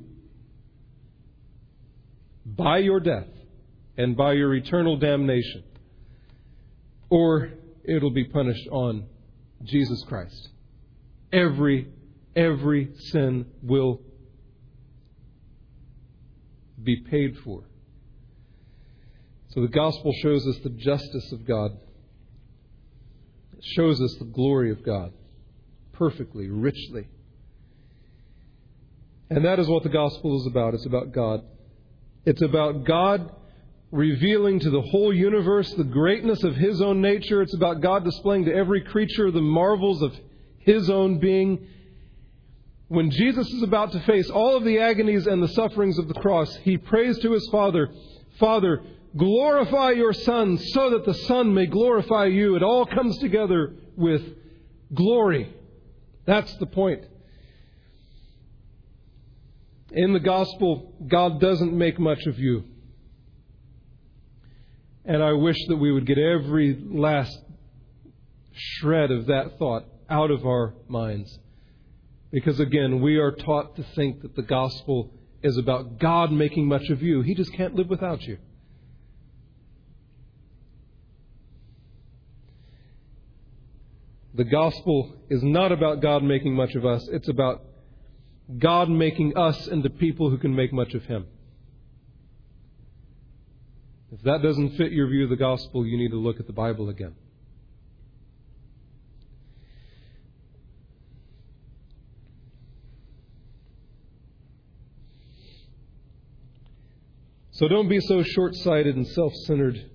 by 2.45 2.78
your 2.78 2.99
death 2.99 3.28
and 3.97 4.15
by 4.15 4.34
your 4.34 4.53
eternal 4.53 4.97
damnation, 4.97 5.63
or 7.09 7.49
it'll 7.84 8.11
be 8.11 8.26
punished 8.26 8.67
on 8.69 9.07
Jesus 9.63 10.03
Christ. 10.07 10.49
Every, 11.34 11.88
every 12.36 12.91
sin 13.11 13.47
will 13.63 14.01
be 16.82 16.97
paid 16.97 17.38
for. 17.39 17.63
So 19.49 19.61
the 19.61 19.67
gospel 19.67 20.13
shows 20.21 20.45
us 20.47 20.57
the 20.63 20.69
justice 20.69 21.32
of 21.32 21.45
God. 21.45 21.71
It 23.57 23.63
shows 23.63 24.01
us 24.01 24.15
the 24.15 24.26
glory 24.26 24.71
of 24.71 24.84
God 24.84 25.13
perfectly, 25.93 26.47
richly. 26.47 27.07
And 29.30 29.45
that 29.45 29.59
is 29.59 29.67
what 29.67 29.84
the 29.84 29.89
gospel 29.89 30.39
is 30.39 30.45
about. 30.45 30.73
It's 30.73 30.86
about 30.86 31.11
God. 31.11 31.41
It's 32.26 32.41
about 32.41 32.84
God 32.84 33.32
revealing 33.91 34.59
to 34.59 34.69
the 34.69 34.82
whole 34.82 35.13
universe 35.13 35.73
the 35.73 35.84
greatness 35.84 36.43
of 36.43 36.55
His 36.55 36.82
own 36.82 37.01
nature. 37.01 37.41
It's 37.41 37.55
about 37.55 37.82
God 37.82 38.03
displaying 38.03 38.45
to 38.45 38.53
every 38.53 38.82
creature 38.82 39.32
the 39.32 39.41
marvels 39.41 40.01
of 40.01 40.13
His 40.59 40.89
own 40.89 41.19
being. 41.19 41.67
When 42.88 43.09
Jesus 43.09 43.47
is 43.51 43.63
about 43.63 43.91
to 43.93 43.99
face 44.01 44.29
all 44.29 44.55
of 44.55 44.63
the 44.63 44.79
agonies 44.79 45.25
and 45.25 45.41
the 45.41 45.47
sufferings 45.49 45.97
of 45.97 46.07
the 46.07 46.13
cross, 46.13 46.55
He 46.57 46.77
prays 46.77 47.17
to 47.19 47.31
His 47.31 47.47
Father, 47.51 47.89
Father, 48.39 48.83
glorify 49.17 49.91
your 49.91 50.13
Son 50.13 50.57
so 50.57 50.91
that 50.91 51.05
the 51.05 51.13
Son 51.13 51.53
may 51.53 51.65
glorify 51.65 52.25
you. 52.25 52.55
It 52.55 52.63
all 52.63 52.86
comes 52.86 53.17
together 53.17 53.73
with 53.95 54.21
glory. 54.93 55.51
That's 56.25 56.53
the 56.57 56.67
point. 56.67 57.05
In 59.91 60.13
the 60.13 60.19
gospel, 60.19 60.93
God 61.07 61.39
doesn't 61.39 61.75
make 61.75 61.99
much 61.99 62.25
of 62.27 62.38
you. 62.38 62.65
And 65.05 65.23
I 65.23 65.33
wish 65.33 65.57
that 65.69 65.77
we 65.77 65.91
would 65.91 66.05
get 66.05 66.17
every 66.17 66.79
last 66.83 67.39
shred 68.53 69.11
of 69.11 69.27
that 69.27 69.57
thought 69.57 69.86
out 70.09 70.31
of 70.31 70.45
our 70.45 70.73
minds. 70.88 71.39
Because 72.36 72.59
again, 72.59 72.99
we 72.99 73.15
are 73.15 73.31
taught 73.31 73.77
to 73.77 73.83
think 73.95 74.21
that 74.21 74.36
the 74.36 74.41
gospel 74.41 75.09
is 75.41 75.55
about 75.55 75.99
God 75.99 76.33
making 76.33 76.67
much 76.67 76.89
of 76.89 77.01
you. 77.01 77.21
He 77.21 77.33
just 77.33 77.53
can't 77.53 77.75
live 77.75 77.88
without 77.88 78.23
you. 78.23 78.38
The 84.33 84.43
gospel 84.43 85.15
is 85.29 85.41
not 85.43 85.71
about 85.71 86.01
God 86.01 86.23
making 86.23 86.55
much 86.55 86.75
of 86.75 86.86
us, 86.86 87.07
it's 87.09 87.29
about 87.29 87.63
God 88.59 88.89
making 88.89 89.38
us 89.38 89.67
into 89.67 89.89
people 89.89 90.29
who 90.29 90.38
can 90.38 90.53
make 90.53 90.73
much 90.73 90.93
of 90.93 91.05
Him. 91.05 91.27
If 94.11 94.23
that 94.23 94.41
doesn't 94.43 94.75
fit 94.75 94.91
your 94.91 95.07
view 95.07 95.23
of 95.23 95.29
the 95.29 95.38
gospel, 95.38 95.86
you 95.86 95.97
need 95.97 96.11
to 96.11 96.17
look 96.17 96.41
at 96.41 96.47
the 96.47 96.53
Bible 96.53 96.89
again. 96.89 97.15
So 107.55 107.69
don't 107.69 107.87
be 107.87 108.01
so 108.01 108.21
short 108.21 108.53
sighted 108.53 108.97
and 108.97 109.07
self 109.07 109.33
centered 109.45 109.89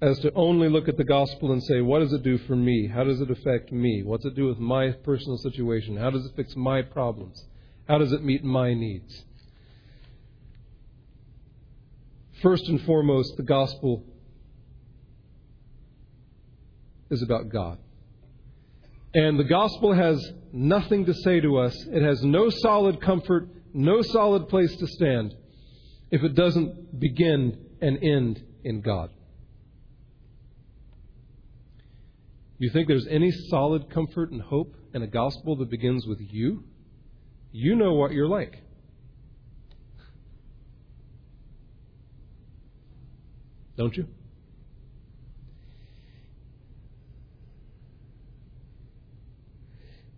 as 0.00 0.18
to 0.18 0.32
only 0.34 0.68
look 0.68 0.88
at 0.88 0.96
the 0.96 1.04
gospel 1.04 1.52
and 1.52 1.62
say, 1.62 1.80
what 1.80 2.00
does 2.00 2.12
it 2.12 2.24
do 2.24 2.38
for 2.38 2.56
me? 2.56 2.88
How 2.92 3.04
does 3.04 3.20
it 3.20 3.30
affect 3.30 3.70
me? 3.70 4.02
What's 4.02 4.24
it 4.24 4.34
do 4.34 4.48
with 4.48 4.58
my 4.58 4.90
personal 4.90 5.38
situation? 5.38 5.96
How 5.96 6.10
does 6.10 6.26
it 6.26 6.32
fix 6.34 6.56
my 6.56 6.82
problems? 6.82 7.40
How 7.86 7.98
does 7.98 8.10
it 8.10 8.24
meet 8.24 8.42
my 8.42 8.74
needs? 8.74 9.24
First 12.42 12.66
and 12.66 12.82
foremost, 12.82 13.36
the 13.36 13.44
gospel 13.44 14.02
is 17.12 17.22
about 17.22 17.48
God. 17.48 17.78
And 19.14 19.38
the 19.38 19.44
gospel 19.44 19.92
has 19.92 20.20
nothing 20.52 21.06
to 21.06 21.14
say 21.14 21.38
to 21.38 21.58
us. 21.58 21.76
It 21.92 22.02
has 22.02 22.24
no 22.24 22.50
solid 22.50 23.00
comfort, 23.00 23.50
no 23.72 24.02
solid 24.02 24.48
place 24.48 24.74
to 24.74 24.86
stand 24.88 25.36
if 26.12 26.22
it 26.22 26.34
doesn't 26.34 27.00
begin 27.00 27.58
and 27.80 27.98
end 28.04 28.44
in 28.62 28.82
God. 28.82 29.10
You 32.58 32.70
think 32.70 32.86
there's 32.86 33.08
any 33.10 33.32
solid 33.32 33.90
comfort 33.90 34.30
and 34.30 34.40
hope 34.40 34.76
in 34.94 35.02
a 35.02 35.06
gospel 35.06 35.56
that 35.56 35.70
begins 35.70 36.06
with 36.06 36.20
you? 36.20 36.64
You 37.50 37.74
know 37.74 37.94
what 37.94 38.12
you're 38.12 38.28
like. 38.28 38.62
Don't 43.78 43.96
you? 43.96 44.06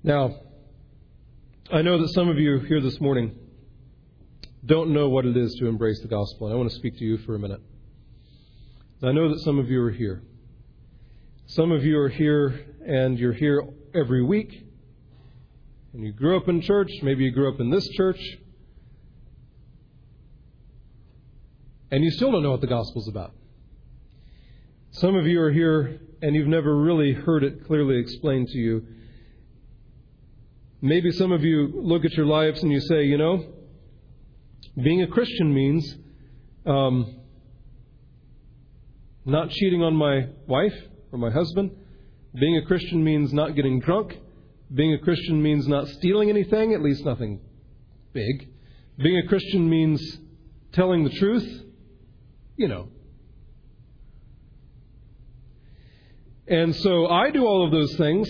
Now, 0.03 0.34
I 1.72 1.82
know 1.82 2.03
that 2.03 2.09
some 2.09 2.28
of 2.28 2.38
you 2.38 2.59
here 2.59 2.82
this 2.82 3.01
morning 3.01 3.38
don't 4.66 4.92
know 4.92 5.08
what 5.08 5.26
it 5.26 5.36
is 5.36 5.54
to 5.56 5.66
embrace 5.66 6.00
the 6.00 6.08
gospel, 6.08 6.46
and 6.46 6.54
I 6.54 6.56
want 6.56 6.70
to 6.70 6.76
speak 6.76 6.98
to 6.98 7.04
you 7.04 7.18
for 7.18 7.34
a 7.34 7.38
minute. 7.38 7.60
I 9.02 9.12
know 9.12 9.28
that 9.28 9.40
some 9.40 9.58
of 9.58 9.68
you 9.68 9.82
are 9.82 9.90
here. 9.90 10.22
Some 11.46 11.72
of 11.72 11.84
you 11.84 11.98
are 11.98 12.08
here 12.08 12.66
and 12.86 13.18
you're 13.18 13.34
here 13.34 13.62
every 13.94 14.22
week, 14.22 14.66
and 15.92 16.02
you 16.02 16.12
grew 16.12 16.36
up 16.36 16.48
in 16.48 16.62
church. 16.62 16.90
Maybe 17.02 17.24
you 17.24 17.30
grew 17.30 17.52
up 17.52 17.60
in 17.60 17.70
this 17.70 17.86
church, 17.90 18.20
and 21.90 22.02
you 22.02 22.10
still 22.10 22.32
don't 22.32 22.42
know 22.42 22.50
what 22.50 22.62
the 22.62 22.66
gospel's 22.66 23.08
about. 23.08 23.32
Some 24.92 25.16
of 25.16 25.26
you 25.26 25.40
are 25.40 25.52
here 25.52 26.00
and 26.22 26.34
you've 26.34 26.48
never 26.48 26.74
really 26.76 27.12
heard 27.12 27.44
it 27.44 27.66
clearly 27.66 27.98
explained 27.98 28.48
to 28.48 28.58
you 28.58 28.86
Maybe 30.84 31.12
some 31.12 31.32
of 31.32 31.42
you 31.42 31.72
look 31.74 32.04
at 32.04 32.12
your 32.12 32.26
lives 32.26 32.62
and 32.62 32.70
you 32.70 32.78
say, 32.78 33.04
you 33.04 33.16
know, 33.16 33.42
being 34.82 35.02
a 35.02 35.06
Christian 35.06 35.52
means 35.52 35.96
um, 36.66 37.16
not 39.24 39.50
cheating 39.50 39.82
on 39.82 39.94
my 39.94 40.28
wife 40.46 40.74
or 41.12 41.18
my 41.18 41.30
husband. 41.30 41.70
Being 42.34 42.56
a 42.56 42.66
Christian 42.66 43.04
means 43.04 43.32
not 43.32 43.54
getting 43.54 43.80
drunk. 43.80 44.16
Being 44.72 44.94
a 44.94 44.98
Christian 44.98 45.42
means 45.42 45.68
not 45.68 45.86
stealing 45.88 46.30
anything, 46.30 46.74
at 46.74 46.82
least 46.82 47.04
nothing 47.04 47.40
big. 48.12 48.48
Being 48.96 49.18
a 49.24 49.28
Christian 49.28 49.68
means 49.68 50.18
telling 50.72 51.04
the 51.04 51.10
truth. 51.10 51.62
You 52.56 52.68
know. 52.68 52.88
And 56.46 56.74
so 56.76 57.06
I 57.06 57.30
do 57.30 57.46
all 57.46 57.64
of 57.64 57.72
those 57.72 57.96
things, 57.96 58.28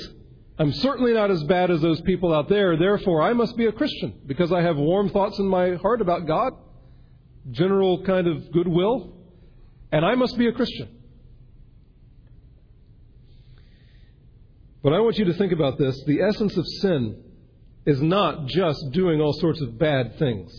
I'm 0.58 0.72
certainly 0.72 1.12
not 1.12 1.30
as 1.30 1.42
bad 1.44 1.70
as 1.70 1.80
those 1.80 2.00
people 2.02 2.32
out 2.32 2.48
there, 2.48 2.76
therefore 2.76 3.22
I 3.22 3.32
must 3.32 3.56
be 3.56 3.66
a 3.66 3.72
Christian 3.72 4.20
because 4.26 4.52
I 4.52 4.62
have 4.62 4.76
warm 4.76 5.08
thoughts 5.08 5.38
in 5.38 5.46
my 5.46 5.74
heart 5.74 6.00
about 6.00 6.26
God, 6.26 6.52
general 7.50 8.04
kind 8.04 8.28
of 8.28 8.52
goodwill, 8.52 9.16
and 9.90 10.04
I 10.04 10.14
must 10.14 10.38
be 10.38 10.46
a 10.46 10.52
Christian. 10.52 10.88
But 14.82 14.92
I 14.92 15.00
want 15.00 15.18
you 15.18 15.24
to 15.24 15.34
think 15.34 15.52
about 15.52 15.78
this. 15.78 16.00
The 16.06 16.20
essence 16.20 16.56
of 16.56 16.66
sin 16.66 17.22
is 17.86 18.00
not 18.00 18.46
just 18.46 18.92
doing 18.92 19.20
all 19.20 19.32
sorts 19.32 19.60
of 19.60 19.78
bad 19.78 20.18
things. 20.18 20.52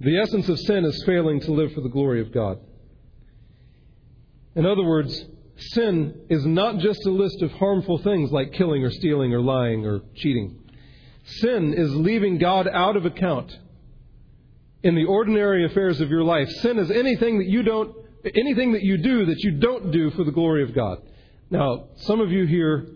The 0.00 0.18
essence 0.18 0.48
of 0.48 0.58
sin 0.58 0.84
is 0.84 1.04
failing 1.04 1.40
to 1.40 1.52
live 1.52 1.72
for 1.72 1.82
the 1.82 1.88
glory 1.88 2.20
of 2.20 2.32
God. 2.32 2.58
In 4.54 4.66
other 4.66 4.82
words, 4.82 5.24
sin 5.56 6.22
is 6.28 6.44
not 6.44 6.78
just 6.78 7.06
a 7.06 7.10
list 7.10 7.42
of 7.42 7.52
harmful 7.52 7.98
things 7.98 8.30
like 8.30 8.52
killing 8.52 8.84
or 8.84 8.90
stealing 8.90 9.32
or 9.32 9.40
lying 9.40 9.86
or 9.86 10.00
cheating. 10.14 10.58
Sin 11.24 11.74
is 11.74 11.94
leaving 11.94 12.38
God 12.38 12.68
out 12.68 12.96
of 12.96 13.06
account 13.06 13.56
in 14.82 14.94
the 14.94 15.04
ordinary 15.04 15.64
affairs 15.64 16.00
of 16.00 16.10
your 16.10 16.24
life. 16.24 16.48
Sin 16.60 16.78
is 16.78 16.90
anything 16.90 17.38
that 17.38 17.48
you 17.48 17.62
don't 17.62 17.96
anything 18.36 18.72
that 18.72 18.82
you 18.82 18.98
do 18.98 19.26
that 19.26 19.38
you 19.40 19.50
don't 19.52 19.90
do 19.90 20.10
for 20.12 20.22
the 20.22 20.30
glory 20.30 20.62
of 20.62 20.74
God. 20.74 20.98
Now, 21.50 21.86
some 21.96 22.20
of 22.20 22.30
you 22.30 22.46
here 22.46 22.86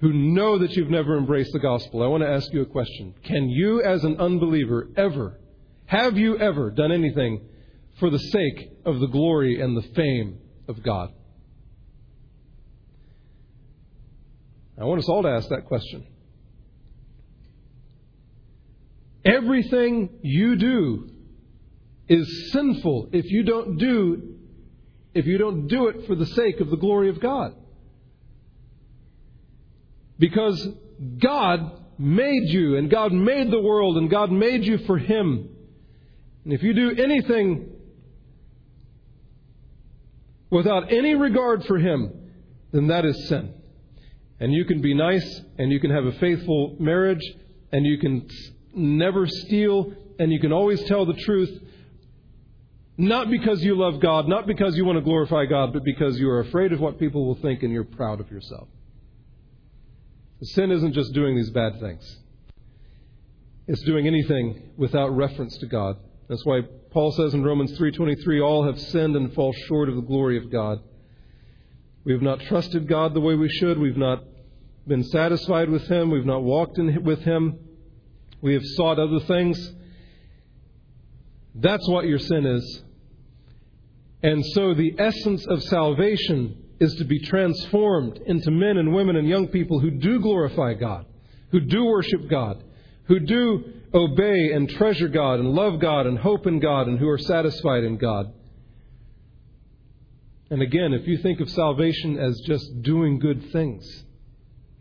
who 0.00 0.12
know 0.12 0.58
that 0.58 0.72
you've 0.72 0.90
never 0.90 1.16
embraced 1.16 1.52
the 1.52 1.58
gospel, 1.58 2.02
I 2.02 2.06
want 2.06 2.22
to 2.22 2.28
ask 2.28 2.52
you 2.52 2.60
a 2.60 2.66
question. 2.66 3.14
Can 3.24 3.48
you 3.48 3.82
as 3.82 4.04
an 4.04 4.20
unbeliever 4.20 4.88
ever 4.96 5.38
have 5.86 6.18
you 6.18 6.36
ever 6.38 6.70
done 6.70 6.90
anything 6.90 7.48
for 8.00 8.10
the 8.10 8.18
sake 8.18 8.70
of 8.84 8.98
the 8.98 9.06
glory 9.06 9.60
and 9.60 9.76
the 9.76 9.88
fame 9.94 10.38
of 10.68 10.82
God? 10.82 11.12
I 14.78 14.84
want 14.84 15.00
us 15.00 15.08
all 15.08 15.22
to 15.22 15.28
ask 15.28 15.48
that 15.48 15.66
question. 15.66 16.06
Everything 19.24 20.18
you 20.22 20.56
do 20.56 21.10
is 22.08 22.52
sinful 22.52 23.08
if 23.12 23.24
you 23.30 23.42
don't 23.42 23.78
do 23.78 24.34
if 25.14 25.24
you 25.26 25.38
don't 25.38 25.66
do 25.66 25.88
it 25.88 26.06
for 26.06 26.14
the 26.14 26.26
sake 26.26 26.60
of 26.60 26.68
the 26.68 26.76
glory 26.76 27.08
of 27.08 27.20
God. 27.20 27.54
Because 30.18 30.68
God 31.18 31.72
made 31.98 32.48
you 32.48 32.76
and 32.76 32.90
God 32.90 33.12
made 33.12 33.50
the 33.50 33.60
world 33.60 33.96
and 33.96 34.10
God 34.10 34.30
made 34.30 34.64
you 34.64 34.78
for 34.86 34.98
him. 34.98 35.48
And 36.44 36.52
if 36.52 36.62
you 36.62 36.74
do 36.74 37.02
anything 37.02 37.75
without 40.50 40.92
any 40.92 41.14
regard 41.14 41.64
for 41.64 41.78
Him, 41.78 42.12
then 42.72 42.88
that 42.88 43.04
is 43.04 43.28
sin. 43.28 43.54
And 44.38 44.52
you 44.52 44.64
can 44.64 44.80
be 44.80 44.94
nice, 44.94 45.40
and 45.58 45.72
you 45.72 45.80
can 45.80 45.90
have 45.90 46.04
a 46.04 46.12
faithful 46.12 46.76
marriage, 46.78 47.22
and 47.72 47.86
you 47.86 47.98
can 47.98 48.28
never 48.74 49.26
steal, 49.26 49.92
and 50.18 50.30
you 50.30 50.40
can 50.40 50.52
always 50.52 50.82
tell 50.84 51.06
the 51.06 51.14
truth, 51.14 51.62
not 52.98 53.30
because 53.30 53.62
you 53.62 53.76
love 53.76 54.00
God, 54.00 54.28
not 54.28 54.46
because 54.46 54.76
you 54.76 54.84
want 54.84 54.96
to 54.96 55.02
glorify 55.02 55.44
God, 55.46 55.72
but 55.72 55.84
because 55.84 56.18
you 56.18 56.28
are 56.30 56.40
afraid 56.40 56.72
of 56.72 56.80
what 56.80 56.98
people 56.98 57.26
will 57.26 57.34
think 57.36 57.62
and 57.62 57.72
you're 57.72 57.84
proud 57.84 58.20
of 58.20 58.30
yourself. 58.30 58.68
Sin 60.42 60.70
isn't 60.70 60.92
just 60.92 61.12
doing 61.12 61.36
these 61.36 61.50
bad 61.50 61.80
things. 61.80 62.18
It's 63.66 63.82
doing 63.82 64.06
anything 64.06 64.70
without 64.76 65.08
reference 65.08 65.56
to 65.58 65.66
God. 65.66 65.96
That's 66.28 66.44
why 66.44 66.62
Paul 66.90 67.12
says 67.12 67.34
in 67.34 67.44
Romans 67.44 67.78
3:23 67.78 68.40
all 68.40 68.64
have 68.64 68.80
sinned 68.80 69.16
and 69.16 69.32
fall 69.32 69.52
short 69.52 69.88
of 69.88 69.96
the 69.96 70.02
glory 70.02 70.36
of 70.36 70.50
God. 70.50 70.80
We 72.04 72.12
have 72.12 72.22
not 72.22 72.40
trusted 72.40 72.88
God 72.88 73.14
the 73.14 73.20
way 73.20 73.34
we 73.34 73.48
should. 73.48 73.78
We've 73.78 73.96
not 73.96 74.24
been 74.86 75.04
satisfied 75.04 75.68
with 75.68 75.86
him. 75.88 76.10
We've 76.10 76.26
not 76.26 76.42
walked 76.42 76.78
in, 76.78 77.02
with 77.04 77.20
him. 77.20 77.58
We 78.40 78.54
have 78.54 78.64
sought 78.64 78.98
other 78.98 79.20
things. 79.20 79.72
That's 81.54 81.88
what 81.88 82.06
your 82.06 82.18
sin 82.18 82.46
is. 82.46 82.82
And 84.22 84.44
so 84.46 84.74
the 84.74 84.94
essence 84.98 85.46
of 85.46 85.62
salvation 85.64 86.62
is 86.78 86.94
to 86.96 87.04
be 87.04 87.18
transformed 87.20 88.20
into 88.26 88.50
men 88.50 88.76
and 88.76 88.92
women 88.92 89.16
and 89.16 89.28
young 89.28 89.48
people 89.48 89.80
who 89.80 89.90
do 89.90 90.20
glorify 90.20 90.74
God, 90.74 91.06
who 91.50 91.60
do 91.60 91.84
worship 91.84 92.28
God, 92.28 92.62
who 93.04 93.20
do 93.20 93.64
obey 93.96 94.52
and 94.52 94.68
treasure 94.68 95.08
God 95.08 95.40
and 95.40 95.50
love 95.50 95.80
God 95.80 96.06
and 96.06 96.18
hope 96.18 96.46
in 96.46 96.60
God 96.60 96.86
and 96.86 96.98
who 96.98 97.08
are 97.08 97.18
satisfied 97.18 97.84
in 97.84 97.96
God. 97.96 98.32
And 100.50 100.62
again, 100.62 100.92
if 100.92 101.06
you 101.08 101.18
think 101.18 101.40
of 101.40 101.50
salvation 101.50 102.18
as 102.18 102.38
just 102.46 102.82
doing 102.82 103.18
good 103.18 103.50
things 103.50 104.04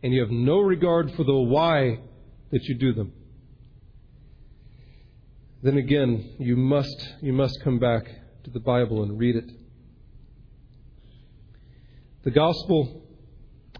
and 0.04 0.14
you 0.14 0.22
have 0.22 0.30
no 0.30 0.60
regard 0.60 1.12
for 1.14 1.24
the 1.24 1.36
why 1.36 2.00
that 2.52 2.64
you 2.66 2.76
do 2.76 2.94
them, 2.94 3.14
then 5.64 5.78
again, 5.78 6.36
you 6.38 6.56
must, 6.56 7.14
you 7.22 7.34
must 7.34 7.60
come 7.64 7.80
back 7.80 8.06
to 8.44 8.52
the 8.52 8.60
Bible 8.60 9.02
and 9.02 9.18
read 9.18 9.36
it. 9.36 9.50
The 12.24 12.32
gospel 12.32 13.02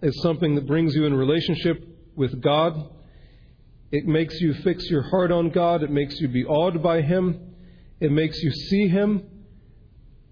is 0.02 0.20
something 0.22 0.56
that 0.56 0.66
brings 0.66 0.94
you 0.96 1.04
in 1.04 1.14
relationship 1.14 1.86
with 2.16 2.42
God 2.42 2.90
it 3.92 4.06
makes 4.06 4.40
you 4.40 4.54
fix 4.54 4.88
your 4.90 5.02
heart 5.02 5.30
on 5.30 5.50
God. 5.50 5.82
It 5.82 5.90
makes 5.90 6.20
you 6.20 6.28
be 6.28 6.44
awed 6.44 6.82
by 6.82 7.02
Him. 7.02 7.54
It 8.00 8.10
makes 8.10 8.42
you 8.42 8.50
see 8.50 8.88
Him 8.88 9.22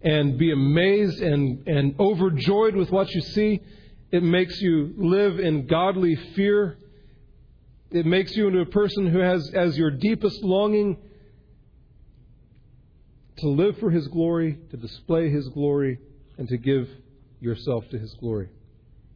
and 0.03 0.37
be 0.37 0.53
amazed 0.53 1.21
and, 1.21 1.67
and 1.67 1.99
overjoyed 1.99 2.75
with 2.75 2.91
what 2.91 3.11
you 3.15 3.21
see. 3.21 3.61
It 4.11 4.23
makes 4.23 4.61
you 4.61 4.93
live 4.97 5.39
in 5.39 5.67
godly 5.67 6.15
fear. 6.35 6.79
It 7.91 8.07
makes 8.07 8.37
you 8.37 8.49
into 8.49 8.61
a 8.61 8.67
person 8.67 9.07
who 9.07 9.19
has 9.21 9.51
as 9.55 9.79
your 9.79 9.91
deepest 9.91 10.43
longing 10.43 10.99
to 13.39 13.49
live 13.49 13.79
for 13.79 13.91
His 13.91 14.09
glory, 14.09 14.59
to 14.71 14.77
display 14.77 15.31
His 15.31 15.49
glory, 15.49 15.99
and 16.39 16.49
to 16.49 16.57
give 16.57 16.89
yourself 17.41 17.89
to 17.91 17.99
His 17.99 18.15
glory. 18.15 18.49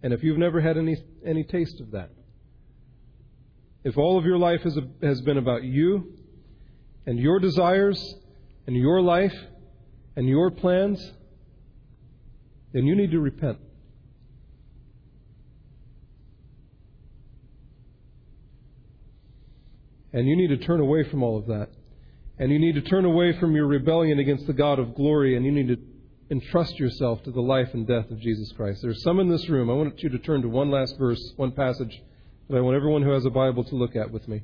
And 0.02 0.12
if 0.12 0.22
you've 0.22 0.38
never 0.38 0.60
had 0.60 0.78
any, 0.78 0.96
any 1.24 1.42
taste 1.42 1.80
of 1.80 1.90
that, 1.90 2.10
if 3.84 3.96
all 3.96 4.18
of 4.18 4.24
your 4.24 4.38
life 4.38 4.62
has, 4.62 4.78
has 5.02 5.20
been 5.22 5.38
about 5.38 5.62
you 5.62 6.12
and 7.06 7.18
your 7.18 7.38
desires 7.38 8.14
and 8.66 8.76
your 8.76 9.00
life 9.00 9.34
and 10.16 10.28
your 10.28 10.50
plans, 10.50 11.12
then 12.72 12.86
you 12.86 12.94
need 12.96 13.12
to 13.12 13.20
repent. 13.20 13.58
And 20.12 20.26
you 20.26 20.36
need 20.36 20.48
to 20.48 20.58
turn 20.58 20.80
away 20.80 21.04
from 21.04 21.22
all 21.22 21.38
of 21.38 21.46
that. 21.46 21.68
And 22.38 22.50
you 22.50 22.58
need 22.58 22.74
to 22.74 22.82
turn 22.82 23.04
away 23.04 23.38
from 23.38 23.54
your 23.54 23.66
rebellion 23.66 24.18
against 24.18 24.46
the 24.46 24.52
God 24.52 24.78
of 24.78 24.94
glory, 24.94 25.36
and 25.36 25.44
you 25.44 25.52
need 25.52 25.68
to 25.68 25.78
entrust 26.30 26.78
yourself 26.78 27.22
to 27.24 27.30
the 27.30 27.40
life 27.40 27.68
and 27.72 27.86
death 27.86 28.10
of 28.10 28.20
Jesus 28.20 28.52
Christ. 28.52 28.82
There 28.82 28.90
are 28.90 28.94
some 28.94 29.18
in 29.18 29.28
this 29.28 29.48
room. 29.48 29.70
I 29.70 29.74
want 29.74 30.02
you 30.02 30.08
to 30.10 30.18
turn 30.18 30.42
to 30.42 30.48
one 30.48 30.70
last 30.70 30.98
verse, 30.98 31.32
one 31.36 31.52
passage 31.52 32.02
that 32.48 32.56
I 32.56 32.60
want 32.60 32.76
everyone 32.76 33.02
who 33.02 33.10
has 33.10 33.24
a 33.24 33.30
Bible 33.30 33.64
to 33.64 33.74
look 33.74 33.96
at 33.96 34.10
with 34.10 34.26
me. 34.28 34.42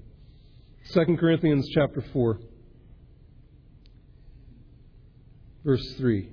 2 0.93 1.17
Corinthians 1.19 1.69
chapter 1.75 2.03
4, 2.13 2.39
verse 5.65 5.95
3. 5.97 6.29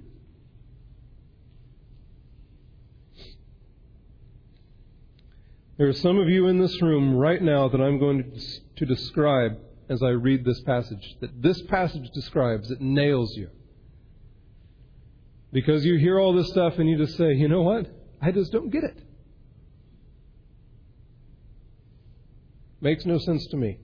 There 5.77 5.87
are 5.87 5.93
some 5.93 6.19
of 6.19 6.29
you 6.29 6.47
in 6.47 6.59
this 6.59 6.81
room 6.81 7.15
right 7.15 7.41
now 7.41 7.69
that 7.69 7.81
I'm 7.81 7.97
going 7.97 8.39
to 8.75 8.85
describe 8.85 9.57
as 9.89 10.01
I 10.03 10.09
read 10.09 10.45
this 10.45 10.61
passage, 10.61 11.17
that 11.19 11.41
this 11.41 11.61
passage 11.63 12.09
describes, 12.11 12.71
it 12.71 12.79
nails 12.79 13.35
you. 13.35 13.49
Because 15.51 15.83
you 15.83 15.97
hear 15.97 16.17
all 16.17 16.33
this 16.33 16.47
stuff 16.49 16.75
and 16.77 16.89
you 16.89 16.97
just 16.97 17.17
say, 17.17 17.33
you 17.33 17.49
know 17.49 17.61
what? 17.61 17.87
I 18.21 18.31
just 18.31 18.51
don't 18.51 18.69
get 18.69 18.83
it. 18.85 18.97
Makes 22.81 23.05
no 23.05 23.19
sense 23.19 23.45
to 23.47 23.57
me. 23.57 23.77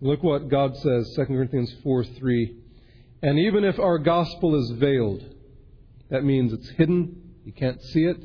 Look 0.00 0.22
what 0.22 0.48
God 0.48 0.76
says, 0.76 1.14
2 1.14 1.26
Corinthians 1.26 1.72
4 1.82 2.04
3. 2.04 2.56
And 3.22 3.38
even 3.38 3.64
if 3.64 3.78
our 3.78 3.98
gospel 3.98 4.60
is 4.60 4.70
veiled, 4.72 5.24
that 6.10 6.24
means 6.24 6.52
it's 6.52 6.68
hidden, 6.70 7.22
you 7.44 7.52
can't 7.52 7.80
see 7.80 8.04
it, 8.04 8.18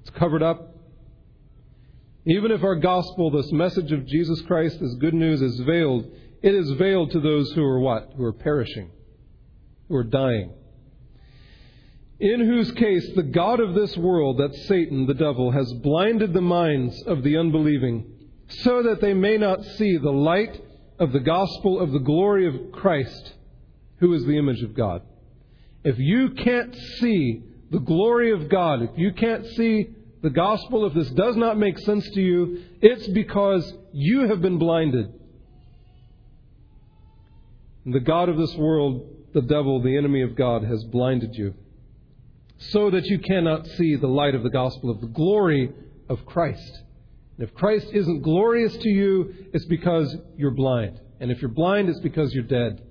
it's 0.00 0.10
covered 0.10 0.42
up. 0.42 0.76
Even 2.26 2.52
if 2.52 2.62
our 2.62 2.76
gospel, 2.76 3.30
this 3.30 3.50
message 3.50 3.92
of 3.92 4.06
Jesus 4.06 4.40
Christ, 4.42 4.78
this 4.80 4.94
good 4.94 5.14
news, 5.14 5.42
is 5.42 5.58
veiled, 5.60 6.06
it 6.42 6.54
is 6.54 6.70
veiled 6.72 7.10
to 7.10 7.20
those 7.20 7.50
who 7.52 7.62
are 7.62 7.80
what? 7.80 8.12
Who 8.16 8.24
are 8.24 8.32
perishing, 8.32 8.90
who 9.88 9.96
are 9.96 10.04
dying. 10.04 10.52
In 12.20 12.40
whose 12.40 12.70
case 12.72 13.10
the 13.16 13.22
God 13.22 13.60
of 13.60 13.74
this 13.74 13.96
world, 13.96 14.38
that 14.38 14.54
Satan, 14.66 15.06
the 15.06 15.14
devil, 15.14 15.50
has 15.52 15.72
blinded 15.72 16.34
the 16.34 16.42
minds 16.42 17.02
of 17.06 17.22
the 17.22 17.38
unbelieving, 17.38 18.04
so 18.48 18.82
that 18.82 19.00
they 19.00 19.14
may 19.14 19.38
not 19.38 19.64
see 19.64 19.96
the 19.96 20.12
light 20.12 20.60
of 20.98 21.12
the 21.12 21.20
gospel 21.20 21.80
of 21.80 21.92
the 21.92 21.98
glory 21.98 22.46
of 22.46 22.72
Christ, 22.72 23.32
who 24.00 24.12
is 24.12 24.26
the 24.26 24.36
image 24.36 24.62
of 24.62 24.74
God. 24.74 25.00
If 25.82 25.98
you 25.98 26.32
can't 26.32 26.76
see 26.98 27.42
the 27.70 27.78
glory 27.78 28.32
of 28.32 28.50
God, 28.50 28.82
if 28.82 28.90
you 28.96 29.14
can't 29.14 29.46
see 29.46 29.88
the 30.22 30.28
gospel, 30.28 30.84
if 30.84 30.92
this 30.92 31.08
does 31.12 31.36
not 31.36 31.56
make 31.56 31.78
sense 31.78 32.06
to 32.10 32.20
you, 32.20 32.64
it's 32.82 33.08
because 33.08 33.72
you 33.94 34.28
have 34.28 34.42
been 34.42 34.58
blinded. 34.58 35.10
The 37.86 38.00
God 38.00 38.28
of 38.28 38.36
this 38.36 38.54
world, 38.56 39.08
the 39.32 39.40
devil, 39.40 39.80
the 39.80 39.96
enemy 39.96 40.20
of 40.20 40.36
God, 40.36 40.64
has 40.64 40.84
blinded 40.84 41.34
you 41.34 41.54
so 42.60 42.90
that 42.90 43.06
you 43.06 43.18
cannot 43.18 43.66
see 43.66 43.96
the 43.96 44.06
light 44.06 44.34
of 44.34 44.42
the 44.42 44.50
gospel 44.50 44.90
of 44.90 45.00
the 45.00 45.06
glory 45.06 45.72
of 46.08 46.24
Christ. 46.26 46.82
And 47.38 47.48
if 47.48 47.54
Christ 47.54 47.86
isn't 47.92 48.20
glorious 48.20 48.76
to 48.76 48.88
you, 48.88 49.34
it's 49.54 49.64
because 49.64 50.14
you're 50.36 50.50
blind. 50.50 51.00
And 51.20 51.30
if 51.30 51.40
you're 51.40 51.50
blind, 51.50 51.88
it's 51.88 52.00
because 52.00 52.34
you're 52.34 52.44
dead. 52.44 52.82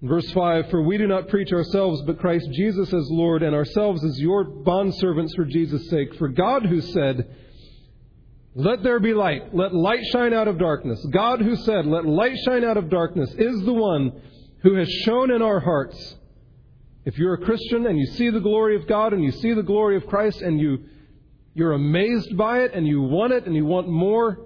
verse 0.00 0.30
5 0.30 0.70
For 0.70 0.80
we 0.82 0.96
do 0.96 1.08
not 1.08 1.28
preach 1.28 1.52
ourselves, 1.52 2.02
but 2.02 2.20
Christ 2.20 2.48
Jesus 2.52 2.92
as 2.92 3.10
Lord, 3.10 3.42
and 3.42 3.54
ourselves 3.54 4.04
as 4.04 4.18
your 4.20 4.44
bondservants 4.44 5.34
for 5.34 5.44
Jesus' 5.44 5.90
sake. 5.90 6.14
For 6.14 6.28
God, 6.28 6.64
who 6.64 6.80
said, 6.80 7.34
Let 8.54 8.84
there 8.84 9.00
be 9.00 9.12
light, 9.12 9.52
let 9.52 9.74
light 9.74 10.04
shine 10.12 10.32
out 10.32 10.46
of 10.46 10.56
darkness. 10.56 11.04
God, 11.12 11.40
who 11.40 11.56
said, 11.56 11.86
Let 11.86 12.06
light 12.06 12.36
shine 12.44 12.62
out 12.62 12.76
of 12.76 12.90
darkness, 12.90 13.34
is 13.36 13.60
the 13.64 13.72
one 13.72 14.22
who 14.62 14.74
has 14.76 14.88
shone 14.88 15.32
in 15.32 15.42
our 15.42 15.58
hearts 15.58 16.16
if 17.04 17.18
you're 17.18 17.34
a 17.34 17.38
Christian 17.38 17.86
and 17.86 17.98
you 17.98 18.06
see 18.06 18.30
the 18.30 18.40
glory 18.40 18.76
of 18.76 18.86
God 18.86 19.12
and 19.12 19.22
you 19.22 19.32
see 19.32 19.54
the 19.54 19.62
glory 19.62 19.96
of 19.96 20.06
Christ 20.06 20.40
and 20.40 20.60
you, 20.60 20.84
you're 21.54 21.72
amazed 21.72 22.36
by 22.36 22.60
it 22.60 22.74
and 22.74 22.86
you 22.86 23.02
want 23.02 23.32
it 23.32 23.46
and 23.46 23.56
you 23.56 23.64
want 23.64 23.88
more, 23.88 24.38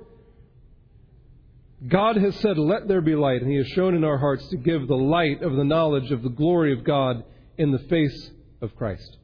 God 1.87 2.17
has 2.17 2.35
said, 2.37 2.57
Let 2.57 2.89
there 2.89 3.03
be 3.03 3.15
light, 3.15 3.43
and 3.43 3.51
He 3.51 3.59
has 3.59 3.67
shone 3.69 3.95
in 3.95 4.03
our 4.03 4.17
hearts 4.17 4.49
to 4.49 4.57
give 4.57 4.89
the 4.89 4.97
light 4.97 5.43
of 5.43 5.55
the 5.55 5.65
knowledge 5.65 6.11
of 6.11 6.23
the 6.23 6.31
glory 6.31 6.73
of 6.73 6.85
God 6.85 7.25
in 7.59 7.71
the 7.71 7.79
face 7.79 8.31
of 8.63 8.75
Christ. 8.75 9.19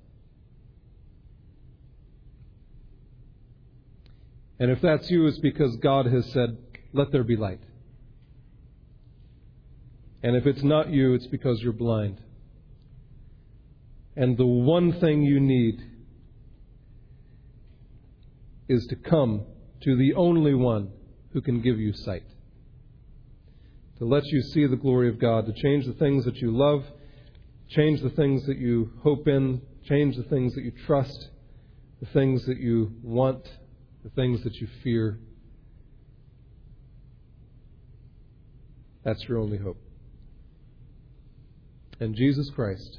And 4.59 4.70
if 4.70 4.80
that's 4.83 5.11
you, 5.11 5.26
it's 5.26 5.39
because 5.39 5.76
God 5.76 6.07
has 6.07 6.30
said, 6.33 6.59
Let 6.93 7.11
there 7.11 7.24
be 7.24 7.37
light. 7.37 7.61
And 10.22 10.37
if 10.37 10.47
it's 10.47 10.62
not 10.62 10.91
you, 10.91 11.14
it's 11.14 11.26
because 11.26 11.61
you're 11.62 11.72
blind. 11.72 12.20
And 14.16 14.36
the 14.36 14.46
one 14.46 14.92
thing 15.00 15.22
you 15.22 15.40
need 15.40 15.82
is 18.68 18.86
to 18.86 18.96
come 18.96 19.44
to 19.82 19.96
the 19.96 20.14
only 20.14 20.54
one 20.54 20.90
who 21.32 21.40
can 21.40 21.60
give 21.60 21.78
you 21.78 21.92
sight. 21.92 22.24
To 23.98 24.04
let 24.04 24.24
you 24.26 24.42
see 24.42 24.66
the 24.66 24.76
glory 24.76 25.08
of 25.08 25.18
God, 25.18 25.46
to 25.46 25.52
change 25.52 25.86
the 25.86 25.92
things 25.94 26.24
that 26.24 26.36
you 26.36 26.50
love, 26.50 26.84
change 27.68 28.02
the 28.02 28.10
things 28.10 28.44
that 28.46 28.58
you 28.58 28.92
hope 29.02 29.26
in, 29.28 29.62
change 29.84 30.16
the 30.16 30.22
things 30.24 30.54
that 30.54 30.64
you 30.64 30.72
trust, 30.86 31.30
the 32.00 32.06
things 32.06 32.44
that 32.46 32.58
you 32.58 32.92
want, 33.02 33.46
the 34.04 34.10
things 34.10 34.42
that 34.42 34.54
you 34.56 34.68
fear. 34.82 35.18
That's 39.04 39.22
your 39.24 39.38
only 39.38 39.58
hope. 39.58 39.80
And 41.98 42.14
Jesus 42.14 42.50
Christ 42.50 42.98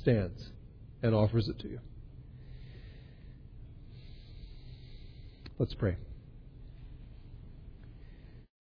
stands 0.00 0.50
and 1.02 1.14
offers 1.14 1.48
it 1.48 1.58
to 1.60 1.68
you. 1.68 1.80
Let's 5.58 5.74
pray. 5.74 5.96